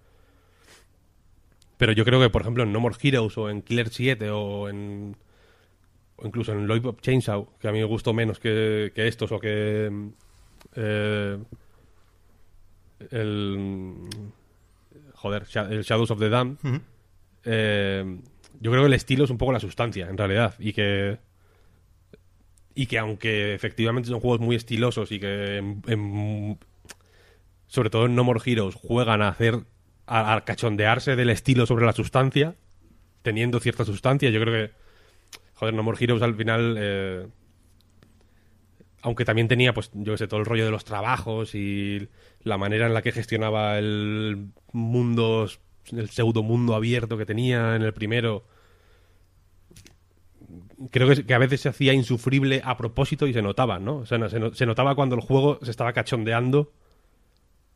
[1.78, 4.69] Pero yo creo que, por ejemplo, en No More Heroes o en Killer 7 o
[4.69, 5.15] en.
[6.15, 9.40] O incluso en Lollipop Chainsaw, que a mí me gustó menos que, que estos o
[9.40, 9.91] que.
[10.76, 11.38] eh,
[13.11, 13.94] el.
[15.15, 16.57] Joder, el Shadows of the Damned.
[17.44, 18.18] Eh,
[18.59, 20.55] yo creo que el estilo es un poco la sustancia, en realidad.
[20.59, 21.19] Y que.
[22.75, 25.75] Y que aunque efectivamente son juegos muy estilosos y que.
[27.67, 29.59] sobre todo en No More Heroes juegan a hacer.
[30.09, 32.55] A, a cachondearse del estilo sobre la sustancia.
[33.23, 34.29] Teniendo cierta sustancia.
[34.29, 34.73] Yo creo que.
[35.55, 36.75] Joder, No More Heroes al final.
[36.79, 37.27] eh,
[39.01, 42.09] aunque también tenía, pues, yo que sé, todo el rollo de los trabajos y
[42.41, 45.47] la manera en la que gestionaba el mundo,
[45.91, 48.45] el pseudo mundo abierto que tenía en el primero.
[50.91, 53.97] Creo que, que a veces se hacía insufrible a propósito y se notaba, ¿no?
[53.97, 56.72] O sea, no- se, no- se notaba cuando el juego se estaba cachondeando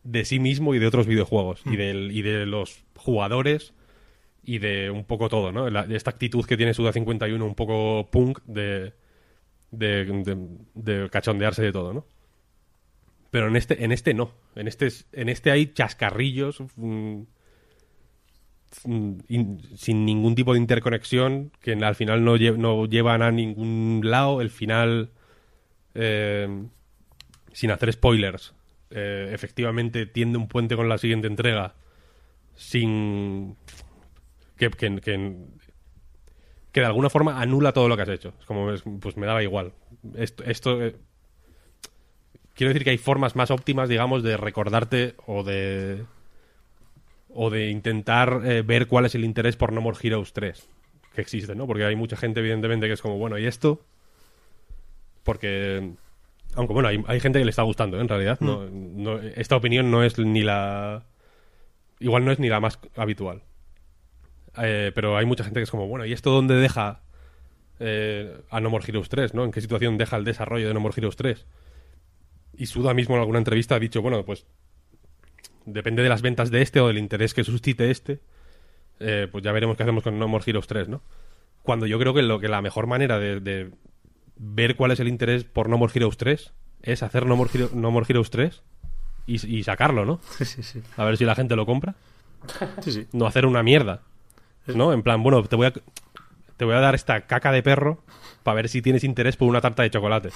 [0.03, 3.73] de sí mismo y de otros videojuegos y, del, y de los jugadores
[4.43, 5.69] y de un poco todo, ¿no?
[5.69, 8.93] La- esta actitud que tiene Suda 51 un poco punk de,
[9.71, 12.05] de, de- de cachondearse de todo, ¿no?
[13.31, 14.31] Pero en este, en este no.
[14.55, 17.21] En este, es- en este hay chascarrillos mm,
[19.27, 24.02] in- sin ningún tipo de interconexión que al final no, lle- no llevan a ningún
[24.03, 24.41] lado.
[24.41, 25.10] El final,
[25.95, 26.48] eh,
[27.53, 28.53] sin hacer spoilers,
[28.89, 31.76] eh, efectivamente tiende un puente con la siguiente entrega
[32.56, 33.56] sin...
[34.57, 38.34] Que, que, que, de alguna forma anula todo lo que has hecho.
[38.39, 39.73] Es como, es- pues me daba igual.
[40.15, 40.95] Esto, esto eh,
[42.53, 46.06] quiero decir que hay formas más óptimas, digamos, de recordarte o de
[47.33, 50.67] o de intentar eh, ver cuál es el interés por No More Heroes 3
[51.15, 51.67] que existe, ¿no?
[51.67, 53.81] Porque hay mucha gente, evidentemente, que es como, bueno, ¿y esto?
[55.23, 55.91] Porque,
[56.55, 58.01] aunque bueno, hay, hay gente que le está gustando, ¿eh?
[58.01, 58.39] en realidad.
[58.39, 61.03] No, no- esta opinión no es ni la...
[61.99, 63.43] Igual no es ni la más habitual.
[64.61, 67.01] Eh, pero hay mucha gente que es como, bueno, ¿y esto dónde deja
[67.79, 69.43] eh, a No More Heroes 3, ¿no?
[69.45, 71.45] ¿En qué situación deja el desarrollo de No More Heroes 3?
[72.57, 74.45] Y Suda mismo en alguna entrevista ha dicho, bueno, pues
[75.65, 78.19] depende de las ventas de este o del interés que suscite este,
[78.99, 81.01] eh, pues ya veremos qué hacemos con No More Heroes 3, ¿no?
[81.63, 83.71] Cuando yo creo que lo que la mejor manera de, de
[84.38, 87.69] ver cuál es el interés por No More Heroes 3 es hacer No More, Hero-
[87.73, 88.61] no More Heroes 3
[89.27, 90.19] y, y sacarlo, ¿no?
[90.38, 90.81] Sí, sí, sí.
[90.97, 91.95] A ver si la gente lo compra.
[92.81, 93.07] Sí, sí.
[93.13, 94.01] No hacer una mierda.
[94.67, 94.93] ¿No?
[94.93, 95.73] En plan, bueno, te voy a,
[96.57, 98.03] te voy a dar esta caca de perro
[98.43, 100.30] para ver si tienes interés por una tarta de chocolate.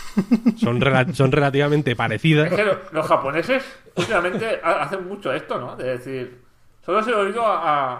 [0.57, 2.51] Son, rela- son relativamente parecidas.
[2.51, 3.63] Es que lo- los japoneses
[3.95, 5.75] últimamente ha- hacen mucho esto, ¿no?
[5.75, 6.41] De decir,
[6.85, 7.57] solo se lo he oído a,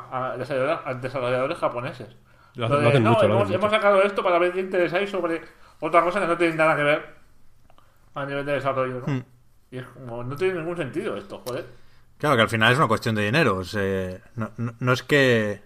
[0.10, 2.08] a- a desarrolladores, a desarrolladores japoneses.
[2.56, 3.70] Lo Lo hacen- de, no, lo hemos, hacen hemos mucho.
[3.76, 5.42] sacado esto para ver qué interés hay sobre
[5.80, 7.06] otra cosa que no tiene nada que ver
[8.14, 9.14] a nivel de desarrollo, ¿no?
[9.14, 9.24] Hmm.
[9.72, 11.66] Y es como, no tiene ningún sentido esto, joder.
[12.18, 13.58] Claro que al final es una cuestión de dinero.
[13.58, 15.65] o sea, no, no- no es que.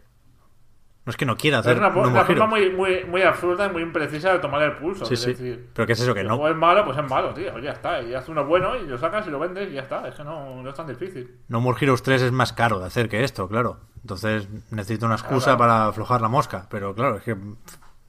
[1.09, 3.69] No es que no quiera hacer es una, una forma muy, muy, muy absurda y
[3.71, 5.05] muy imprecisa de tomar el pulso.
[5.05, 5.29] Sí, es sí.
[5.31, 6.13] decir, Pero ¿qué es eso?
[6.13, 7.57] Que si no, juego es malo, pues es malo, tío.
[7.57, 7.99] Ya está.
[8.03, 10.07] Y haces uno bueno y lo sacas y lo vendes y ya está.
[10.07, 11.39] Es que no, no es tan difícil.
[11.47, 13.79] No More Heroes 3 es más caro de hacer que esto, claro.
[14.03, 15.57] Entonces necesito una excusa Claro.
[15.57, 16.67] para aflojar la mosca.
[16.69, 17.35] Pero claro, es que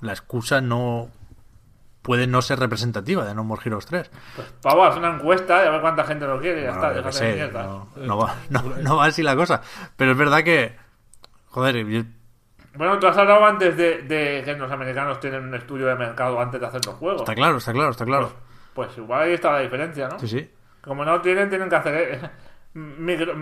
[0.03, 1.09] la excusa no
[2.03, 4.11] puede no ser representativa de No More Heroes 3.
[4.63, 7.13] Pavo, haz una encuesta y a ver cuánta gente lo quiere y ya Bueno, está.
[7.13, 7.51] sé,
[7.97, 9.63] no va, no, no va así la cosa.
[9.97, 10.77] Pero es verdad que,
[11.47, 12.03] joder, yo
[12.75, 16.41] Bueno, tú has hablado antes de, de que los americanos tienen un estudio de mercado
[16.41, 17.23] antes de hacer los juegos.
[17.23, 18.33] Está claro, está claro, está claro.
[18.75, 20.19] Pues igual ahí está la diferencia, ¿no?
[20.21, 20.51] Sí, sí.
[20.81, 22.31] Como no tienen, tienen que hacer eh,
[22.75, 23.35] micro-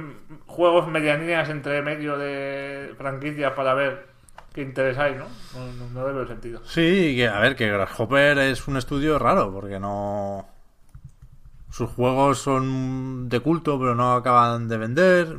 [0.46, 4.06] juegos medianías entre medio de franquicias para ver
[4.54, 5.26] qué interés hay, ¿no?
[5.54, 6.60] No, no, le veo sentido.
[6.64, 10.48] Sí, que a ver, que Grasshopper es un estudio raro, porque no.
[11.70, 15.36] Sus juegos son de culto, pero no acaban de vender.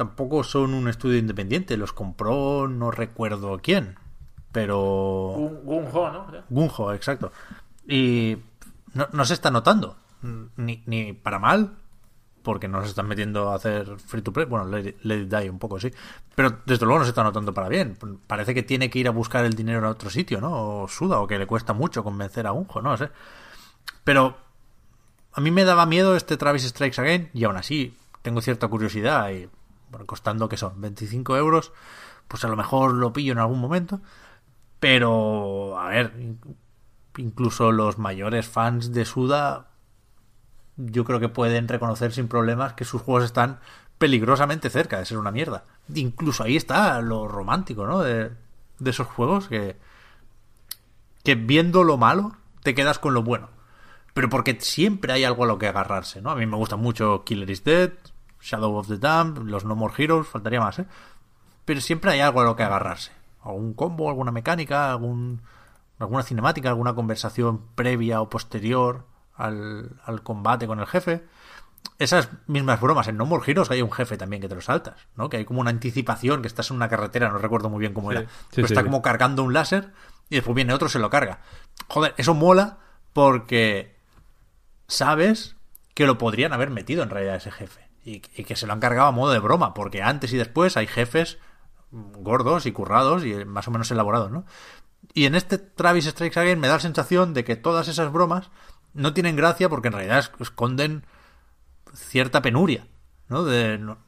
[0.00, 1.76] Tampoco son un estudio independiente.
[1.76, 3.98] Los compró, no recuerdo quién.
[4.50, 5.34] Pero.
[5.36, 6.26] Gun, Gun Ho, ¿no?
[6.48, 7.32] Gunjo, exacto.
[7.86, 8.38] Y
[8.94, 9.98] no, no se está notando.
[10.56, 11.76] Ni, ni para mal,
[12.42, 14.46] porque no se están metiendo a hacer free to play.
[14.46, 15.92] Bueno, let it, let it die un poco, sí.
[16.34, 17.98] Pero desde luego no se está notando para bien.
[18.26, 20.84] Parece que tiene que ir a buscar el dinero en otro sitio, ¿no?
[20.84, 23.10] O suda, o que le cuesta mucho convencer a Gunjo, no sé.
[24.02, 24.38] Pero
[25.34, 29.30] a mí me daba miedo este Travis Strikes Again, y aún así tengo cierta curiosidad.
[29.30, 29.50] Y
[29.90, 31.72] bueno, costando que son 25 euros,
[32.28, 34.00] pues a lo mejor lo pillo en algún momento.
[34.78, 36.12] Pero, a ver,
[37.16, 39.68] incluso los mayores fans de Suda,
[40.76, 43.60] yo creo que pueden reconocer sin problemas que sus juegos están
[43.98, 45.64] peligrosamente cerca de ser una mierda.
[45.94, 48.00] Incluso ahí está lo romántico, ¿no?
[48.00, 48.30] De,
[48.78, 49.76] de esos juegos que,
[51.22, 53.50] que viendo lo malo te quedas con lo bueno.
[54.14, 56.30] Pero porque siempre hay algo a lo que agarrarse, ¿no?
[56.30, 57.92] A mí me gusta mucho Killer is Dead,
[58.40, 60.86] Shadow of the Damned, los No More Heroes, faltaría más, ¿eh?
[61.64, 63.12] Pero siempre hay algo a lo que agarrarse.
[63.42, 65.42] Algún combo, alguna mecánica, algún,
[65.98, 71.24] alguna cinemática, alguna conversación previa o posterior al, al combate con el jefe.
[71.98, 74.96] Esas mismas bromas en No More Heroes hay un jefe también que te lo saltas,
[75.16, 75.28] ¿no?
[75.30, 78.10] Que hay como una anticipación, que estás en una carretera, no recuerdo muy bien cómo
[78.10, 78.28] Sí, era.
[78.28, 79.92] sí, pero sí, está como cargando un láser
[80.28, 81.40] y después viene otro y se lo carga.
[81.88, 82.78] Joder, eso mola
[83.12, 83.96] porque
[84.88, 85.56] sabes
[85.94, 87.88] que lo podrían haber metido en realidad ese jefe.
[88.04, 90.76] Y, y que se lo han cargado a modo de broma, porque antes y después
[90.76, 91.38] hay jefes
[91.92, 94.44] gordos y currados y más o menos elaborados, ¿no?
[95.12, 98.50] Y en este Travis Strikes Again me da la sensación de que todas esas bromas
[98.94, 101.04] no tienen gracia porque en realidad es- esconden
[101.94, 102.86] cierta penuria,
[103.28, 103.44] ¿no?
[103.44, 103.98] De, no-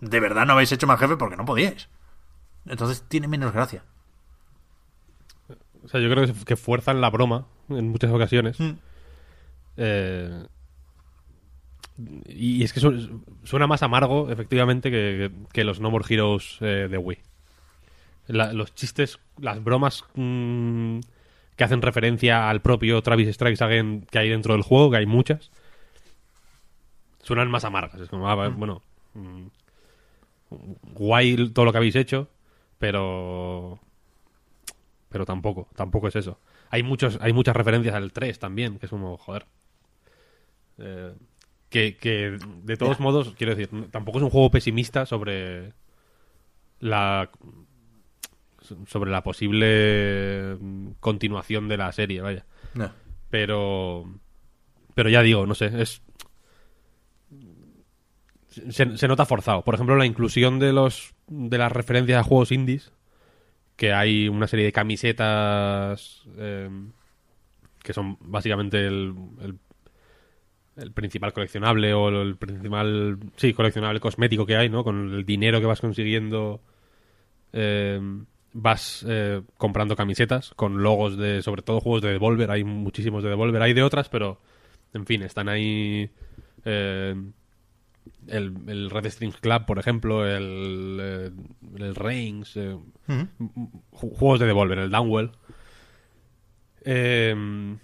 [0.00, 1.88] de verdad no habéis hecho más jefe porque no podíais.
[2.66, 3.82] Entonces tiene menos gracia.
[5.84, 8.58] O sea, yo creo que, que fuerzan la broma en muchas ocasiones.
[8.60, 8.72] Mm.
[9.78, 10.46] Eh,
[12.26, 16.88] y es que su- suena más amargo, efectivamente, que, que los No More Heroes eh,
[16.90, 17.18] de Wii.
[18.28, 20.98] La- los chistes, las bromas mm,
[21.56, 25.06] que hacen referencia al propio Travis Strikes Again que hay dentro del juego, que hay
[25.06, 25.50] muchas,
[27.22, 28.00] suenan más amargas.
[28.00, 28.82] Es como, ah, va- bueno,
[29.14, 29.46] mm,
[30.94, 32.28] guay todo lo que habéis hecho,
[32.78, 33.78] pero
[35.08, 36.38] pero tampoco, tampoco es eso.
[36.70, 39.46] Hay muchos, hay muchas referencias al 3 también, que es como, joder.
[40.78, 41.14] Eh,
[41.76, 45.74] que, que de todos modos, quiero decir, tampoco es un juego pesimista sobre
[46.80, 47.30] la
[48.86, 50.56] sobre la posible
[51.00, 52.46] continuación de la serie, vaya.
[52.72, 52.90] No.
[53.28, 54.10] Pero
[54.94, 56.00] pero ya digo, no sé, es
[58.70, 59.62] se, se nota forzado.
[59.62, 62.90] Por ejemplo, la inclusión de los de las referencias a juegos indies,
[63.76, 66.70] que hay una serie de camisetas eh,
[67.82, 69.58] que son básicamente el, el,
[70.76, 74.84] el principal coleccionable o el principal sí coleccionable cosmético que hay, ¿no?
[74.84, 76.60] Con el dinero que vas consiguiendo
[77.52, 78.00] eh,
[78.52, 82.50] vas eh, comprando camisetas con logos de sobre todo juegos de Devolver.
[82.50, 84.40] Hay muchísimos de Devolver, hay de otras, pero
[84.92, 86.10] en fin están ahí.
[86.64, 87.14] eh,
[88.28, 91.30] el, el Red Strings Club, por ejemplo, el, eh,
[91.78, 92.76] el Reigns, eh,
[93.90, 95.30] juegos de Devolver, el Downwell.
[96.84, 97.76] Eh,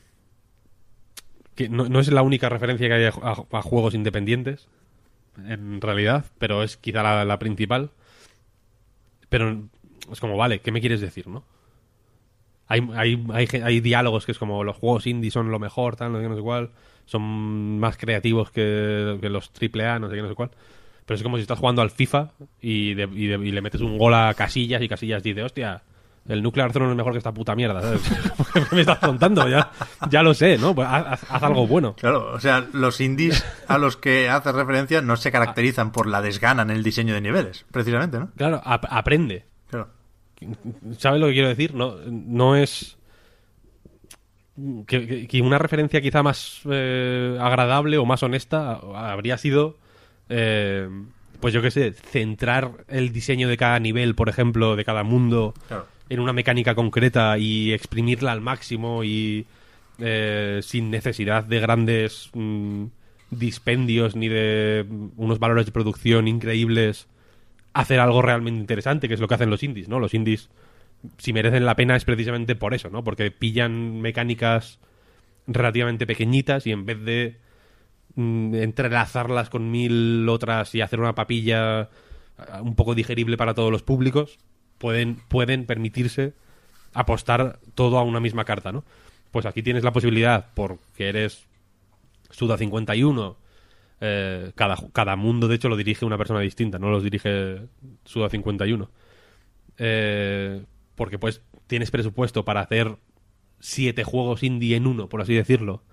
[1.68, 4.68] no, no es la única referencia que hay a, juegos independientes,
[5.46, 7.90] en realidad, pero es quizá la, principal.
[9.28, 9.64] Pero
[10.10, 11.44] es como, vale, ¿qué me quieres decir, no?
[12.66, 16.12] Hay, hay, hay, hay diálogos que es como los juegos indie son lo mejor, tal,
[16.12, 16.70] no sé qué, no sé cuál.
[17.06, 20.50] Son más creativos que, que los AAA, no sé qué, no sé cuál.
[21.04, 22.30] Pero es como si estás jugando al FIFA
[22.60, 25.82] y, de- y de- y le metes un gol a Casillas y Casillas dice, hostia,
[26.28, 27.80] el Nuclear Throne es mejor que esta puta mierda.
[27.82, 28.00] ¿sabes?
[28.70, 29.48] ¿Qué me estás contando?
[29.48, 29.70] Ya,
[30.10, 30.74] ya lo sé, ¿no?
[30.74, 31.94] Pues haz, haz- algo bueno.
[31.96, 36.22] Claro, o sea, los indies a los que hace referencia no se caracterizan por la
[36.22, 38.30] desgana en el diseño de niveles, precisamente, ¿no?
[38.36, 39.46] Claro, ap- aprende.
[39.68, 39.88] Claro.
[40.98, 41.74] ¿Sabes lo que quiero decir?
[41.74, 42.96] No, no es.
[44.86, 49.78] Que una referencia quizá más eh, agradable o más honesta habría sido.
[50.28, 50.88] eh,
[51.40, 55.54] pues yo qué sé, centrar el diseño de cada nivel, por ejemplo, de cada mundo,
[55.66, 55.86] Claro.
[56.08, 59.46] En una mecánica concreta y exprimirla al máximo y
[59.98, 62.84] eh, sin necesidad de grandes mm,
[63.30, 67.08] dispendios ni de mm, unos valores de producción increíbles
[67.72, 69.98] hacer algo realmente interesante, que es lo que hacen los indies, ¿no?
[69.98, 70.50] Los indies
[71.18, 73.02] si merecen la pena es precisamente por eso, ¿no?
[73.04, 74.78] Porque pillan mecánicas
[75.46, 77.36] relativamente pequeñitas y en vez de
[78.14, 81.90] mm, entrelazarlas con mil otras y hacer una papilla
[82.38, 84.38] ah, un poco digerible para todos los públicos,
[84.82, 86.34] pueden, pueden permitirse
[86.92, 88.84] apostar todo a una misma carta, ¿no?
[89.30, 91.46] Pues aquí tienes la posibilidad, porque eres
[92.30, 93.36] Suda 51,
[94.00, 97.60] eh, cada, cada mundo de hecho lo dirige una persona distinta, no los dirige
[98.04, 98.90] Suda 51.
[99.78, 100.64] Eh,
[100.96, 102.96] porque pues tienes presupuesto para hacer
[103.60, 105.84] siete juegos indie en uno, por así decirlo,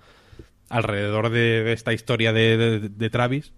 [0.68, 3.54] alrededor de, esta historia de- de Travis,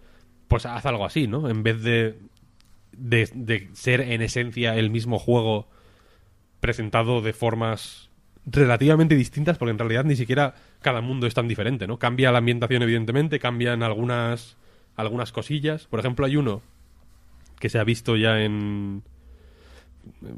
[0.50, 1.50] pues haz algo así, ¿no?
[1.50, 2.20] En vez de,
[2.92, 5.68] de, de ser en esencia el mismo juego
[6.60, 8.12] presentado de formas
[8.46, 12.00] relativamente distintas, porque en realidad ni siquiera cada mundo es tan diferente, ¿no?
[12.00, 14.58] Cambia la ambientación, evidentemente, cambian algunas,
[14.96, 15.88] algunas cosillas.
[15.88, 16.62] Por ejemplo, hay uno
[17.60, 19.04] que se ha visto ya en...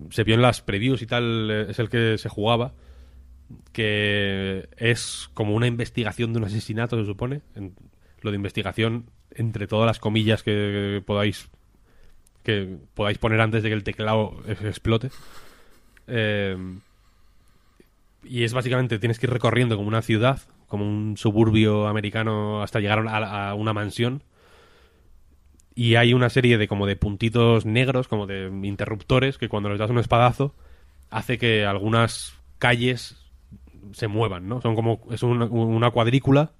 [0.09, 2.73] Se vio en las previews y tal, eh, es el que se jugaba,
[3.71, 7.41] que es como una investigación de un asesinato, se supone.
[8.21, 11.49] Lo de investigación, entre todas las comillas que podáis
[12.43, 15.09] que podáis poner antes de que el teclado eh, explote.
[16.07, 16.57] Eh,
[18.23, 22.79] y es básicamente, tienes que ir recorriendo como una ciudad, como un suburbio americano hasta
[22.79, 24.23] llegar a, una mansión.
[25.75, 29.79] Y hay una serie de como de puntitos negros, como de interruptores, que cuando les
[29.79, 30.53] das un espadazo,
[31.09, 33.17] hace que algunas calles
[33.91, 34.61] se muevan, ¿no?
[34.61, 36.51] Son como, es una cuadrícula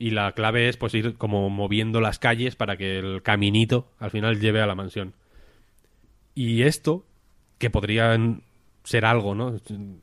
[0.00, 4.10] y la clave es pues ir como moviendo las calles para que el caminito al
[4.10, 5.12] final lleve a la mansión.
[6.34, 7.04] Y esto,
[7.58, 8.42] que podrían
[8.82, 9.56] ser algo, ¿no?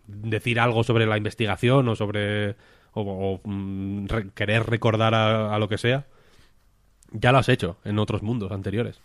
[0.07, 2.51] Decir algo sobre la investigación o sobre...
[2.93, 6.05] o, o, mm, re- querer recordar a, a lo que sea,
[7.11, 9.01] ya lo has hecho en otros mundos anteriores.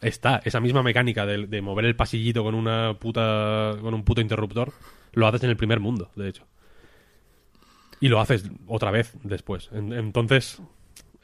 [0.00, 3.76] Está, esa misma mecánica de, de mover el pasillito con una puta.
[3.80, 4.72] con un puto interruptor,
[5.12, 6.44] lo haces en el primer mundo, de hecho.
[8.00, 9.70] Y lo haces otra vez después.
[9.72, 10.60] En- entonces.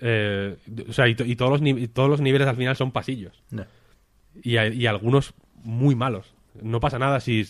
[0.01, 0.57] eh,
[0.89, 3.43] o sea, y, to- y todos, los y todos los niveles al final son pasillos.
[4.43, 6.35] Y, y algunos muy malos.
[6.63, 7.47] No pasa nada si.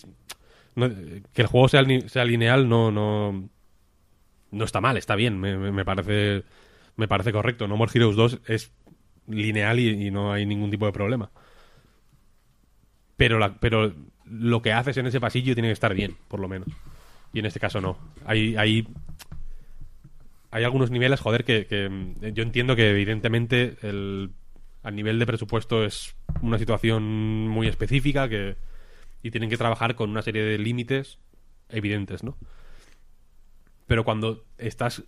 [0.74, 0.88] no-
[1.32, 3.48] que el juego sea, sea lineal no, no.
[4.50, 5.38] No está mal, está bien.
[5.38, 6.42] Me, me- me parece.
[6.96, 7.68] Me parece correcto.
[7.68, 8.72] No More Heroes 2 es
[9.28, 11.30] lineal y, y no hay ningún tipo de problema.
[13.16, 13.92] Pero, la, pero
[14.24, 16.68] lo que haces en ese pasillo tiene que estar bien, por lo menos.
[17.32, 17.96] Y en este caso no.
[18.24, 18.88] Hay, hay,
[20.50, 24.30] hay algunos niveles, joder, que, mm, yo entiendo que evidentemente el,
[24.82, 28.56] a nivel de presupuesto es una situación muy específica que,
[29.22, 31.18] y tienen que trabajar con una serie de límites
[31.68, 32.36] evidentes, ¿no?
[33.86, 35.04] Pero cuando estás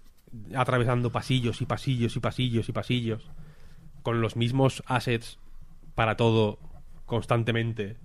[0.55, 3.31] atravesando pasillos y pasillos y pasillos y pasillos
[4.03, 5.39] con los mismos assets
[5.95, 6.59] para todo
[7.07, 7.97] constantemente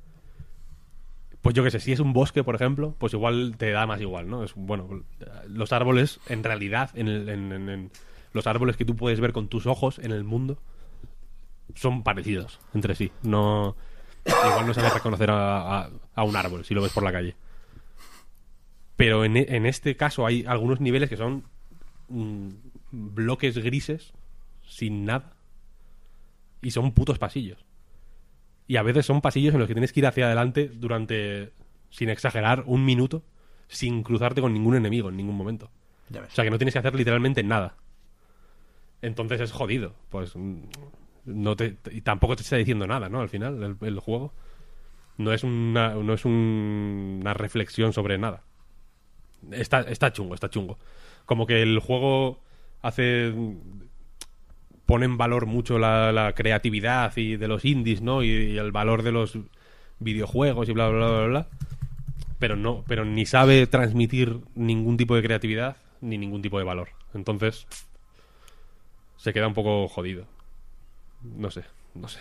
[1.42, 4.02] pues yo qué sé, si es un bosque, por ejemplo, pues igual te da más
[4.02, 4.44] igual, ¿no?
[4.44, 5.04] Es bueno,
[5.48, 7.92] los árboles, en realidad, en, el- en-
[8.34, 10.58] los árboles que tú puedes ver con tus ojos en el mundo
[11.76, 13.12] son parecidos entre sí.
[13.24, 13.76] No,
[14.26, 17.36] igual no sabes reconocer a, a- a un árbol si lo ves por la calle.
[18.96, 21.44] Pero en, en este caso hay algunos niveles que son
[22.10, 22.50] mm,
[22.92, 24.12] bloques grises
[24.68, 25.34] sin nada
[26.62, 27.64] y son putos pasillos.
[28.68, 31.52] Y a veces son pasillos en los que tienes que ir hacia adelante durante,
[31.90, 33.24] sin exagerar, un minuto,
[33.68, 35.70] sin cruzarte con ningún enemigo en ningún momento.
[36.10, 37.76] Ya O sea que no tienes que hacer literalmente nada.
[39.02, 39.94] Entonces es jodido.
[40.10, 40.58] Pues mm,
[41.26, 43.22] no te, te- y tampoco te está diciendo nada, ¿no?
[43.22, 44.34] Al final, el, el juego.
[45.18, 48.44] No es una, no es un- una reflexión sobre nada.
[49.52, 50.78] Está, está chungo, está chungo.
[51.26, 52.40] Como que el juego
[52.82, 53.34] hace
[54.88, 58.24] pone en valor mucho la, creatividad y de los indies, ¿no?
[58.24, 59.38] Y, y el valor de los
[60.00, 61.48] videojuegos y bla bla bla bla bla.
[62.40, 66.90] Pero no, pero ni sabe transmitir ningún tipo de creatividad ni ningún tipo de valor.
[67.14, 67.68] Entonces
[69.18, 70.26] se queda un poco jodido.
[71.22, 72.20] No sé, no sé.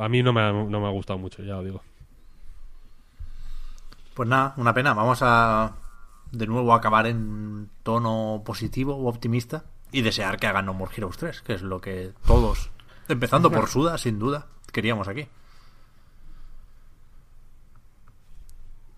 [0.00, 1.82] A mí no me ha, no me ha gustado mucho, ya lo digo.
[4.14, 4.92] Pues nada, una pena.
[4.94, 5.72] Vamos a
[6.30, 9.64] de nuevo acabar en tono positivo o optimista
[9.96, 12.70] y desear que hagan No More Heroes 3, que es lo que todos,
[13.08, 15.28] empezando por Suda, sin duda, queríamos aquí.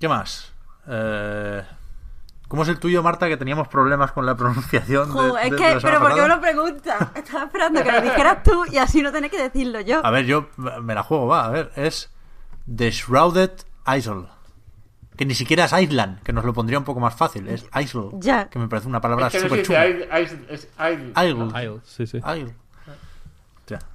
[0.01, 0.53] ¿Qué más?
[0.89, 1.63] Eh,
[2.49, 5.13] ¿Cómo es el tuyo, Marta, que teníamos problemas con la pronunciación?
[5.15, 7.09] de- de- es que, pero ¿por qué me lo preguntas?
[7.15, 10.05] Estaba esperando que lo dijeras tú y así no tenés que decirlo yo.
[10.05, 12.11] A ver, yo me la juego, va, a ver, es
[12.75, 13.53] The Shrouded
[13.87, 14.29] Isle.
[15.17, 18.11] Que ni siquiera es Island, que nos lo pondría un poco más fácil, es Isle.
[18.15, 18.49] Ya.
[18.49, 19.87] Que me parece una palabra Es que no súper chula.
[19.87, 21.13] Isle- Isle- es Isle.
[21.29, 21.65] Isle.
[21.65, 22.19] Isle, sí, sí.
[22.19, 22.55] Isle.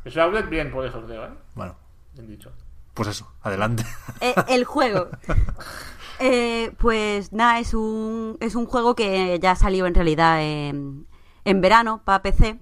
[0.04, 1.30] Es outlet bien, por eso creo, ¿eh?
[1.56, 1.76] bueno,
[2.14, 2.52] Bien dicho.
[2.94, 3.84] pues eso, adelante.
[4.20, 5.08] Eh, el juego.
[6.24, 11.08] Eh, pues nada, es un, es un juego que ya salió en realidad en,
[11.46, 12.60] en verano para PC,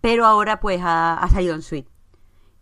[0.00, 1.88] pero ahora pues ha, ha salido en Switch.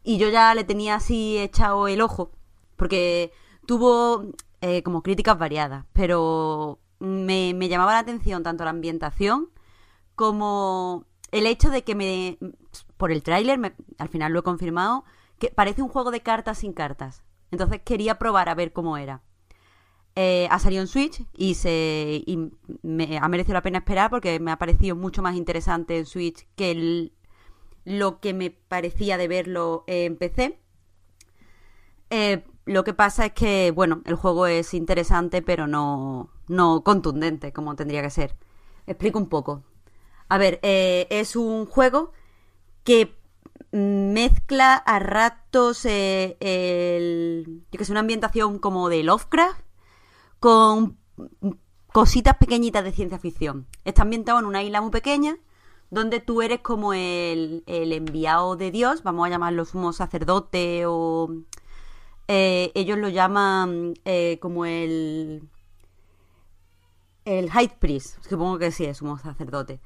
[0.03, 2.33] Y yo ya le tenía así echado el ojo,
[2.77, 3.31] porque
[3.67, 4.25] tuvo
[4.63, 9.51] eh, como críticas variadas, pero me, llamaba la atención tanto la ambientación
[10.15, 12.39] como el hecho de que me,
[12.97, 15.05] por el tráiler, al final lo he confirmado,
[15.41, 17.25] que parece un juego de cartas sin cartas.
[17.51, 19.23] Entonces quería probar a ver cómo era.
[20.15, 22.53] Eh, ha salido en Switch y, se, y
[22.83, 26.47] me ha merecido la pena esperar porque me ha parecido mucho más interesante en Switch
[26.55, 27.11] que
[27.85, 30.61] lo que me parecía de verlo en PC.
[32.11, 37.53] Eh, lo que pasa es que, bueno, el juego es interesante, pero no, no contundente,
[37.53, 38.37] como tendría que ser.
[38.87, 39.63] Explico un poco.
[40.29, 42.13] A ver, eh, es un juego
[42.85, 43.17] que
[43.73, 49.61] mezcla a ratos eh, el, yo que sé, una ambientación como de Lovecraft
[50.41, 50.99] con
[51.93, 53.67] cositas pequeñitas de ciencia ficción.
[53.85, 55.37] Está ambientado en una isla muy pequeña
[55.91, 61.29] donde tú eres como el, el enviado de Dios, vamos a llamarlo sumo sacerdote o
[62.35, 65.43] eh, ellos lo llaman eh, como el
[67.25, 69.81] el High Priest, supongo que sí es sumo sacerdote.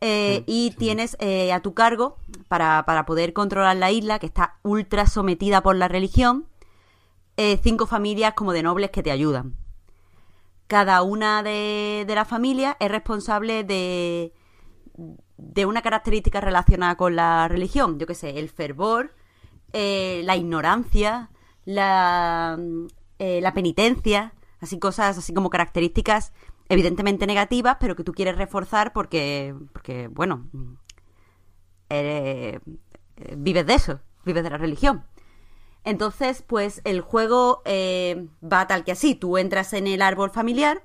[0.00, 4.58] Eh, y tienes eh, a tu cargo, para, para poder controlar la isla, que está
[4.62, 6.46] ultra sometida por la religión,
[7.36, 9.56] eh, cinco familias como de nobles que te ayudan.
[10.68, 14.32] Cada una de, de las familias es responsable de,
[15.36, 17.98] de una característica relacionada con la religión.
[17.98, 19.14] Yo qué sé, el fervor,
[19.72, 21.30] la ignorancia,
[21.68, 22.58] la,
[23.18, 26.32] eh, la penitencia, así cosas así como características
[26.70, 30.48] evidentemente negativas, pero que tú quieres reforzar porque, porque bueno,
[31.90, 32.60] eres-
[33.16, 35.04] eh, vives de eso, vives de la religión.
[35.84, 39.14] Entonces, pues el juego eh, va tal que así.
[39.14, 40.82] Tú entras en el árbol familiar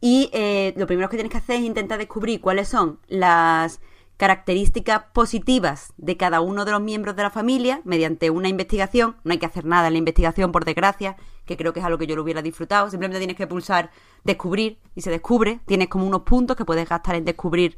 [0.00, 0.30] y
[0.76, 3.80] lo primero que tienes que hacer es intentar descubrir cuáles son las
[4.22, 9.16] características positivas de cada uno de los miembros de la familia mediante una investigación.
[9.24, 11.98] No hay que hacer nada en la investigación, por desgracia, que creo que es algo
[11.98, 12.88] que yo lo hubiera disfrutado.
[12.88, 13.90] Simplemente tienes que pulsar
[14.22, 15.58] descubrir y se descubre.
[15.66, 17.76] Tienes como unos puntos que puedes gastar en descubrir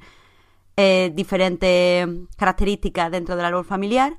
[0.77, 2.07] eh, diferentes
[2.37, 4.19] características dentro del árbol familiar.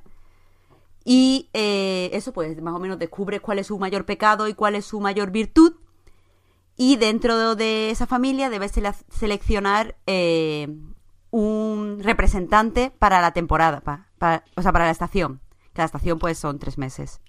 [1.04, 4.74] Y eh, eso, pues más o menos descubres cuál es su mayor pecado y cuál
[4.74, 5.74] es su mayor virtud.
[6.76, 10.76] Y dentro de esa familia debes sele- seleccionar eh,
[11.36, 13.82] un representante para la temporada,
[14.56, 15.42] o sea, para la estación.
[15.74, 17.20] Cada estación, pues, son tres meses.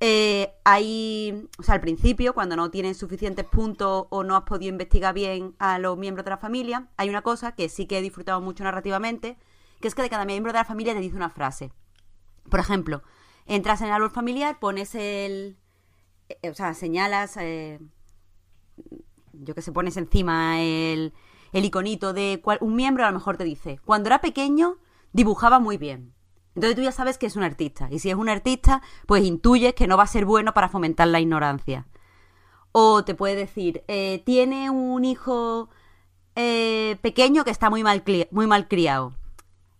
[0.00, 4.70] Eh, hay, o sea, al principio, cuando no tienes suficientes puntos o no has podido
[4.70, 8.02] investigar bien a los miembros de la familia, hay una cosa que sí que he
[8.02, 9.36] disfrutado mucho narrativamente,
[9.80, 11.72] que es que de cada miembro de la familia te dice una frase.
[12.50, 13.02] Por ejemplo,
[13.44, 15.58] entras en el árbol familiar, pones el...
[16.30, 17.36] eh, o sea, señalas...
[17.36, 17.78] eh,
[19.34, 21.12] yo que sé, pones encima el,
[21.56, 24.76] el iconito de cual- un miembro, a lo mejor te dice, cuando era pequeño
[25.12, 26.12] dibujaba muy bien.
[26.54, 27.88] Entonces tú ya sabes que es un artista.
[27.90, 31.08] Y si es un artista, pues intuyes que no va a ser bueno para fomentar
[31.08, 31.86] la ignorancia.
[32.72, 35.70] O te puede decir, eh, tiene un hijo
[36.34, 39.14] eh, pequeño que está muy mal, muy mal criado.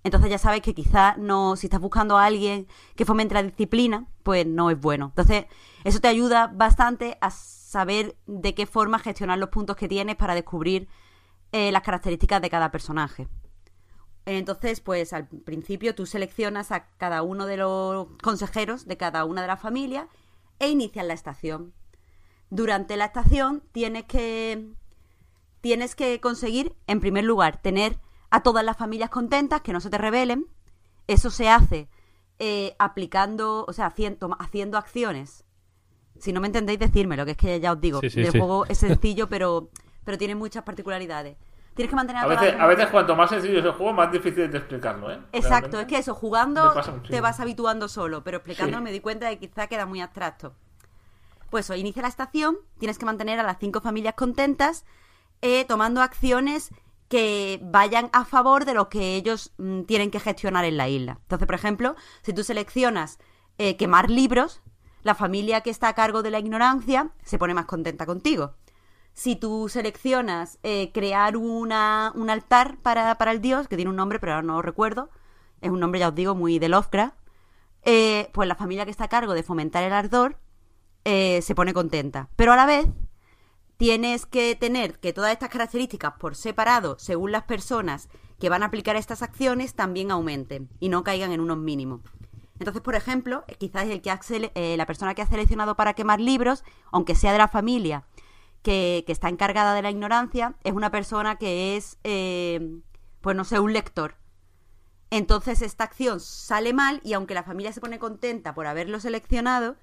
[0.03, 4.07] Entonces ya sabes que quizás no, si estás buscando a alguien que fomente la disciplina,
[4.23, 5.07] pues no es bueno.
[5.07, 5.44] Entonces,
[5.85, 10.35] eso te ayuda bastante a saber de qué forma gestionar los puntos que tienes para
[10.35, 10.89] descubrir
[11.52, 13.28] eh, las características de cada personaje.
[14.24, 19.43] Entonces, pues al principio tú seleccionas a cada uno de los consejeros de cada una
[19.43, 20.06] de las familias
[20.59, 21.73] e inicias la estación.
[22.51, 24.68] Durante la estación tienes que
[25.60, 27.98] tienes que conseguir, en primer lugar, tener
[28.31, 30.47] a todas las familias contentas, que no se te rebelen.
[31.09, 31.89] Eso se hace
[32.39, 35.44] eh, aplicando, o sea, haciendo, haciendo acciones.
[36.18, 38.39] Si no me entendéis, decírmelo, que es que ya os digo, Sí, sí, el sí.
[38.39, 39.70] juego es sencillo, pero,
[40.07, 41.37] pero tiene muchas particularidades.
[41.74, 44.11] Tienes que mantener A todas veces, a veces cuanto más sencillo es el juego, más
[44.11, 45.19] difícil de explicarlo, ¿eh?
[45.33, 45.81] Exacto, Realmente.
[45.81, 46.73] es que eso, jugando
[47.11, 48.85] te vas habituando solo, pero explicándolo Sí.
[48.85, 50.55] me di cuenta de que quizá queda muy abstracto.
[51.51, 54.85] Pues eso, inicia la estación, tienes que mantener a las cinco familias contentas,
[55.43, 56.70] eh, tomando acciones
[57.09, 61.19] que vayan a favor de lo que ellos mm, tienen que gestionar en la isla.
[61.23, 63.19] Entonces, por ejemplo, si tú seleccionas
[63.59, 64.62] eh, quemar libros,
[65.03, 68.55] la familia que está a cargo de la ignorancia se pone más contenta contigo.
[69.16, 74.18] Si tú seleccionas eh, crear una, un altar para, el dios, que tiene un nombre,
[74.18, 75.09] pero ahora no lo recuerdo,
[75.62, 77.16] es un nombre, ya os digo, muy de Lovecraft,
[77.82, 80.38] eh, pues la familia que está a cargo de fomentar el ardor
[81.06, 82.28] eh, se pone contenta.
[82.36, 82.88] Pero a la vez
[83.78, 88.66] tienes que tener que todas estas características por separado, según las personas que van a
[88.66, 92.02] aplicar estas acciones, también aumenten y no caigan en unos mínimos.
[92.59, 97.14] Entonces, por ejemplo, quizás el que la persona que ha seleccionado para quemar libros, aunque
[97.14, 98.05] sea de la familia,
[98.66, 102.80] que, está encargada de la ignorancia, es una persona que es, eh,
[103.20, 104.16] pues no sé, un lector.
[105.10, 109.76] Entonces esta acción sale mal y aunque la familia se pone contenta por haberlo seleccionado,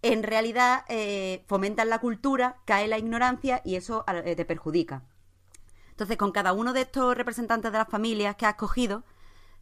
[0.00, 5.02] en realidad eh, fomentan la cultura, cae la ignorancia y eso eh, te perjudica.
[5.90, 9.04] Entonces, con cada uno de estos representantes de las familias que has cogido,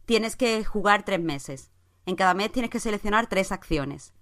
[0.05, 1.71] tienes que jugar tres meses.
[2.05, 4.13] En cada mes tienes que seleccionar tres acciones.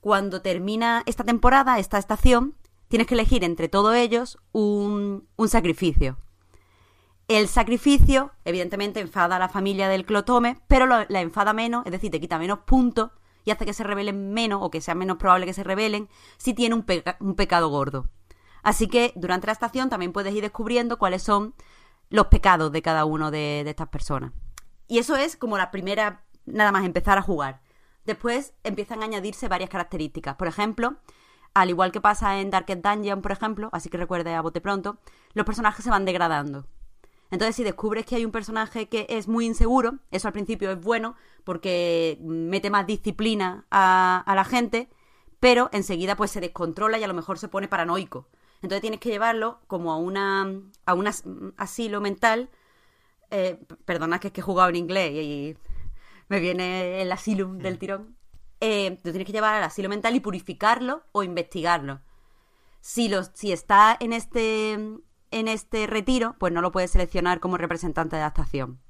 [0.00, 2.56] Cuando termina esta temporada, esta estación,
[2.90, 6.18] tienes que elegir entre todos ellos un, un sacrificio.
[7.28, 12.10] El sacrificio, evidentemente, enfada a la familia del clotome, pero la enfada menos, es decir,
[12.10, 13.12] te quita menos puntos
[13.44, 16.52] y hace que se rebelen menos o que sea menos probable que se rebelen si
[16.52, 18.10] tiene un pecado gordo.
[18.64, 21.54] Así que durante la estación también puedes ir descubriendo cuáles son
[22.08, 24.32] los pecados de cada uno de, de estas personas.
[24.88, 27.60] Y eso es como la primera, nada más empezar a jugar.
[28.04, 30.34] Después empiezan a añadirse varias características.
[30.34, 30.96] Por ejemplo,
[31.54, 34.98] al igual que pasa en Darkest Dungeon, por ejemplo, así que recuerde a bote pronto,
[35.34, 36.66] los personajes se van degradando.
[37.30, 40.80] Entonces, si descubres que hay un personaje que es muy inseguro, eso al principio es
[40.80, 41.14] bueno
[41.44, 44.88] porque mete más disciplina a, la gente,
[45.38, 48.26] pero enseguida pues se descontrola y a lo mejor se pone paranoico.
[48.62, 50.52] Entonces tienes que llevarlo como a una
[50.86, 51.24] a un as-
[51.56, 52.50] asilo mental.
[53.30, 55.56] Eh, perdona que es que he jugado en inglés y,
[56.28, 58.16] me viene el asylum del tirón.
[58.60, 62.00] Eh, tienes que llevar al asilo mental y purificarlo o investigarlo
[62.80, 67.56] si, los, si está en este, en este retiro, pues no lo puedes seleccionar como
[67.56, 68.80] representante de la estación.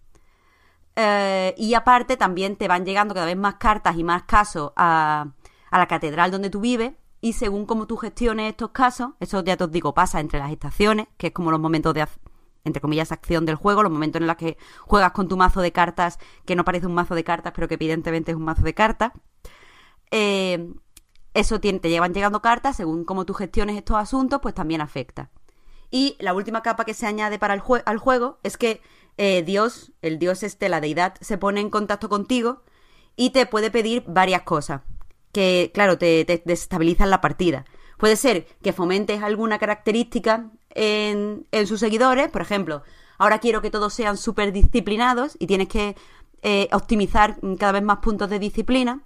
[0.96, 5.32] Eh, y aparte también te van llegando cada vez más cartas y más casos a,
[5.70, 9.56] a la catedral donde tú vives y según cómo tú gestiones estos casos, eso ya
[9.56, 12.06] te os digo, pasa entre las estaciones, que es como los momentos de,
[12.64, 15.72] entre comillas, acción del juego, los momentos en los que juegas con tu mazo de
[15.72, 18.74] cartas, que no parece un mazo de cartas, pero que evidentemente es un mazo de
[18.74, 19.12] cartas.
[20.10, 20.72] Eh,
[21.34, 25.30] eso te llevan llegando cartas, según cómo tú gestiones estos asuntos, pues también afecta.
[25.90, 28.80] Y la última capa que se añade para el al juego es que
[29.16, 32.62] eh, Dios, el Dios este, la deidad, se pone en contacto contigo
[33.16, 34.82] y te puede pedir varias cosas
[35.32, 37.64] que, claro, te, te desestabilizan la partida.
[37.98, 42.82] Puede ser que fomentes alguna característica en, en sus seguidores, por ejemplo,
[43.18, 45.96] ahora quiero que todos sean súper disciplinados y tienes que
[46.42, 49.02] eh, optimizar cada vez más puntos de disciplina.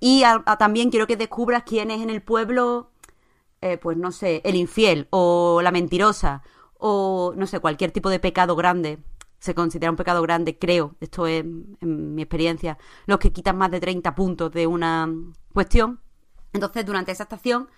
[0.00, 2.90] Y a- también quiero que descubras quién es en el pueblo
[3.60, 6.42] eh, pues no sé, el infiel o la mentirosa
[6.78, 8.98] o no sé, cualquier tipo de pecado grande.
[9.40, 13.70] Se considera un pecado grande, creo, esto es en mi experiencia, los que quitan más
[13.70, 15.08] de 30 puntos de una
[15.52, 16.00] cuestión.
[16.52, 17.68] Entonces, durante esa estación,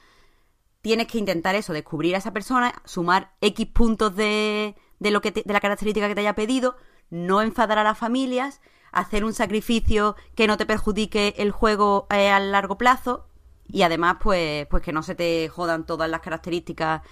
[0.82, 5.32] tienes que intentar eso, descubrir a esa persona, sumar X puntos de, de lo que
[5.32, 6.76] te- de la característica que te haya pedido,
[7.10, 8.60] no enfadar a las familias,
[8.92, 13.26] hacer un sacrificio que no te perjudique el juego eh, a largo plazo
[13.68, 17.02] y además pues, pues que no se te jodan todas las características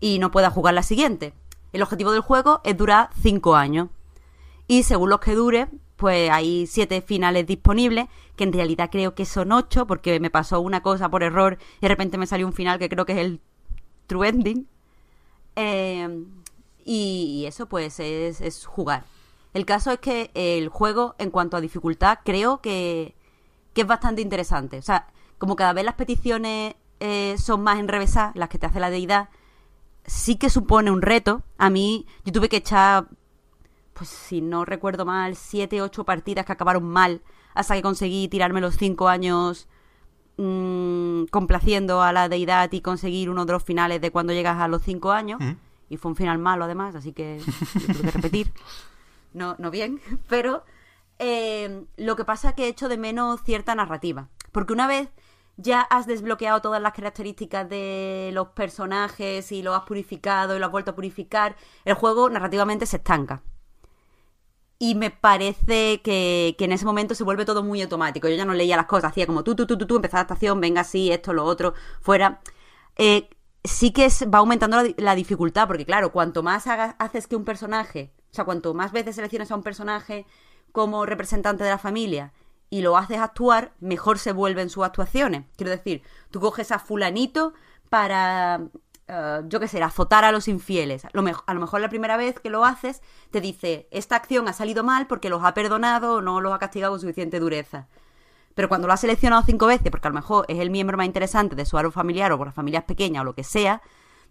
[0.00, 1.32] y no puedas jugar la siguiente.
[1.72, 3.88] El objetivo del juego es durar 5 años.
[4.66, 8.06] Y según los que dure, pues hay 7 finales disponibles,
[8.36, 11.82] que en realidad creo que son 8, porque me pasó una cosa por error y
[11.82, 13.40] de repente me salió un final que creo que es el
[14.06, 14.68] True Ending.
[15.56, 16.24] Eh,
[16.84, 19.04] y, y eso pues es, es jugar.
[19.54, 23.14] El caso es que el juego, en cuanto a dificultad, creo que,
[23.72, 24.78] que es bastante interesante.
[24.78, 25.06] O sea,
[25.38, 29.28] como cada vez las peticiones eh, son más enrevesadas, las que te hace la deidad,
[30.04, 31.44] sí que supone un reto.
[31.56, 33.06] A mí, yo tuve que echar,
[33.92, 37.22] pues si no recuerdo mal, siete, ocho partidas que acabaron mal,
[37.54, 39.68] hasta que conseguí tirarme los cinco años
[40.36, 44.66] mm, complaciendo a la deidad y conseguir uno de los finales de cuando llegas a
[44.66, 45.40] los cinco años.
[45.88, 47.40] Y fue un final malo además, así que
[47.74, 48.52] lo tuve que repetir.
[49.34, 50.64] No, no bien, pero
[51.18, 54.28] eh, lo que pasa es que he hecho de menos cierta narrativa.
[54.52, 55.08] Porque una vez
[55.56, 60.66] ya has desbloqueado todas las características de los personajes y lo has purificado y lo
[60.66, 63.42] has vuelto a purificar, el juego narrativamente se estanca.
[64.78, 68.28] Y me parece que, que en ese momento se vuelve todo muy automático.
[68.28, 70.24] Yo ya no leía las cosas, hacía como tú, tú, tú, tú, tú, empezaba la
[70.24, 72.40] estación, venga así, esto, lo otro, fuera.
[72.96, 73.30] Eh,
[73.64, 77.36] sí que es- va aumentando la, la dificultad, porque claro, cuanto más hagas- haces que
[77.36, 80.26] un personaje, o sea, cuanto más veces selecciones a un personaje
[80.72, 82.32] como representante de la familia
[82.68, 85.44] y lo haces actuar, mejor se vuelven sus actuaciones.
[85.56, 86.02] Quiero decir,
[86.32, 87.54] tú coges a fulanito
[87.90, 88.62] para,
[89.06, 91.04] eh, yo qué sé, azotar a los infieles.
[91.04, 94.82] A lo mejor la primera vez que lo haces te dice, esta acción ha salido
[94.82, 97.86] mal porque los ha perdonado o no los ha castigado con suficiente dureza.
[98.56, 101.06] Pero cuando lo has seleccionado cinco veces, porque a lo mejor es el miembro más
[101.06, 103.80] interesante de su árbol familiar o por las familias pequeñas o lo que sea,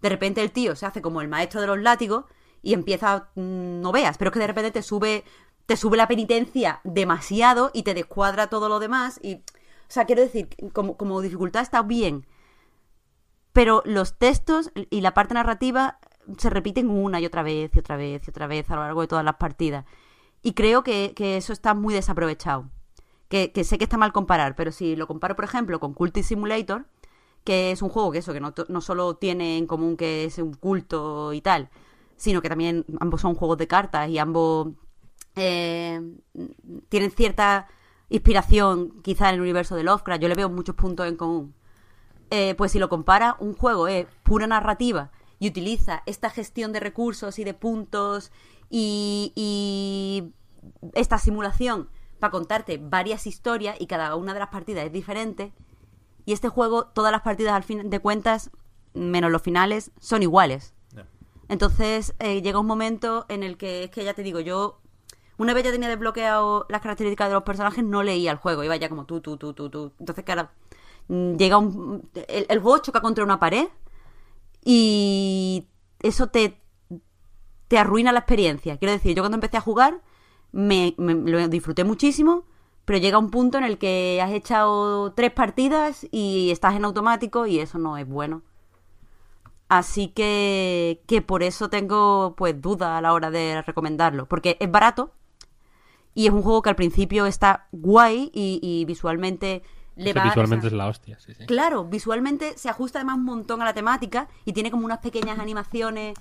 [0.02, 2.26] de repente el tío se hace como el maestro de los látigos
[2.64, 5.22] y empieza, mm, no veas, pero es que de repente te sube,
[5.66, 9.20] te sube la penitencia demasiado y te descuadra todo lo demás.
[9.22, 9.40] Y, o
[9.88, 12.26] sea, quiero decir, como, como dificultad está bien,
[13.52, 15.98] pero los textos y la parte narrativa
[16.38, 19.02] se repiten una y otra vez y otra vez y otra vez a lo largo
[19.02, 19.84] de todas las partidas.
[20.42, 22.70] Y creo que, que eso está muy desaprovechado.
[23.28, 26.86] Que, sé que está mal comparar, pero si lo comparo, por ejemplo, con Cultist Simulator,
[27.42, 30.54] que es un juego que eso, que no solo tiene en común que es un
[30.54, 31.68] culto y tal,
[32.16, 34.68] sino que también ambos son juegos de cartas y ambos
[35.36, 36.00] eh,
[36.88, 37.68] tienen cierta
[38.08, 40.22] inspiración quizá en el universo de Lovecraft.
[40.22, 41.54] Yo le veo muchos puntos en común.
[42.30, 46.80] Eh, pues si lo compara, un juego es pura narrativa y utiliza esta gestión de
[46.80, 48.32] recursos y de puntos
[48.70, 50.32] y, y
[50.94, 55.52] esta simulación para contarte varias historias y cada una de las partidas es diferente.
[56.24, 58.50] Y este juego, todas las partidas al fin de cuentas,
[58.94, 60.73] menos los finales, son iguales.
[61.48, 64.80] Entonces eh, llega un momento en el que es que ya te digo, yo
[65.36, 68.76] una vez ya tenía desbloqueado las características de los personajes, no leía el juego, iba
[68.76, 69.92] ya como tú, tú, tú, tú, tú.
[69.98, 70.48] Entonces, claro,
[71.08, 72.08] mm, llega un.
[72.28, 73.68] El, juego choca contra una pared
[74.64, 75.68] y
[76.00, 76.60] eso te,
[77.68, 78.78] te arruina la experiencia.
[78.78, 80.00] Quiero decir, yo cuando empecé a jugar
[80.52, 82.44] me, me, lo disfruté muchísimo,
[82.84, 87.46] pero llega un punto en el que has echado tres partidas y estás en automático
[87.46, 88.42] y eso no es bueno.
[89.78, 94.70] Así que, que por eso tengo pues duda a la hora de recomendarlo, porque es
[94.70, 95.10] barato
[96.14, 99.64] y es un juego que al principio está guay y, y visualmente
[99.96, 101.44] le va visualmente o sea, es la hostia, sí, sí.
[101.46, 105.40] Claro, visualmente se ajusta además un montón a la temática y tiene como unas pequeñas
[105.40, 106.16] animaciones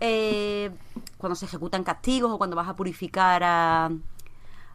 [0.00, 0.70] eh,
[1.16, 3.90] cuando se ejecutan castigos o cuando vas a purificar a,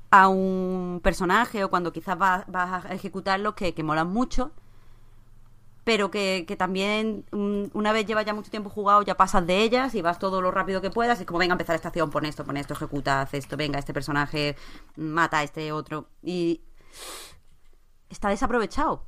[0.10, 4.54] a un personaje o cuando quizás vas, vas a ejecutarlos que, que molan mucho.
[5.88, 9.96] Pero que, también mm, una vez llevas ya mucho tiempo jugado ya pasas de ellas
[9.96, 11.22] y vas todo lo rápido que puedas.
[11.22, 13.94] Y como, venga, empezar esta acción, pon esto, pon esto, ejecuta, haz esto, venga, este
[13.94, 14.58] personaje
[14.98, 16.10] mata a este otro.
[16.22, 16.60] Y
[18.10, 19.06] está desaprovechado.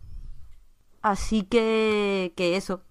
[1.01, 2.81] Así que, que eso.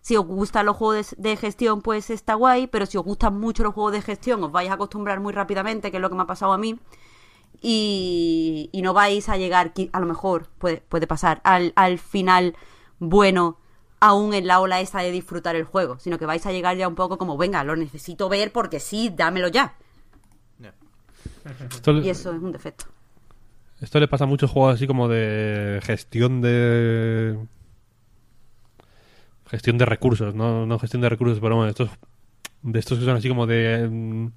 [0.00, 2.66] Si os gustan los juegos de, de, gestión, pues está guay.
[2.66, 5.92] Pero si os gustan mucho los juegos de gestión, os vais a acostumbrar muy rápidamente,
[5.92, 6.80] que es lo que me ha pasado a mí.
[7.62, 12.56] Y, y no vais a llegar, a lo mejor puede, puede pasar, al, al final
[12.98, 13.58] bueno
[14.00, 16.86] aún en la ola esa de disfrutar el juego, sino que vais a llegar ya
[16.88, 19.74] un poco como, venga, lo necesito ver porque sí, dámelo ya.
[21.70, 22.84] Esto le- Y eso es un defecto.
[23.80, 27.38] Esto le pasa a muchos juegos así como de gestión de.
[29.46, 31.90] Gestión de recursos, no, no gestión de recursos, pero bueno, estos.
[32.62, 33.88] De estos que son así como de.
[33.90, 34.28] mm,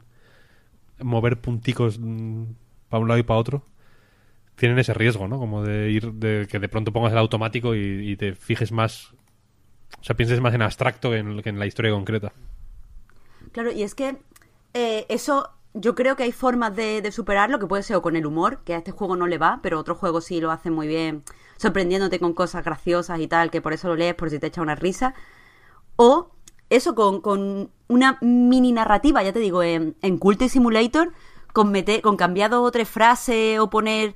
[1.03, 1.97] mover punticos
[2.89, 3.63] para un lado y para otro.
[4.61, 5.39] Tienen ese riesgo, ¿no?
[5.39, 6.13] Como de ir.
[6.13, 9.11] de que de pronto pongas el automático y, y te fijes más.
[9.99, 12.31] O sea, pienses más en abstracto que en, que en la historia concreta.
[13.53, 14.17] Claro, y es que
[14.75, 18.15] eh, eso yo creo que hay formas de, de, superarlo, que puede ser o con
[18.15, 20.73] el humor, que a este juego no le va, pero otros juegos sí lo hacen
[20.73, 21.23] muy bien,
[21.57, 24.61] sorprendiéndote con cosas graciosas y tal, que por eso lo lees, por si te echa
[24.61, 25.15] una risa.
[25.95, 26.29] O
[26.69, 31.13] eso con, una mini narrativa, ya te digo, en, en Cult Simulator,
[31.51, 34.13] con, meter, con cambiar dos o tres frases o poner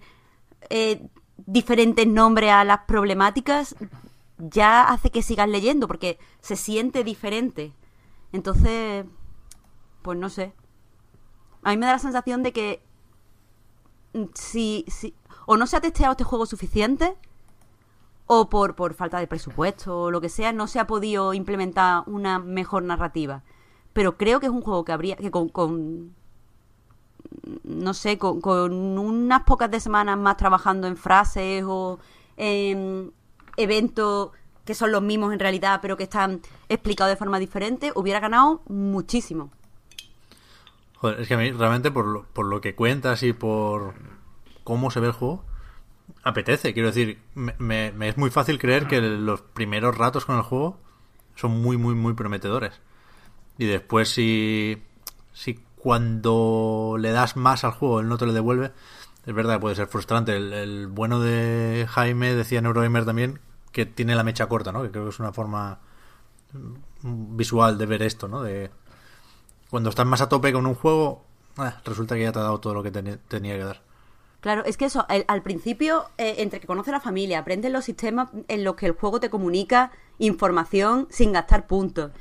[0.69, 3.75] eh, diferentes nombres a las problemáticas,
[4.37, 7.73] ya hace que sigas leyendo, porque se siente diferente.
[8.31, 9.05] Entonces,
[10.01, 10.53] pues no sé.
[11.63, 12.83] A mí me da la sensación de que
[14.33, 15.15] si, si
[15.45, 17.17] o no se ha testeado este juego suficiente
[18.27, 22.03] o por, por falta de presupuesto o lo que sea, no se ha podido implementar
[22.07, 23.43] una mejor narrativa.
[23.93, 26.15] Pero creo que es un juego que habría que con, con
[27.63, 28.39] no sé, con,
[28.97, 31.99] unas pocas de semanas más trabajando en frases o
[32.37, 33.11] en
[33.57, 34.31] eventos
[34.65, 38.61] que son los mismos en realidad, pero que están explicados de forma diferente, hubiera ganado
[38.67, 39.51] muchísimo.
[40.95, 43.93] Joder, es que a mí realmente por lo, por lo que cuentas y por
[44.63, 45.43] cómo se ve el juego,
[46.23, 46.73] apetece.
[46.73, 50.79] Quiero decir, me, es muy fácil creer que los primeros ratos con el juego
[51.35, 52.81] son muy, muy, muy prometedores.
[53.57, 54.81] Y después si,
[55.31, 58.71] si cuando le das más al juego él no te lo devuelve,
[59.23, 60.35] es verdad puede ser frustrante.
[60.35, 63.39] El, bueno de Jaime decía en Eurogamer también
[63.71, 64.81] que tiene la mecha corta, ¿no?
[64.81, 65.77] Que creo que es una forma
[67.03, 68.41] visual de ver esto, ¿no?
[68.41, 68.71] De
[69.69, 71.23] cuando estás más a tope con un juego,
[71.59, 73.81] eh, resulta que ya te ha dado todo lo que ten tenía que dar.
[74.41, 78.29] Claro, es que eso, al principio, eh, entre que conoces la familia, aprendes los sistemas
[78.47, 82.11] en los que el juego te comunica información sin gastar puntos.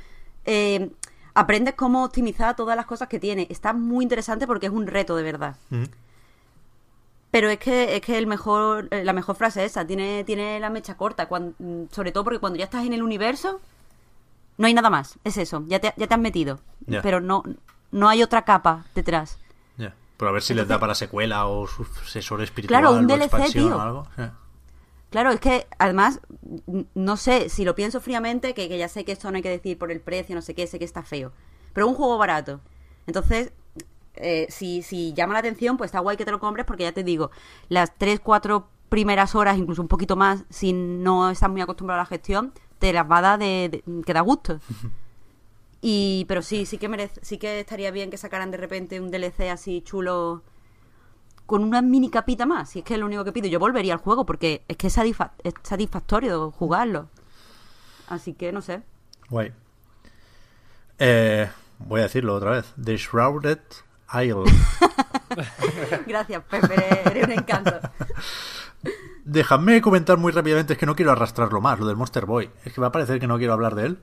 [0.45, 0.91] Eh,
[1.35, 3.47] aprendes cómo optimizar todas las cosas que tiene.
[3.49, 5.55] Está muy interesante porque es un reto de verdad.
[5.69, 5.83] Mm.
[7.29, 10.69] Pero es que es que el mejor la mejor frase es esa, tiene tiene la
[10.69, 11.53] mecha corta, cuando,
[11.91, 13.59] sobre todo porque cuando ya estás en el universo
[14.57, 17.01] no hay nada más, es eso, ya te, ya te has metido, yeah.
[17.01, 17.43] pero no
[17.91, 19.37] no hay otra capa detrás.
[20.17, 23.65] Pero a ver si les da para secuela o sucesor espiritual Claro, un o expansión
[23.65, 23.77] tío.
[23.77, 24.07] o algo.
[25.15, 26.19] Claro, es que además,
[26.93, 29.49] no sé, si lo pienso fríamente, que, que ya sé que esto no hay que
[29.49, 31.31] decir por el precio, no sé qué, sé que está feo.
[31.71, 32.59] Pero un juego barato.
[33.07, 33.53] Entonces,
[34.15, 36.91] eh, si, si llama la atención, pues está guay que te lo compres, porque ya
[36.91, 37.31] te digo,
[37.69, 42.03] las 3, 4 primeras horas, incluso un poquito más, si no estás muy acostumbrado a
[42.03, 44.59] la gestión, te las va a dar de, de- que da gusto.
[45.81, 49.11] Y, pero sí, sí que merece, sí que estaría bien que sacaran de repente un
[49.11, 50.41] DLC así chulo
[51.45, 53.47] con una mini capita más, si es que es lo único que pido.
[53.47, 57.09] Yo volvería al juego porque es que es, satisfa- es satisfactorio jugarlo.
[58.07, 58.81] Así que no sé.
[59.29, 59.51] Guay.
[60.99, 61.49] Eh,
[61.79, 62.73] voy a decirlo otra vez.
[62.83, 63.59] The Shrouded
[64.13, 64.43] Isle.
[66.07, 66.75] Gracias, Pepe,
[67.09, 67.73] eres un encanto.
[69.23, 72.49] Dejadme comentar muy rápidamente, es que no quiero arrastrarlo más, lo del Monster Boy.
[72.63, 73.99] Es que va a parecer que no quiero hablar de él.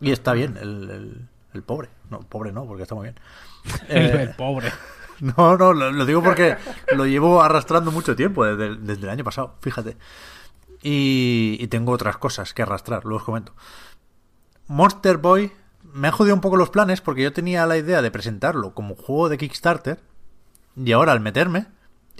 [0.00, 1.90] Y está bien, el, el- el pobre.
[2.08, 3.16] No, pobre no, porque está muy bien.
[3.88, 4.72] El, Eh, el pobre.
[5.36, 6.56] No, no, lo, lo digo porque
[6.96, 9.96] lo llevo arrastrando mucho tiempo, desde, el- año pasado, fíjate.
[10.82, 13.54] Y, y tengo otras cosas que arrastrar, luego os comento.
[14.66, 15.52] Monster Boy
[15.92, 18.96] me ha jodido un poco los planes porque yo tenía la idea de presentarlo como
[18.96, 20.00] juego de Kickstarter
[20.76, 21.66] y ahora al meterme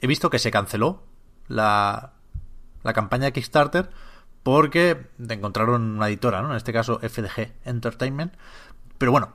[0.01, 1.03] he visto que se canceló
[1.49, 2.13] la,
[2.83, 3.91] la campaña de Kickstarter
[4.43, 6.51] porque encontraron una editora, ¿no?
[6.51, 8.35] En este caso FDG Entertainment.
[8.99, 9.33] Pero bueno,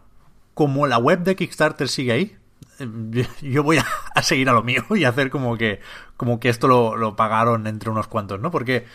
[0.53, 2.37] como la web de Kickstarter sigue ahí,
[3.41, 5.79] yo voy a, seguir a lo mío y hacer como que
[6.15, 8.51] como que esto lo, lo pagaron entre unos cuantos, ¿no?
[8.51, 8.85] Porque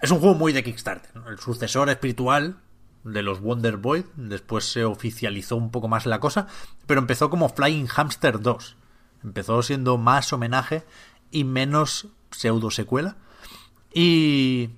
[0.00, 2.58] es un juego muy de Kickstarter, el sucesor espiritual
[3.04, 6.46] de los Wonder Boy, después se oficializó un poco más la cosa,
[6.86, 8.76] pero empezó como Flying Hamster 2.
[9.24, 10.84] Empezó siendo más homenaje
[11.30, 13.16] y menos pseudo secuela.
[13.92, 14.70] Y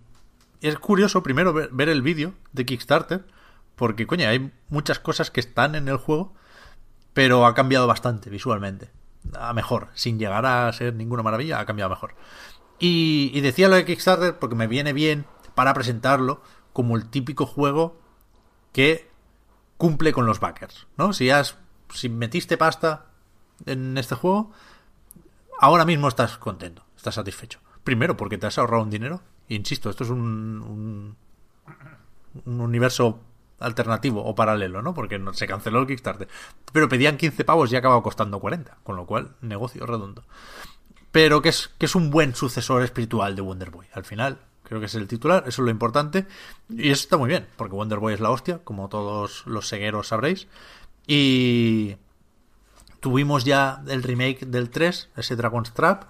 [0.61, 3.27] es curioso primero ver, ver el vídeo de Kickstarter,
[3.77, 6.35] porque coño, hay muchas cosas que están en el juego,
[7.13, 8.91] pero ha cambiado bastante visualmente.
[9.39, 12.15] A mejor, sin llegar a ser ninguna maravilla, ha cambiado mejor.
[12.79, 16.43] Y, y decía lo de Kickstarter porque me viene bien para presentarlo
[16.73, 18.01] como el típico juego
[18.73, 19.11] que
[19.77, 21.13] cumple con los backers, ¿no?
[21.13, 21.57] Si has
[21.95, 23.07] si metiste pasta
[23.67, 24.53] en este juego,
[25.59, 27.61] ahora mismo estás contento, estás satisfecho.
[27.85, 31.17] Primero porque te has ahorrado un dinero, insisto, esto es un,
[32.45, 33.21] un universo
[33.61, 34.95] alternativo o paralelo, ¿no?
[34.95, 36.29] Porque no, se canceló el Kickstarter.
[36.73, 40.25] Pero pedían 15 pavos y ha acabado costando 40, con lo cual negocio redondo.
[41.13, 43.87] Pero que es, que es un buen sucesor espiritual de Wonder Boy.
[43.93, 46.27] Al final, creo que es el titular, eso es lo importante.
[46.69, 50.09] Y eso está muy bien, porque Wonder Boy es la hostia, como todos los cegueros
[50.09, 50.49] sabréis.
[51.07, 51.97] Y
[53.01, 56.05] tuvimos ya el remake del 3, ese Dragon's Trap.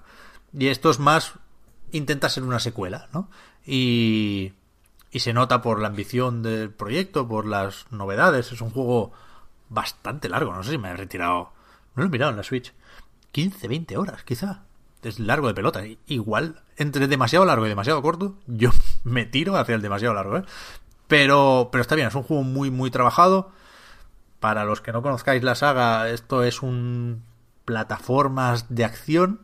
[0.53, 1.35] Y esto es más,
[1.93, 3.31] intenta ser una secuela, ¿no?
[3.65, 4.53] Y,
[5.11, 8.53] y se nota por la ambición del proyecto, por las novedades.
[8.53, 9.13] Es un juego
[9.69, 11.53] bastante largo, no sé si me he retirado.
[11.95, 12.73] No lo he mirado en la Switch.
[13.33, 14.63] 15, 20 horas, quizá.
[15.03, 15.83] Es largo de pelota.
[16.07, 18.71] Igual, entre demasiado largo y demasiado corto, yo
[19.05, 20.45] me tiro hacia el demasiado largo, ¿eh?
[21.09, 23.51] Pero, pero está bien, es un juego muy, muy trabajado.
[24.39, 27.25] Para los que no conozcáis la saga, esto es un
[27.65, 29.41] plataformas de acción.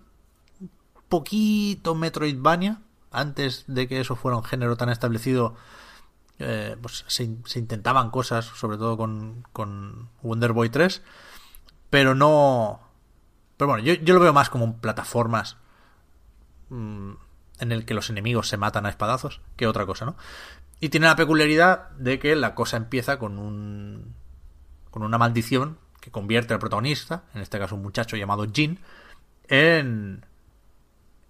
[1.09, 2.80] Poquito Metroidvania.
[3.16, 5.55] Antes de que eso fuera un género tan establecido,
[6.38, 7.24] eh, pues se,
[7.59, 11.02] intentaban cosas, sobre todo con, con Wonder Boy 3.
[11.88, 12.80] Pero no.
[13.56, 15.56] Pero bueno, yo, yo lo veo más como plataformas
[16.68, 17.12] mmm,
[17.59, 20.16] en el que los enemigos se matan a espadazos que otra cosa, ¿no?
[20.78, 24.14] Y tiene la peculiaridad de que la cosa empieza con un.
[24.90, 28.78] con una maldición que convierte al protagonista, en este caso un muchacho llamado Jin,
[29.48, 30.26] en.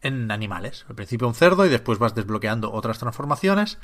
[0.07, 0.87] En animales.
[0.89, 3.79] Al principio un cerdo y después vas desbloqueando otras transformaciones,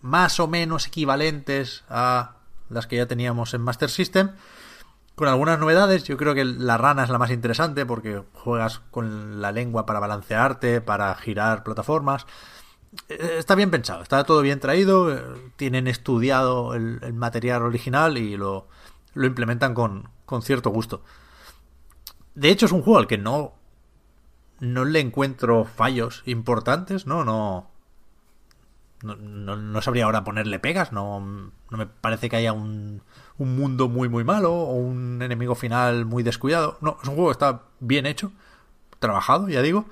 [0.00, 2.36] más o menos equivalentes a
[2.68, 4.30] las que ya teníamos en Master System
[5.18, 6.04] con algunas novedades.
[6.04, 10.00] Yo creo que la rana es la más interesante porque juegas con la lengua para
[10.00, 12.26] balancearte, para girar plataformas.
[13.08, 15.14] Está bien pensado, está todo bien traído,
[15.56, 18.68] tienen estudiado el, el material original y lo,
[19.12, 21.02] lo implementan con, con, cierto gusto.
[22.34, 23.57] De hecho es un juego al que no,
[24.60, 27.24] no le encuentro fallos importantes, ¿no?
[27.24, 27.70] No,
[29.02, 33.02] no, no, no sabría ahora ponerle pegas, no, no me parece que haya un,
[33.38, 36.78] un, mundo muy muy malo o un enemigo final muy descuidado.
[36.80, 38.32] No, es un juego que está bien hecho,
[38.98, 39.86] trabajado, ya digo.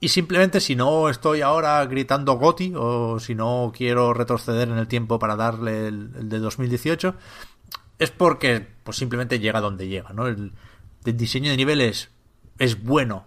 [0.00, 4.88] Y simplemente si no estoy ahora gritando Goti o si no quiero retroceder en el
[4.88, 7.14] tiempo para darle el, el de 2018,
[7.98, 10.26] es porque pues simplemente llega donde llega, ¿no?
[10.26, 10.52] El,
[11.04, 12.10] el diseño de niveles
[12.58, 13.24] es bueno,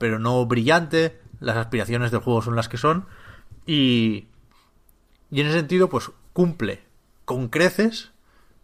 [0.00, 1.20] pero no brillante.
[1.38, 3.06] Las aspiraciones del juego son las que son.
[3.64, 4.26] Y,
[5.30, 6.82] y en ese sentido, pues cumple
[7.24, 8.10] con creces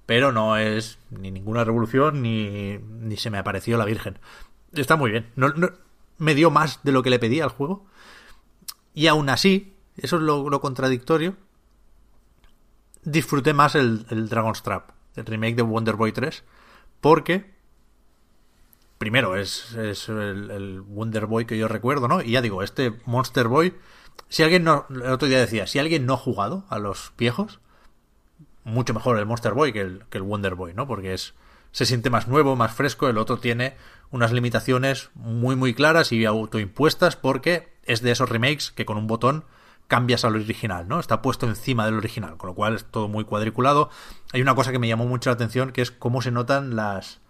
[0.06, 4.18] pero no es ni ninguna revolución ni, ni se me apareció la Virgen.
[4.72, 5.30] Está muy bien.
[5.34, 5.52] No,
[6.18, 7.84] me dio más de lo que le pedía al juego.
[8.94, 11.36] Y aún así, eso es lo, lo contradictorio,
[13.02, 16.44] disfruté más el, el Dragon's Trap, el remake de Wonder Boy 3,
[17.00, 17.55] porque
[18.98, 22.22] primero es, es el, Wonder Boy que yo recuerdo, ¿no?
[22.22, 23.74] Y ya digo, este Monster Boy,
[24.28, 27.60] si alguien no, el otro día decía, si alguien no ha jugado a los viejos,
[28.64, 30.86] mucho mejor el Monster Boy que el, que el Wonder Boy, ¿no?
[30.86, 31.34] Porque es
[31.72, 33.76] se siente más nuevo, más fresco, el otro tiene
[34.10, 39.06] unas limitaciones muy muy claras y autoimpuestas porque es de esos remakes que con un
[39.06, 39.44] botón
[39.88, 40.98] cambias al original, ¿no?
[40.98, 43.90] Está puesto encima del original, con lo cual es todo muy cuadriculado.
[44.32, 47.20] Hay una cosa que me llamó mucho la atención que es cómo se notan las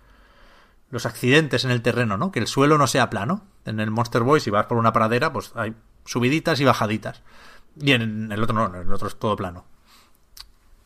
[0.90, 2.30] los accidentes en el terreno, ¿no?
[2.30, 3.44] Que el suelo no sea plano.
[3.64, 7.22] En el Monster Boy, si vas por una pradera, pues hay subiditas y bajaditas.
[7.80, 9.64] Y en el otro no, en el otro es todo plano.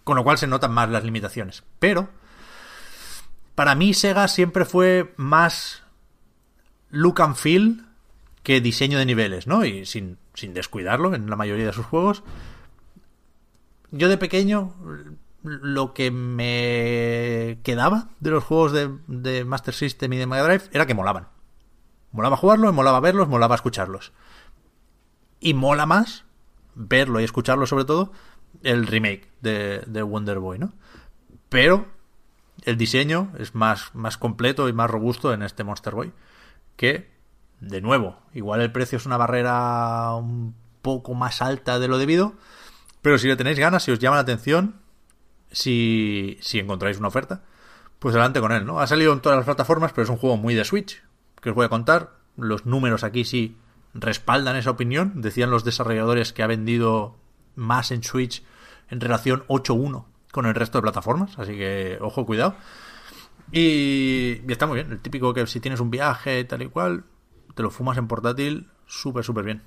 [0.04, 1.62] Con lo cual se notan más las limitaciones.
[1.78, 2.08] Pero,
[3.54, 5.82] para mí Sega siempre fue más
[6.90, 7.84] look and feel
[8.42, 9.64] que diseño de niveles, ¿no?
[9.64, 12.22] Y sin, sin descuidarlo en la mayoría de sus juegos.
[13.90, 14.74] Yo de pequeño,
[15.42, 20.86] lo que me quedaba de los juegos de, Master System y de Mega Drive era
[20.86, 21.28] que molaban.
[22.12, 24.12] Molaba jugarlos, molaba verlos, molaba escucharlos.
[25.38, 26.24] Y mola más
[26.74, 28.12] verlo y escucharlo sobre todo
[28.62, 30.72] el remake de, de Wonder Boy, ¿no?
[31.48, 31.86] Pero
[32.64, 36.12] el diseño es más, más completo y más robusto en este Monster Boy
[36.76, 37.10] que,
[37.60, 42.34] de nuevo, igual el precio es una barrera un poco más alta de lo debido,
[43.02, 44.79] pero si le tenéis ganas, si os llama la atención,
[45.50, 47.42] si, si encontráis una oferta,
[47.98, 48.80] pues adelante con él, ¿no?
[48.80, 51.02] Ha salido en todas las plataformas, pero es un juego muy de Switch,
[51.40, 52.14] que os voy a contar.
[52.36, 53.56] Los números aquí sí
[53.92, 55.20] respaldan esa opinión.
[55.20, 57.16] Decían los desarrolladores que ha vendido
[57.56, 58.42] más en Switch
[58.88, 62.54] en relación 8-1 con el resto de plataformas, así que ojo, cuidado.
[63.52, 67.04] Y, y está muy bien, el típico que si tienes un viaje tal y cual,
[67.54, 69.62] te lo fumas en portátil súper, súper bien.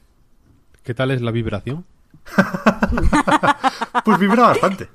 [0.84, 1.86] ¿Qué tal es la vibración?
[4.04, 4.90] Pues vibra bastante.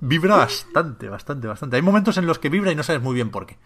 [0.00, 1.76] Vibra bastante, bastante, bastante.
[1.76, 3.58] Hay momentos en los que vibra y no sabes muy bien por qué.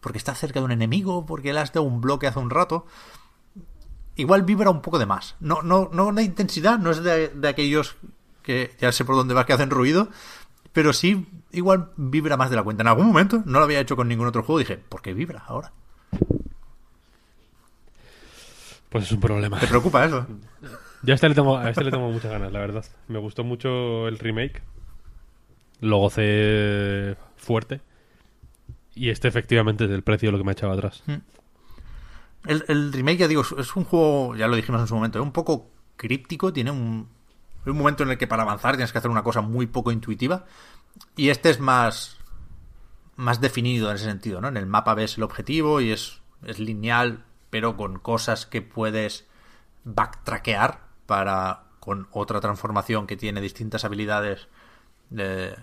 [0.00, 2.86] Porque está cerca de un enemigo, porque le has dado un bloque hace un rato.
[4.16, 5.36] Igual vibra un poco de más.
[5.40, 7.96] No, no, no de intensidad, no es de, de aquellos
[8.42, 10.08] que ya sé por dónde vas que hacen ruido,
[10.72, 12.82] pero sí igual vibra más de la cuenta.
[12.82, 15.44] En algún momento no lo había hecho con ningún otro juego, dije, ¿por qué vibra
[15.46, 15.72] ahora?
[18.88, 19.58] Pues es un problema.
[19.60, 20.26] ¿Te preocupa eso?
[21.02, 22.84] Yo a este le tengo, a este le tengo muchas ganas, la verdad.
[23.08, 24.62] Me gustó mucho el remake.
[25.80, 27.80] Lo gocé fuerte.
[28.94, 31.02] Y este efectivamente es el precio lo que me ha echado atrás.
[32.44, 35.24] El, el remake, ya digo, es un juego, ya lo dijimos en su momento, es
[35.24, 37.08] un poco críptico, tiene un,
[37.66, 40.46] un momento en el que para avanzar tienes que hacer una cosa muy poco intuitiva.
[41.16, 42.18] Y este es más,
[43.16, 44.48] más definido en ese sentido, ¿no?
[44.48, 49.26] En el mapa ves el objetivo y es, es lineal, pero con cosas que puedes
[49.84, 54.48] backtrackear para con otra transformación que tiene distintas habilidades
[55.08, 55.56] de,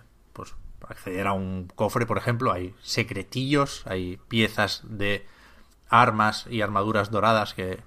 [0.90, 5.26] acceder a un cofre, por ejemplo, hay secretillos, hay piezas de
[5.90, 7.82] armas y armaduras doradas que,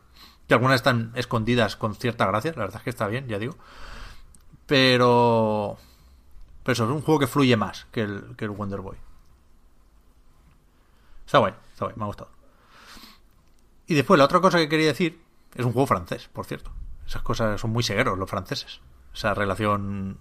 [0.49, 3.57] que algunas están escondidas con cierta gracia, la verdad es que está bien, ya digo.
[4.67, 5.79] Pero
[6.63, 8.97] pero eso es un juego que fluye más que el, que el Wonder Boy.
[11.25, 12.31] Está guay, está guay, me ha gustado.
[13.87, 15.21] Y después, la otra cosa que quería decir
[15.55, 16.71] es un juego francés, por cierto.
[17.07, 18.81] Esas cosas son muy segueros los franceses.
[19.13, 20.19] Esa relación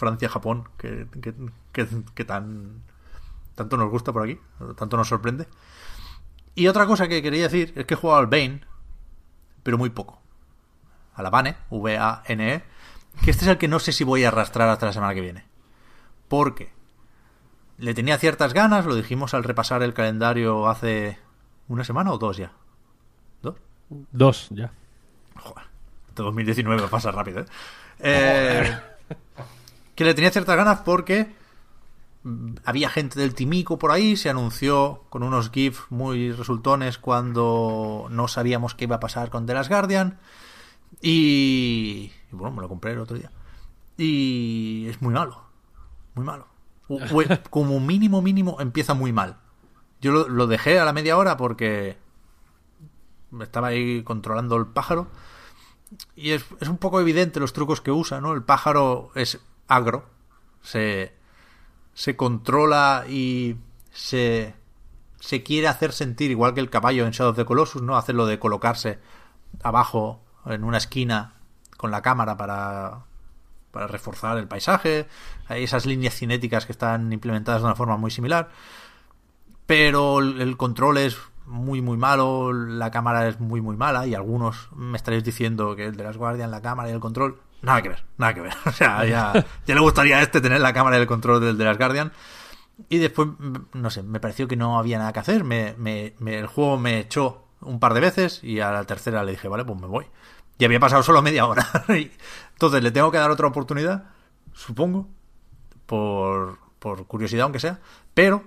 [0.00, 1.34] Francia-Japón que, que,
[1.72, 2.82] que, que tan
[3.60, 4.40] tanto nos gusta por aquí,
[4.76, 5.46] tanto nos sorprende.
[6.54, 8.62] Y otra cosa que quería decir es que he jugado al Bane,
[9.62, 10.22] pero muy poco.
[11.14, 12.64] A la Bane, V-A-N-E,
[13.22, 15.20] que este es el que no sé si voy a arrastrar hasta la semana que
[15.20, 15.44] viene.
[16.28, 16.72] Porque
[17.76, 21.18] le tenía ciertas ganas, lo dijimos al repasar el calendario hace
[21.68, 22.52] una semana o dos ya.
[23.42, 23.56] ¿Dos?
[23.90, 24.72] Dos, ya.
[25.36, 25.66] Joder,
[26.08, 27.46] este 2019 pasa rápido, ¿eh?
[27.98, 28.89] eh
[30.00, 31.30] que le tenía ciertas ganas porque
[32.64, 38.26] había gente del Timico por ahí, se anunció con unos GIFs muy resultones cuando no
[38.26, 40.18] sabíamos qué iba a pasar con The Last Guardian.
[41.02, 43.30] Y, y bueno, me lo compré el otro día.
[43.98, 45.42] Y es muy malo.
[46.14, 46.46] Muy malo.
[47.50, 49.36] Como mínimo, mínimo, empieza muy mal.
[50.00, 51.98] Yo lo, lo dejé a la media hora porque
[53.38, 55.08] estaba ahí controlando el pájaro.
[56.16, 58.32] Y es, es, un poco evidente los trucos que usa, ¿no?
[58.32, 59.40] El pájaro es
[59.70, 60.04] agro.
[60.62, 61.14] Se,
[61.94, 63.56] se controla y
[63.92, 64.54] se,
[65.18, 67.96] se quiere hacer sentir igual que el caballo en Shadow of the Colossus, ¿no?
[67.96, 68.98] Hacerlo de colocarse
[69.62, 71.34] abajo en una esquina
[71.76, 73.04] con la cámara para
[73.70, 75.06] para reforzar el paisaje,
[75.48, 78.50] hay esas líneas cinéticas que están implementadas de una forma muy similar,
[79.66, 81.16] pero el, control es
[81.46, 85.86] muy muy malo, la cámara es muy muy mala y algunos me estaréis diciendo que
[85.86, 88.52] el de las guardias, la cámara y el control, nada que ver, nada que ver.
[88.66, 89.32] O sea, ya,
[89.66, 92.12] ya le gustaría a este tener la cámara y el control del de las Guardian.
[92.88, 93.28] Y después,
[93.74, 95.44] no sé, me pareció que no había nada que hacer.
[95.44, 99.22] Me, me, me- el juego me echó un par de veces y a la tercera
[99.22, 100.06] le dije, vale, pues me voy.
[100.58, 101.66] Y había pasado solo media hora.
[102.52, 104.04] Entonces, ¿le tengo que dar otra oportunidad?
[104.54, 105.08] Supongo.
[105.86, 107.80] Por, por curiosidad, aunque sea.
[108.14, 108.44] Pero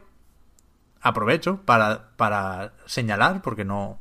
[1.02, 4.00] aprovecho para, para señalar, porque no,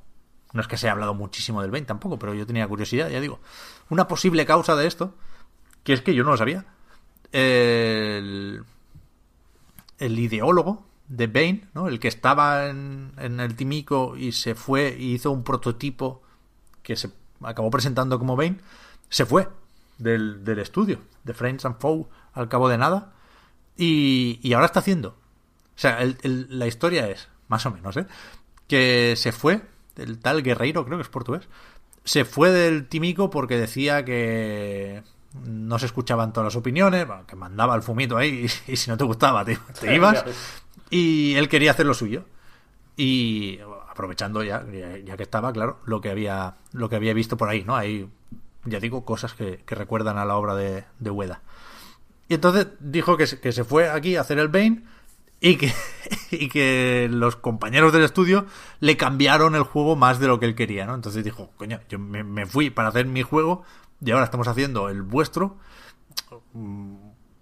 [0.52, 3.20] no es que se haya hablado muchísimo del Bane tampoco, pero yo tenía curiosidad, ya
[3.20, 3.40] digo.
[3.92, 5.14] Una posible causa de esto,
[5.84, 6.64] que es que yo no lo sabía.
[7.30, 8.64] El,
[9.98, 11.88] el ideólogo de Bane, ¿no?
[11.88, 16.22] el que estaba en, en el Timico y se fue y hizo un prototipo
[16.82, 17.10] que se
[17.42, 18.60] acabó presentando como Bane,
[19.10, 19.46] se fue
[19.98, 23.12] del, del estudio de Friends and Foe al cabo de nada
[23.76, 25.10] y, y ahora está haciendo.
[25.10, 28.06] O sea, el- la historia es, más o menos, ¿eh?
[28.68, 29.60] que se fue,
[29.96, 31.46] el tal Guerreiro, creo que es portugués,
[32.04, 35.02] se fue del Timico porque decía que
[35.44, 38.96] no se escuchaban todas las opiniones, que mandaba el fumito ahí y, y si no
[38.96, 40.24] te gustaba te, te ibas.
[40.90, 42.24] Y él quería hacer lo suyo.
[42.96, 43.58] Y
[43.88, 47.48] aprovechando ya, ya, ya que estaba, claro, lo que había, lo que había visto por
[47.48, 47.74] ahí, ¿no?
[47.74, 48.08] Hay,
[48.64, 51.40] ya digo, cosas que, que recuerdan a la obra de, de Ueda.
[52.28, 54.84] Y entonces dijo que se, que se fue aquí a hacer el Bane
[55.42, 55.72] y que,
[56.30, 58.46] y que los compañeros del estudio
[58.80, 60.94] le cambiaron el juego más de lo que él quería, ¿no?
[60.94, 63.64] Entonces dijo, coño, yo me, fui para hacer mi juego
[64.00, 65.58] y ahora estamos haciendo el vuestro.
[66.52, 66.94] Mm,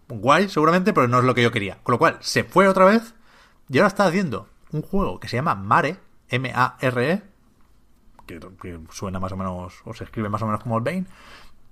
[0.08, 1.78] Guay, seguramente, pero no es lo que yo quería.
[1.82, 3.14] Con lo cual, se fue otra vez
[3.68, 5.98] y ahora está haciendo un juego que se llama Mare,
[6.30, 7.22] M-A-R-E,
[8.26, 11.06] que, que suena más o menos, o se escribe más o menos como el Bane,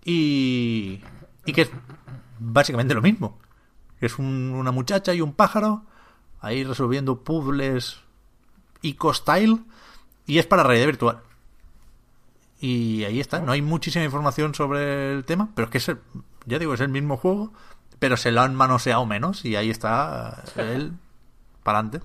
[0.05, 1.01] y,
[1.45, 1.71] y que es
[2.39, 3.39] básicamente lo mismo.
[4.01, 5.83] Es un- una muchacha y un pájaro
[6.40, 7.98] ahí resolviendo puzzles
[8.82, 9.65] eco-style
[10.27, 11.20] y es para realidad virtual.
[12.60, 16.01] Y ahí está, no hay muchísima información sobre el tema, pero es que es el-
[16.47, 17.52] ya digo, es el mismo juego,
[17.98, 20.93] pero se lo han manoseado menos y ahí está él
[21.62, 22.05] para adelante.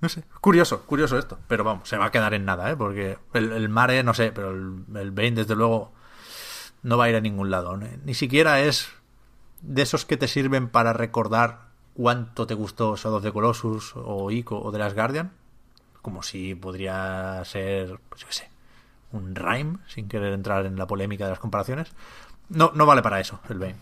[0.00, 2.76] No sé, curioso, curioso esto, pero vamos, se va a quedar en nada, ¿eh?
[2.76, 5.92] Porque el, el Mare, no sé, pero el, el Bane, desde luego,
[6.82, 7.76] no va a ir a ningún lado.
[7.76, 7.86] ¿no?
[8.04, 8.88] Ni siquiera es
[9.60, 14.30] de esos que te sirven para recordar cuánto te gustó Shadow of the Colossus o
[14.30, 15.32] Ico o The Last Guardian,
[16.00, 18.50] como si podría ser, pues yo qué sé,
[19.12, 21.92] un rhyme, sin querer entrar en la polémica de las comparaciones.
[22.48, 23.78] No, no vale para eso el Bane.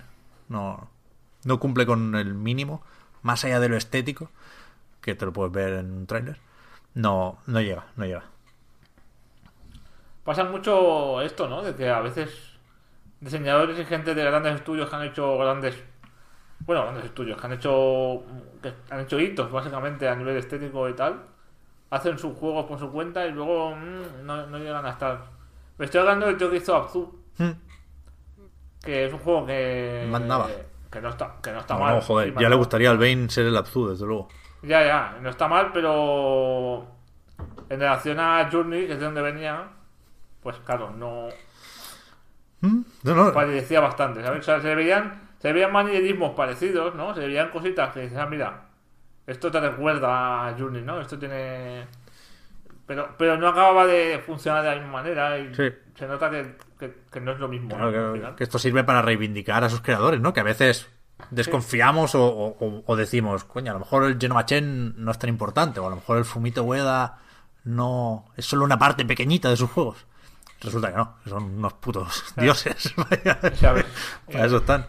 [0.48, 0.88] No,
[1.44, 2.82] no cumple con el mínimo,
[3.22, 4.30] más allá de lo estético,
[5.00, 6.38] que te lo puedes ver en un tráiler.
[6.94, 8.24] No, no llega, no llega.
[10.24, 11.62] Pasa mucho esto, ¿no?
[11.62, 12.50] De que a veces
[13.20, 15.76] diseñadores y gente de grandes estudios que han hecho grandes.
[16.66, 18.22] Bueno, grandes estudios que han hecho.
[18.62, 21.22] que han hecho hitos, básicamente, a nivel estético y tal.
[21.90, 25.20] Hacen sus juegos por su cuenta y luego mm, no, no llegan a estar.
[25.78, 27.18] Me estoy hablando del tío que hizo Abzu,
[28.82, 30.06] que es un juego que.
[30.10, 30.48] Mandaba.
[30.90, 31.94] Que no está, que no está No, mal.
[31.96, 34.28] no, joder, Sí, ya le gustaría al Bane ser el Abzu, desde luego.
[34.62, 36.86] Ya, ya, no está mal, pero
[37.68, 39.68] en relación a Journey, que es de donde venía,
[40.42, 41.28] pues claro, no
[42.60, 44.40] Hmm, No, no, parecía bastante, ¿sabes?
[44.40, 47.14] O sea, se veían, se veían manierismos parecidos, ¿no?
[47.14, 48.62] Se veían cositas que dices, ah, mira,
[49.26, 51.00] esto te recuerda a Journey, ¿no?
[51.00, 51.86] Esto tiene...
[52.86, 55.68] Pero, pero no acababa de funcionar de la misma manera y Sí.
[55.94, 57.68] se nota que, que- que no es lo mismo.
[57.76, 58.34] Claro, ¿no?
[58.36, 60.32] que- esto sirve para reivindicar a sus creadores, ¿no?
[60.32, 60.88] Que a veces
[61.30, 65.30] desconfiamos o, o- o decimos, coño, a lo mejor el Genova Chen no es tan
[65.30, 67.18] importante, o a lo mejor el Fumito Ueda
[67.62, 70.04] no es solo una parte pequeñita de sus juegos.
[70.60, 72.92] Resulta que no, son unos putos dioses.
[72.96, 73.38] Vaya.
[73.60, 73.86] Ya ves.
[74.30, 74.86] Para eso están.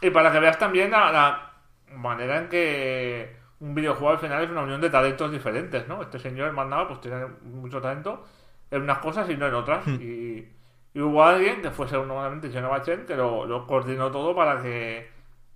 [0.00, 1.52] Y para que veas también la, la
[1.96, 6.02] manera en que un videojuego al final es una unión de talentos diferentes, ¿no?
[6.02, 8.24] Este señor, mandaba, pues tiene mucho talento
[8.70, 9.86] en unas cosas y no en otras.
[9.86, 10.48] Y,
[10.94, 15.08] y hubo alguien que fuese normalmente Genova Chen que lo, lo coordinó todo para que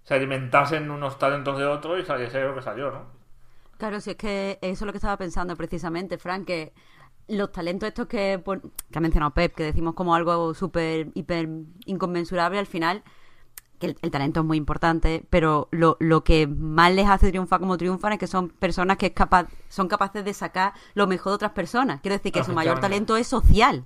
[0.02, 3.06] se alimentasen unos talentos de otros y saliese lo que salió, ¿no?
[3.78, 6.72] Claro, si es que eso es lo que estaba pensando precisamente, Frank, que
[7.26, 8.40] los talentos estos que,
[8.90, 11.48] que ha mencionado Pep, que decimos como algo súper, hiper
[11.86, 13.02] inconmensurable, al final,
[13.84, 17.60] que el, el talento es muy importante, pero lo, lo que más les hace triunfar
[17.60, 21.32] como triunfan es que son personas que es capaz, son capaces de sacar lo mejor
[21.32, 22.00] de otras personas.
[22.00, 23.84] Quiero decir que su mayor talento es social.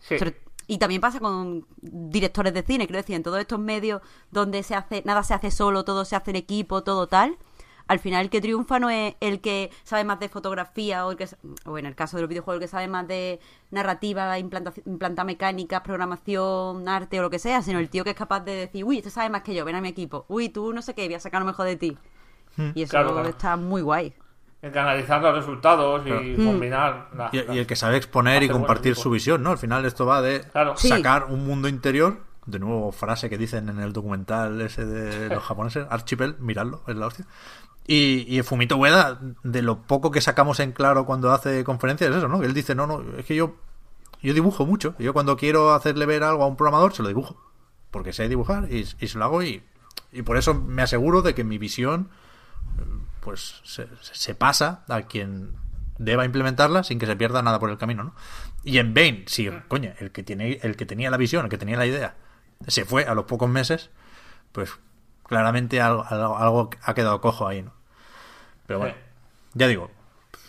[0.00, 0.18] Sí.
[0.18, 4.00] Sobre- y también pasa con directores de cine, quiero decir, en todos estos medios
[4.30, 7.36] donde se hace, nada se hace solo, todo se hace en equipo, todo tal.
[7.92, 11.16] Al final el que triunfa no es el que sabe más de fotografía o el
[11.18, 11.28] que
[11.66, 13.38] o en el caso de los videojuegos el que sabe más de
[13.70, 18.40] narrativa, implantar mecánicas, programación, arte o lo que sea, sino el tío que es capaz
[18.40, 20.82] de decir, uy, este sabe más que yo, ven a mi equipo, uy, tú no
[20.82, 21.96] sé qué, voy a sacar lo mejor de ti.
[22.56, 22.70] Hmm.
[22.74, 23.28] Y eso Claro, claro.
[23.28, 24.14] está muy guay.
[24.60, 27.08] El que analizar los resultados y combinar.
[27.16, 29.50] la- Y, y el que sabe exponer y compartir su visión, ¿no?
[29.50, 30.76] Al final esto va de Claro.
[30.76, 30.88] Sí.
[30.88, 32.18] sacar un mundo interior.
[32.44, 36.96] De nuevo, frase que dicen en el documental ese de los japoneses, Archipel, miradlo, es
[36.96, 37.24] la hostia.
[37.86, 42.16] Y, y Fumito Ueda, de lo poco que sacamos en claro cuando hace conferencias, es
[42.16, 42.42] eso, ¿no?
[42.42, 43.56] Él dice, no, no, es que yo,
[44.22, 44.94] yo dibujo mucho.
[44.98, 47.40] Yo cuando quiero hacerle ver algo a un programador, se lo dibujo.
[47.90, 49.62] Porque sé dibujar y, y se lo hago y,
[50.12, 52.08] y por eso me aseguro de que mi visión
[53.20, 55.52] pues se, se pasa a quien
[55.98, 58.14] deba implementarla sin que se pierda nada por el camino, ¿no?
[58.64, 61.58] Y en Bane, si, coño, el que tiene, el que tenía la visión, el que
[61.58, 62.16] tenía la idea,
[62.66, 63.90] se fue a los pocos meses,
[64.52, 64.70] pues
[65.32, 67.72] claramente algo, algo, algo ha quedado cojo ahí, ¿no?
[68.66, 68.94] Pero bueno,
[69.54, 69.90] ya digo,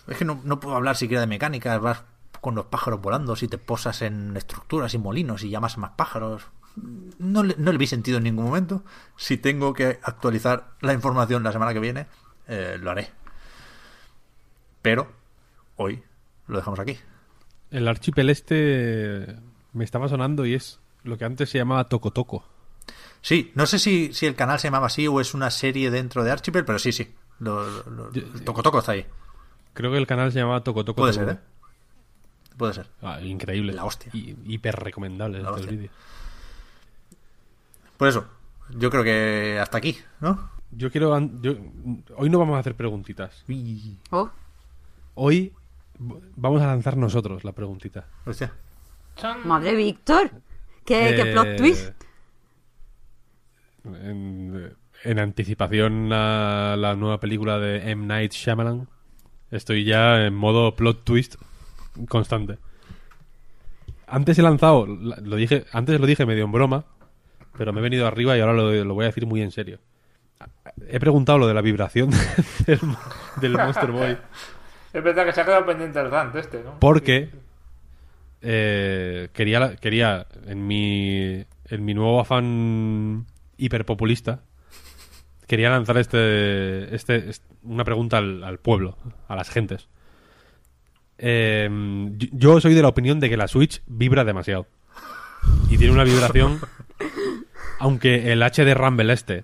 [0.10, 2.04] es que no, no puedo hablar siquiera de mecánicas, vas
[2.42, 5.92] con los pájaros volando, si te posas en estructuras y molinos y llamas a más
[5.92, 6.48] pájaros.
[7.18, 8.84] No le, no le vi sentido en ningún momento.
[9.16, 12.08] Si tengo que actualizar la información la semana que viene,
[12.50, 13.10] eh, lo haré.
[14.82, 15.14] Pero
[15.78, 16.04] hoy
[16.48, 16.98] lo dejamos aquí.
[17.72, 19.38] El archipel este
[19.72, 22.44] me estaba sonando y es lo que antes se llamaba Toco Toco.
[23.24, 26.24] Sí, no sé si, si el canal se llamaba así o es una serie dentro
[26.26, 27.12] de Archipel, pero sí, sí.
[27.40, 28.12] Lo, lo-
[28.44, 29.06] Toco Toco está ahí.
[29.74, 31.02] Creo que el canal se llamaba Toco Toco.
[31.02, 31.38] Puede ser, ¿eh?
[32.58, 32.88] Puede ser.
[33.02, 33.72] Ah, increíble.
[33.74, 34.12] La hostia.
[34.14, 35.90] Y, hiper recomendable La vídeo.
[37.98, 38.26] Por eso,
[38.78, 40.52] yo creo que hasta aquí, ¿no?
[40.72, 41.18] Yo quiero.
[41.42, 41.56] yo-
[42.18, 43.44] hoy no vamos a hacer preguntitas.
[44.10, 44.30] Oh,
[45.16, 45.54] Hoy
[46.36, 48.06] vamos a lanzar nosotros la preguntita.
[48.26, 48.52] Hostia.
[49.46, 50.30] Madre Víctor.
[50.86, 52.03] ¿Qué, qué Eh, plot twist?
[53.86, 54.74] En,
[55.04, 58.06] en anticipación a la nueva película de M.
[58.06, 58.88] Night Shyamalan,
[59.52, 61.36] estoy ya en modo plot twist
[62.08, 62.58] constante.
[64.08, 66.86] Antes he lanzado, la- lo dije, antes lo dije medio en broma,
[67.58, 69.80] pero me he venido arriba y ahora lo, lo voy a decir muy en serio.
[70.88, 72.10] He preguntado lo de la vibración
[72.66, 72.80] del,
[73.42, 74.18] del Monster Boy
[74.94, 76.80] Es verdad que se ha quedado pendiente el rant este, ¿no?
[76.80, 77.30] porque
[78.42, 83.26] eh, quería, quería en mi, en mi nuevo afán
[83.66, 84.42] hiperpopulista,
[85.48, 89.88] quería lanzar este, este, est- una pregunta al, pueblo, a las gentes.
[91.18, 91.70] Eh,
[92.32, 94.68] yo- soy de la opinión de que la Switch vibra demasiado.
[95.70, 96.60] Y tiene una vibración.
[97.80, 99.44] aunque el HD Rumble este,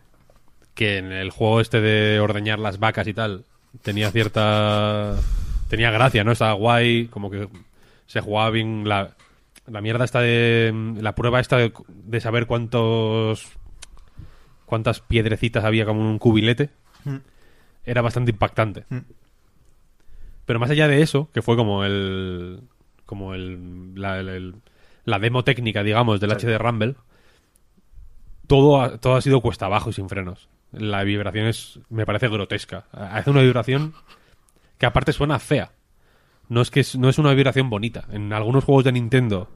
[0.73, 3.45] que en el juego este de ordeñar las vacas y tal,
[3.81, 5.15] tenía cierta.
[5.69, 6.31] tenía gracia, ¿no?
[6.31, 7.47] Estaba guay, como que
[8.07, 9.15] se jugaba bien la.
[9.67, 10.73] La mierda esta de.
[10.99, 13.45] La prueba esta de saber cuántos.
[14.69, 16.69] Cuántas piedrecitas había como en un cubilete.
[17.85, 18.85] Era bastante impactante.
[20.45, 22.61] Pero más allá de eso, que fue como el.
[23.05, 23.93] como el.
[23.95, 24.55] la, el-
[25.05, 26.95] la demo técnica, digamos, del HD Rumble,
[28.47, 30.49] todo ha, todo ha sido cuesta abajo y sin frenos.
[30.71, 31.79] La vibración es.
[31.89, 32.85] me parece grotesca.
[32.91, 33.93] Hace una vibración
[34.77, 35.71] que aparte suena fea.
[36.47, 38.05] No es que es, no es una vibración bonita.
[38.11, 39.49] En algunos juegos de Nintendo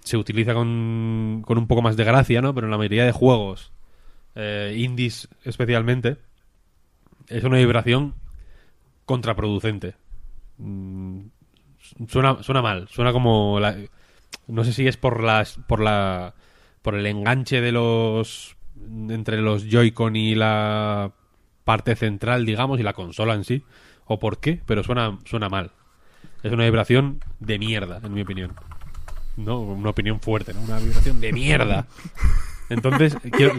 [0.00, 2.54] se utiliza con, con un poco más de gracia, ¿no?
[2.54, 3.72] Pero en la mayoría de juegos,
[4.34, 6.16] eh, indies especialmente,
[7.28, 8.14] es una vibración
[9.04, 9.94] contraproducente.
[10.58, 11.20] Mm,
[12.08, 13.76] suena, suena mal, suena como la-
[14.46, 16.34] no sé si es por las por la
[16.82, 18.56] por el enganche de los
[19.08, 21.12] entre los Joy-Con y la
[21.64, 23.62] parte central, digamos, y la consola en sí,
[24.04, 25.70] o por qué, pero suena suena mal.
[26.42, 28.52] Es una vibración de mierda, en mi opinión.
[29.36, 30.60] No, una opinión fuerte, ¿no?
[30.60, 31.86] Una vibración de mierda.
[32.70, 33.54] Entonces, quiero-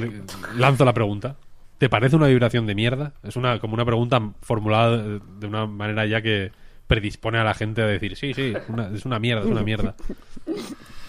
[0.57, 1.35] lanzo la pregunta.
[1.77, 3.13] ¿Te parece una vibración de mierda?
[3.23, 6.51] Es una como una pregunta formulada de de una manera ya que
[6.87, 8.53] predispone a la gente a decir, sí, sí,
[8.93, 9.95] es una mierda, es una mierda.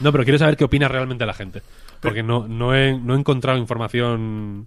[0.00, 1.62] No, pero quiero saber qué opina realmente la gente.
[2.00, 4.66] Porque no, no, he, no encontrado información...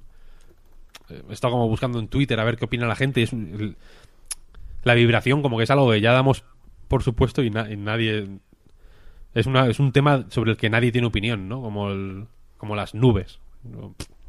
[1.10, 3.22] eh, He estado como buscando en Twitter a ver qué opina la gente.
[3.22, 3.32] y es
[4.84, 6.44] la vibración como que es algo que ya damos
[6.88, 8.28] por supuesto y, na- y nadie...
[9.34, 11.62] Es, una, es un tema sobre el que nadie tiene opinión, ¿no?
[11.62, 12.26] Como, el,
[12.60, 13.40] como las nubes.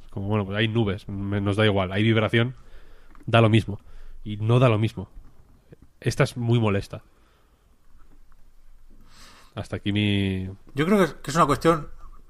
[0.08, 1.92] Como, bueno, pues hay nubes, me- nos da igual.
[1.92, 2.54] Hay vibración,
[3.26, 3.78] da lo mismo.
[4.24, 5.10] Y no da lo mismo.
[6.00, 7.02] Esta es muy molesta.
[9.54, 10.48] Hasta aquí mi...
[10.74, 11.88] Yo creo que es, que es una cuestión,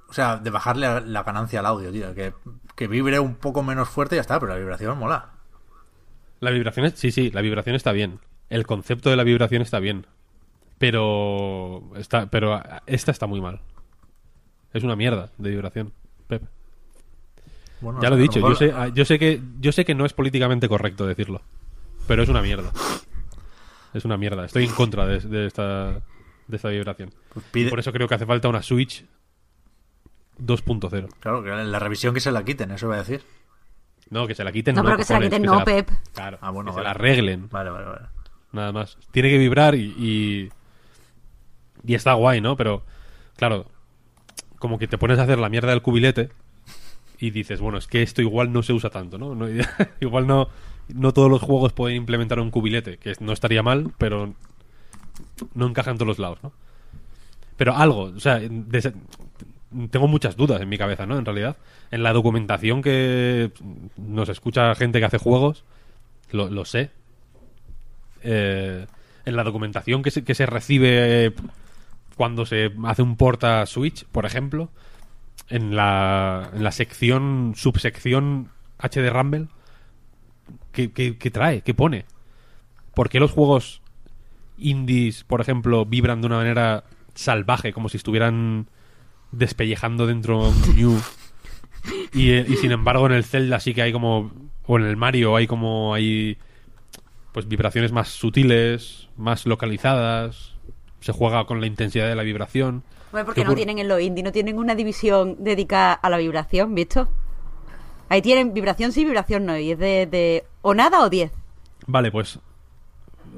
[0.08, 2.14] o sea, de bajarle la ganancia al audio, tío.
[2.14, 2.32] Que,
[2.74, 5.30] que vibre un poco menos fuerte y ya está, pero la vibración mola.
[6.40, 8.20] La vibración, es- sí, sí, la vibración está bien.
[8.48, 10.06] El concepto de la vibración está bien.
[10.78, 13.60] Pero está, pero esta está muy mal.
[14.72, 15.92] Es una mierda de vibración,
[16.28, 16.42] Pep.
[17.80, 19.94] Bueno, Ya no lo he dicho, yo sé, ah, yo sé que yo sé que
[19.94, 21.40] no es políticamente correcto decirlo.
[22.06, 22.70] pero es una mierda.
[23.94, 24.44] Es una mierda.
[24.44, 26.00] Estoy en contra de, de esta,
[26.46, 27.12] de esta vibración.
[27.32, 29.04] Pues pide, por eso creo que hace falta una Switch
[30.40, 31.08] 2.0.
[31.20, 33.22] claro, que en la revisión que se la quiten, eso voy a decir.
[34.10, 34.74] No, que se la quiten.
[34.74, 35.88] No, pero que se la quiten, no, Pep.
[36.14, 36.82] Claro, Ah, bueno, que vale.
[36.82, 37.48] se la arreglen.
[37.48, 38.06] Vale, vale, vale.
[38.52, 38.98] Nada más.
[39.12, 40.50] Tiene que vibrar y, y.
[41.84, 42.56] y está guay, ¿no?
[42.56, 42.84] Pero,
[43.36, 43.66] claro,
[44.60, 46.28] como que te pones a hacer la mierda del cubilete
[47.18, 49.36] y dices, bueno, es que esto igual no se usa tanto, ¿no?
[50.00, 50.48] Igual no,
[50.88, 54.34] no todos los juegos pueden implementar un cubilete, que no estaría mal, pero
[55.54, 56.52] no encaja en todos los lados, ¿no?
[57.56, 58.40] Pero algo, o sea,
[59.90, 61.18] tengo muchas dudas en mi cabeza, ¿no?
[61.18, 61.56] En realidad,
[61.90, 63.50] en la documentación que
[63.96, 65.64] nos escucha gente que hace juegos,
[66.30, 66.90] lo, lo sé,
[68.22, 68.86] eh,
[69.24, 71.34] en la documentación que se, que se recibe
[72.20, 74.68] cuando se hace un porta Switch, por ejemplo,
[75.48, 79.46] en la, en la sección, subsección HD Rumble,
[80.70, 81.62] ¿qué, qué- qué trae?
[81.62, 82.04] ¿Qué pone?
[82.92, 83.80] ¿Por qué los juegos
[84.58, 86.84] indies, por ejemplo, vibran de una manera
[87.14, 88.66] salvaje, como si estuvieran
[89.32, 91.00] despellejando dentro New?
[92.12, 94.30] Y, y sin embargo en el Zelda sí que hay como...
[94.66, 95.94] O en el Mario hay como...
[95.94, 96.36] hay
[97.32, 100.56] pues vibraciones más sutiles, más localizadas.
[101.00, 102.82] Se juega con la intensidad de la vibración.
[103.12, 106.18] Bueno, ¿Qué porque no tienen en los indie, no tienen una división dedicada a la
[106.18, 107.08] vibración, ¿visto?
[108.08, 111.30] Ahí tienen vibración sí, vibración no, y es de, de o nada o 10.
[111.86, 112.38] Vale, pues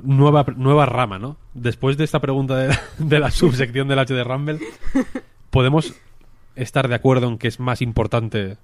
[0.02, 1.36] nueva, nueva rama, ¿no?
[1.54, 4.58] Después de esta pregunta de, de la subsección del HD Rumble,
[5.50, 5.94] ¿podemos
[6.56, 8.56] estar de acuerdo en que es más importante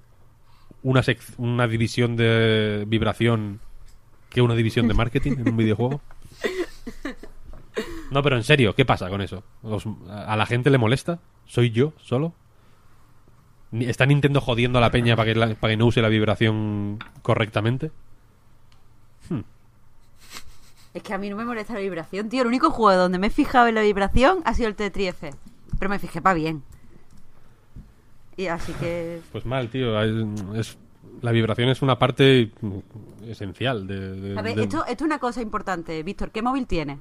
[0.83, 3.61] una, sec- una división de vibración
[4.31, 6.01] que una división de marketing en un videojuego?
[8.11, 9.43] No, pero en serio, ¿qué pasa con eso?
[9.63, 11.19] ¿Os- ¿A la gente le molesta?
[11.47, 12.33] ¿Soy yo solo?
[13.71, 16.09] Ni- ¿Está Nintendo jodiendo a la peña para que, la- para que no use la
[16.09, 17.91] vibración correctamente?
[20.95, 22.43] Es que a mí no me molesta la vibración, tío.
[22.43, 25.31] El único juego donde me he fijado en la vibración ha sido el Tetris F.
[25.79, 26.63] Pero me fijé para bien.
[28.37, 29.21] Y así que...
[29.31, 30.01] Pues mal, tío.
[30.01, 30.27] Es,
[30.57, 30.79] es-
[31.21, 32.53] la vibración es una parte
[33.27, 36.03] esencial de, de- A ver, de- esto, esto es una cosa importante.
[36.03, 36.99] Víctor, ¿qué móvil tienes?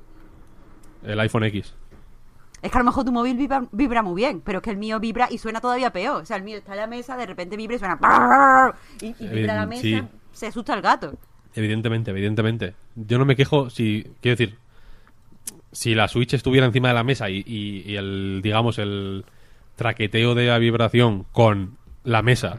[1.04, 1.74] El iPhone X.
[2.62, 4.78] Es que a lo mejor tu móvil vibra, vibra muy bien, pero es que el
[4.78, 6.24] mío vibra y suena todavía peor.
[6.24, 8.74] O sea, el mío está en la mesa, de repente vibra y suena...
[9.02, 10.04] Y, y vibra la Eh, mesa, sí.
[10.34, 11.14] se asusta el gato.
[11.54, 12.74] Evidentemente, evidentemente.
[12.96, 14.58] Yo no me quejo si, quiero decir,
[15.72, 19.24] si la Switch estuviera encima de la mesa y, y- y el, digamos, el
[19.76, 22.58] traqueteo de la vibración con la mesa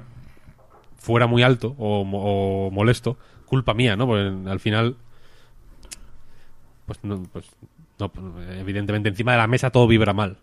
[0.97, 4.07] fuera muy alto o, o molesto, culpa mía, ¿no?
[4.07, 4.97] Porque al final,
[6.87, 7.47] pues no, pues
[7.99, 8.25] no, pues,
[8.59, 10.39] evidentemente encima de la mesa todo vibra mal.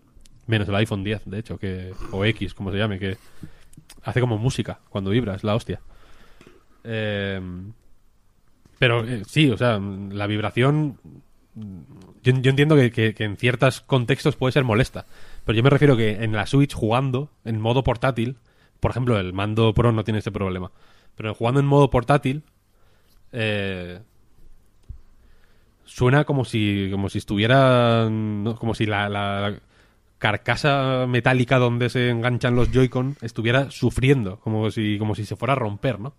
[0.46, 3.16] Menos el iPhone 10, de hecho, que o X, como se llame, que
[4.04, 5.80] hace como música cuando vibra, es la hostia.
[6.84, 7.40] Eh,
[8.78, 10.98] pero sí, o sea, la vibración.
[12.22, 15.06] Yo, entiendo que, que- que en ciertos contextos puede ser molesta.
[15.44, 18.36] Pero yo me refiero que en la Switch jugando en modo portátil,
[18.80, 20.70] por ejemplo, el mando Pro no tiene ese problema.
[21.16, 22.42] Pero jugando en modo portátil,
[23.32, 24.00] eh,
[25.86, 28.08] suena como si, como si estuviera.
[28.10, 28.54] ¿no?
[28.56, 29.58] Como si la, la
[30.18, 35.52] carcasa metálica donde se enganchan los Joy-Con estuviera sufriendo, como si, como si se fuera
[35.52, 36.14] a romper, ¿no?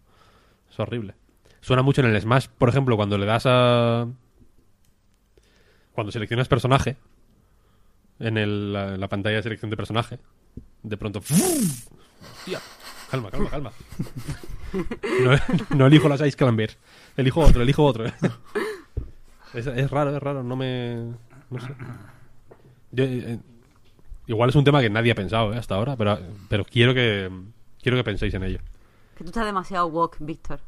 [0.71, 1.13] Es horrible.
[1.61, 4.07] Suena mucho en el Smash, por ejemplo, cuando le das a.
[5.91, 6.97] Cuando seleccionas personaje.
[8.19, 10.19] En el- la, la pantalla de selección de personaje.
[10.83, 11.19] De pronto.
[11.19, 12.59] Hostia.
[13.11, 13.71] Calma, calma, calma.
[15.23, 15.31] No,
[15.77, 16.77] no elijo las Ice Climbers.
[17.15, 18.05] Elijo otro, elijo otro.
[19.53, 20.43] Es, es raro, es raro.
[20.43, 20.95] No me.
[21.49, 21.73] No sé.
[22.91, 23.39] Yo, eh,
[24.27, 26.19] igual es un tema que nadie ha pensado eh, hasta ahora, pero,
[26.49, 27.29] pero quiero que.
[27.81, 28.59] Quiero que penséis en ello.
[29.15, 30.59] Que tú estás demasiado woke, Víctor.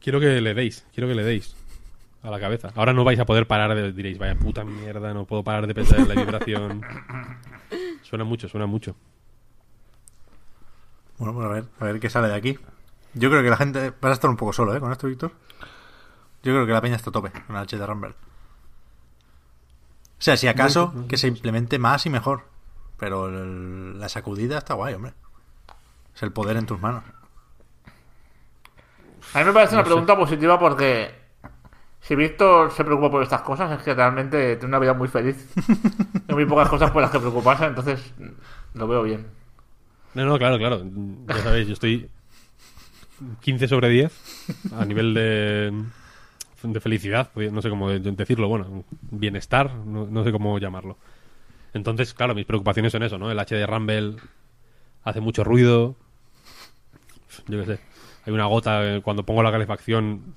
[0.00, 1.54] Quiero que le deis, quiero que le deis
[2.22, 2.72] a la cabeza.
[2.74, 5.74] Ahora no vais a poder parar de diréis, vaya puta mierda, no puedo parar de
[5.74, 6.82] pensar en la vibración.
[8.02, 8.96] Suena mucho, suena mucho.
[11.18, 12.58] Bueno, pues a ver, a ver qué sale de aquí.
[13.14, 13.92] Yo creo que la gente.
[14.00, 14.80] Vas a estar un poco solo, ¿eh?
[14.80, 15.32] Con esto, Víctor.
[16.42, 18.10] Yo creo que la peña está a tope con el HD Rumble.
[18.10, 18.14] O
[20.24, 22.44] sea, si acaso, que se implemente más y mejor.
[22.98, 25.12] Pero el- la sacudida está guay, hombre.
[26.14, 27.02] Es el poder en tus manos.
[29.34, 31.14] A mí me parece una pregunta positiva porque
[32.00, 35.48] si Víctor se preocupa por estas cosas es que realmente tiene una vida muy feliz.
[36.28, 38.12] Hay muy pocas cosas por las que preocuparse, entonces
[38.74, 39.26] lo veo bien.
[40.14, 40.82] No, no, claro, claro.
[41.26, 42.10] Ya sabéis, yo estoy
[43.40, 44.12] 15 sobre 10
[44.78, 45.82] a nivel de,
[46.62, 50.96] de felicidad, no sé cómo de- decirlo, bueno, bienestar, no, sé cómo llamarlo.
[51.74, 53.30] Entonces, claro, mis preocupaciones son eso, ¿no?
[53.30, 54.16] El HD Rumble
[55.04, 55.96] hace mucho ruido.
[57.48, 57.80] Yo qué sé.
[58.26, 60.34] Hay una gota eh, cuando pongo la calefacción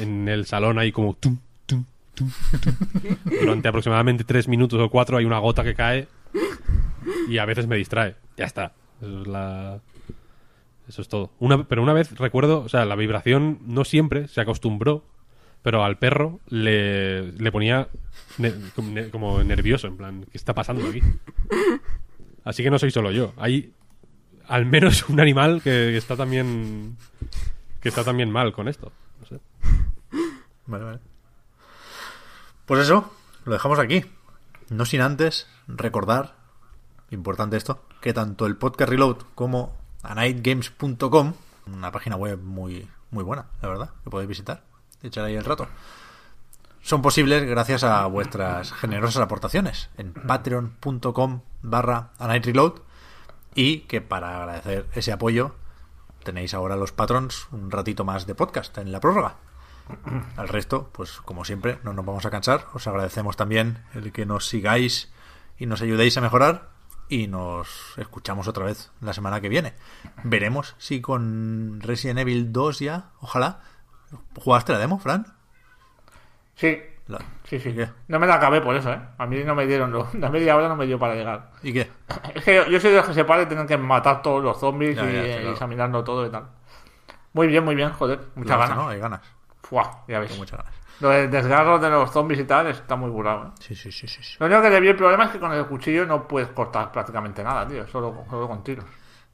[0.00, 1.14] en el salón hay como...
[1.14, 2.30] tum, tum, tum.
[3.24, 6.08] Durante aproximadamente tres minutos o cuatro hay una gota que cae
[7.28, 8.16] y a veces me distrae.
[8.36, 8.72] Ya está.
[9.00, 9.80] Es la...
[10.88, 11.30] Eso es todo.
[11.40, 15.04] Una, pero una vez recuerdo, o sea, la vibración no siempre se acostumbró,
[15.62, 17.88] pero al perro le, le ponía
[18.74, 21.00] como ne- como nervioso, en plan, ¿qué está pasando aquí?
[22.44, 23.32] Así que no soy solo yo.
[23.36, 23.72] Hay
[24.46, 26.96] al menos un animal que está también
[27.80, 28.92] que está también mal con esto.
[29.20, 29.40] No sé.
[30.66, 30.98] Vale, vale.
[32.64, 33.12] Pues eso,
[33.44, 34.04] lo dejamos aquí.
[34.70, 36.36] No sin antes recordar,
[37.10, 39.76] importante esto, que tanto el podcast Reload como
[40.10, 41.34] anightgames.com,
[41.66, 44.62] una página web muy, muy buena, la verdad, que podéis visitar,
[45.02, 45.68] echar ahí el rato,
[46.86, 52.74] son posibles gracias a vuestras generosas aportaciones en patreon.com barra anightreload
[53.56, 55.56] y que para agradecer ese apoyo
[56.22, 59.34] tenéis ahora los patrons un ratito más de podcast en la prórroga.
[60.36, 62.66] Al resto, pues como siempre, no nos vamos a cansar.
[62.72, 65.10] Os agradecemos también el que nos sigáis
[65.58, 66.70] y nos ayudéis a mejorar.
[67.08, 69.74] Y nos escuchamos otra vez la semana que viene.
[70.24, 73.60] Veremos si con Resident Evil 2 ya, ojalá.
[74.36, 75.26] ¿Jugaste la demo, Fran?
[76.56, 76.78] Sí,
[77.08, 77.76] La- sí, sí.
[78.08, 79.00] No me la acabé por eso, ¿eh?
[79.18, 81.50] A mí no me dieron, lo- la media hora no me dio para llegar.
[81.62, 81.90] ¿Y qué?
[82.34, 84.42] Es que yo, yo soy de los que se para y tienen que matar todos
[84.42, 85.52] los zombies Ya, y ya, eh, claro.
[85.52, 86.48] examinarlo todo y tal.
[87.34, 88.20] Muy bien, muy bien, joder.
[88.34, 88.84] Muchas ¿Lo hace, ganas.
[88.84, 88.90] ¿no?
[88.90, 89.20] Hay ganas.
[89.62, 90.36] Fuah, ya ves.
[90.38, 90.74] Muchas ganas.
[91.00, 93.50] Lo del desgarro de los zombies y tal está muy burlado, ¿eh?
[93.60, 94.22] Sí, sí, sí, sí.
[94.22, 94.36] sí.
[94.40, 96.90] Lo único que le vi el problema es que con el cuchillo no puedes cortar
[96.90, 97.86] prácticamente nada, tío.
[97.86, 98.84] Solo, solo con tiros.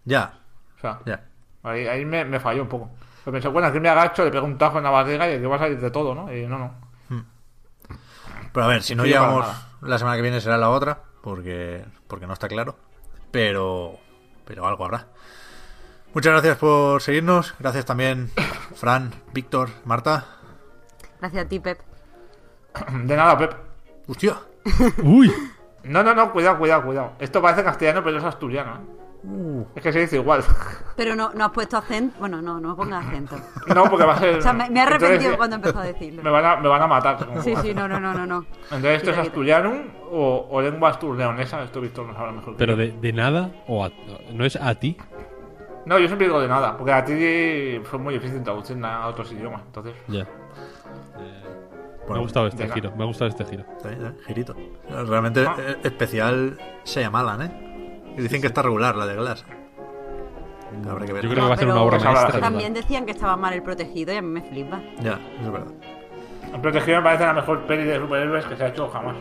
[0.04, 0.32] Ya,
[0.76, 1.22] O sea, ya.
[1.62, 2.90] ahí, ahí me, me falló un poco.
[3.24, 5.44] Pero pensé, bueno, aquí me agacho, le pego un tajo en la barriga y aquí
[5.44, 6.34] va a salir de todo, ¿no?
[6.34, 6.74] Y no, no.
[8.52, 9.46] Pero a ver, si no Sí, llegamos
[9.80, 12.76] la semana que viene será la otra, porque, porque no está claro.
[13.30, 13.98] Pero,
[14.44, 15.06] pero algo habrá.
[16.12, 17.54] Muchas gracias por seguirnos.
[17.58, 18.30] Gracias también,
[18.74, 20.26] Fran, Víctor, Marta.
[21.22, 21.78] Gracias a ti, Pep.
[23.04, 23.54] De nada, Pep.
[24.08, 24.34] Hostia.
[25.04, 25.32] ¡Uy!
[25.84, 27.12] No, no, no, cuidado, cuidado, cuidado.
[27.20, 28.98] Esto parece castellano, pero es asturiano, ¿eh?
[29.24, 29.64] Uh.
[29.76, 30.42] Es que se dice igual.
[30.96, 32.16] Pero no, no has puesto acento.
[32.18, 33.36] Bueno, no, no pongas acento.
[33.72, 34.38] No, porque va a ser.
[34.38, 36.22] O sea, me, me he arrepentido Entonces, cuando empezó a decirlo.
[36.24, 37.28] Me van a, me van a matar.
[37.40, 38.26] Sí, sí, no, no, no, no.
[38.26, 38.44] no.
[38.64, 39.74] Entonces, ¿esto es Quita, asturiano
[40.10, 41.62] o, o lengua asturleonesa?
[41.62, 42.56] Esto Víctor no sabrá mejor.
[42.56, 43.92] Pero de, de nada o a-
[44.32, 44.96] no es a ti.
[45.86, 49.30] No, yo siempre digo de nada, porque a ti fue muy difícil traducir a otros
[49.30, 49.62] idiomas.
[49.66, 50.26] Entonces, Ya.
[52.06, 52.74] Bueno, ha gustado este de nada.
[52.74, 52.92] giro.
[52.96, 53.64] Me ha gustado este giro.
[53.84, 54.12] bien, ¿eh?
[54.26, 54.54] Girito.
[54.90, 55.56] Realmente Ah.
[55.58, 58.14] eh, especial Shyamalan, ¿eh?
[58.16, 59.44] Y dicen que está regular la de Glass.
[60.88, 61.22] Habrá que ver.
[61.22, 62.40] Yo creo que va a ser una obra Pues maestra.
[62.40, 64.80] También decían que estaba mal el protegido y a mí me flipa.
[65.00, 65.72] Ya, eso es verdad.
[66.52, 69.16] El Protegido me parece la mejor peli de superhéroes que se ha hecho jamás.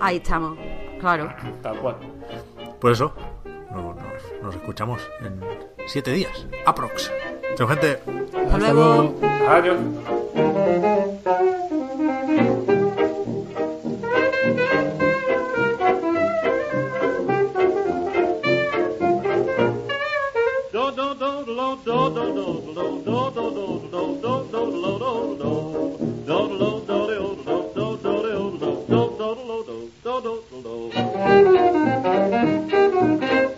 [0.00, 0.56] Ahí estamos.
[1.00, 1.28] Claro.
[1.62, 1.96] Tal cual.
[2.80, 3.12] Por eso,
[3.82, 5.40] no- nos, nos escuchamos en
[5.86, 6.46] siete días.
[6.66, 7.10] Aprox.
[7.56, 7.98] Chao, gente.
[8.50, 9.14] Hasta luego.
[9.48, 9.78] Adiós.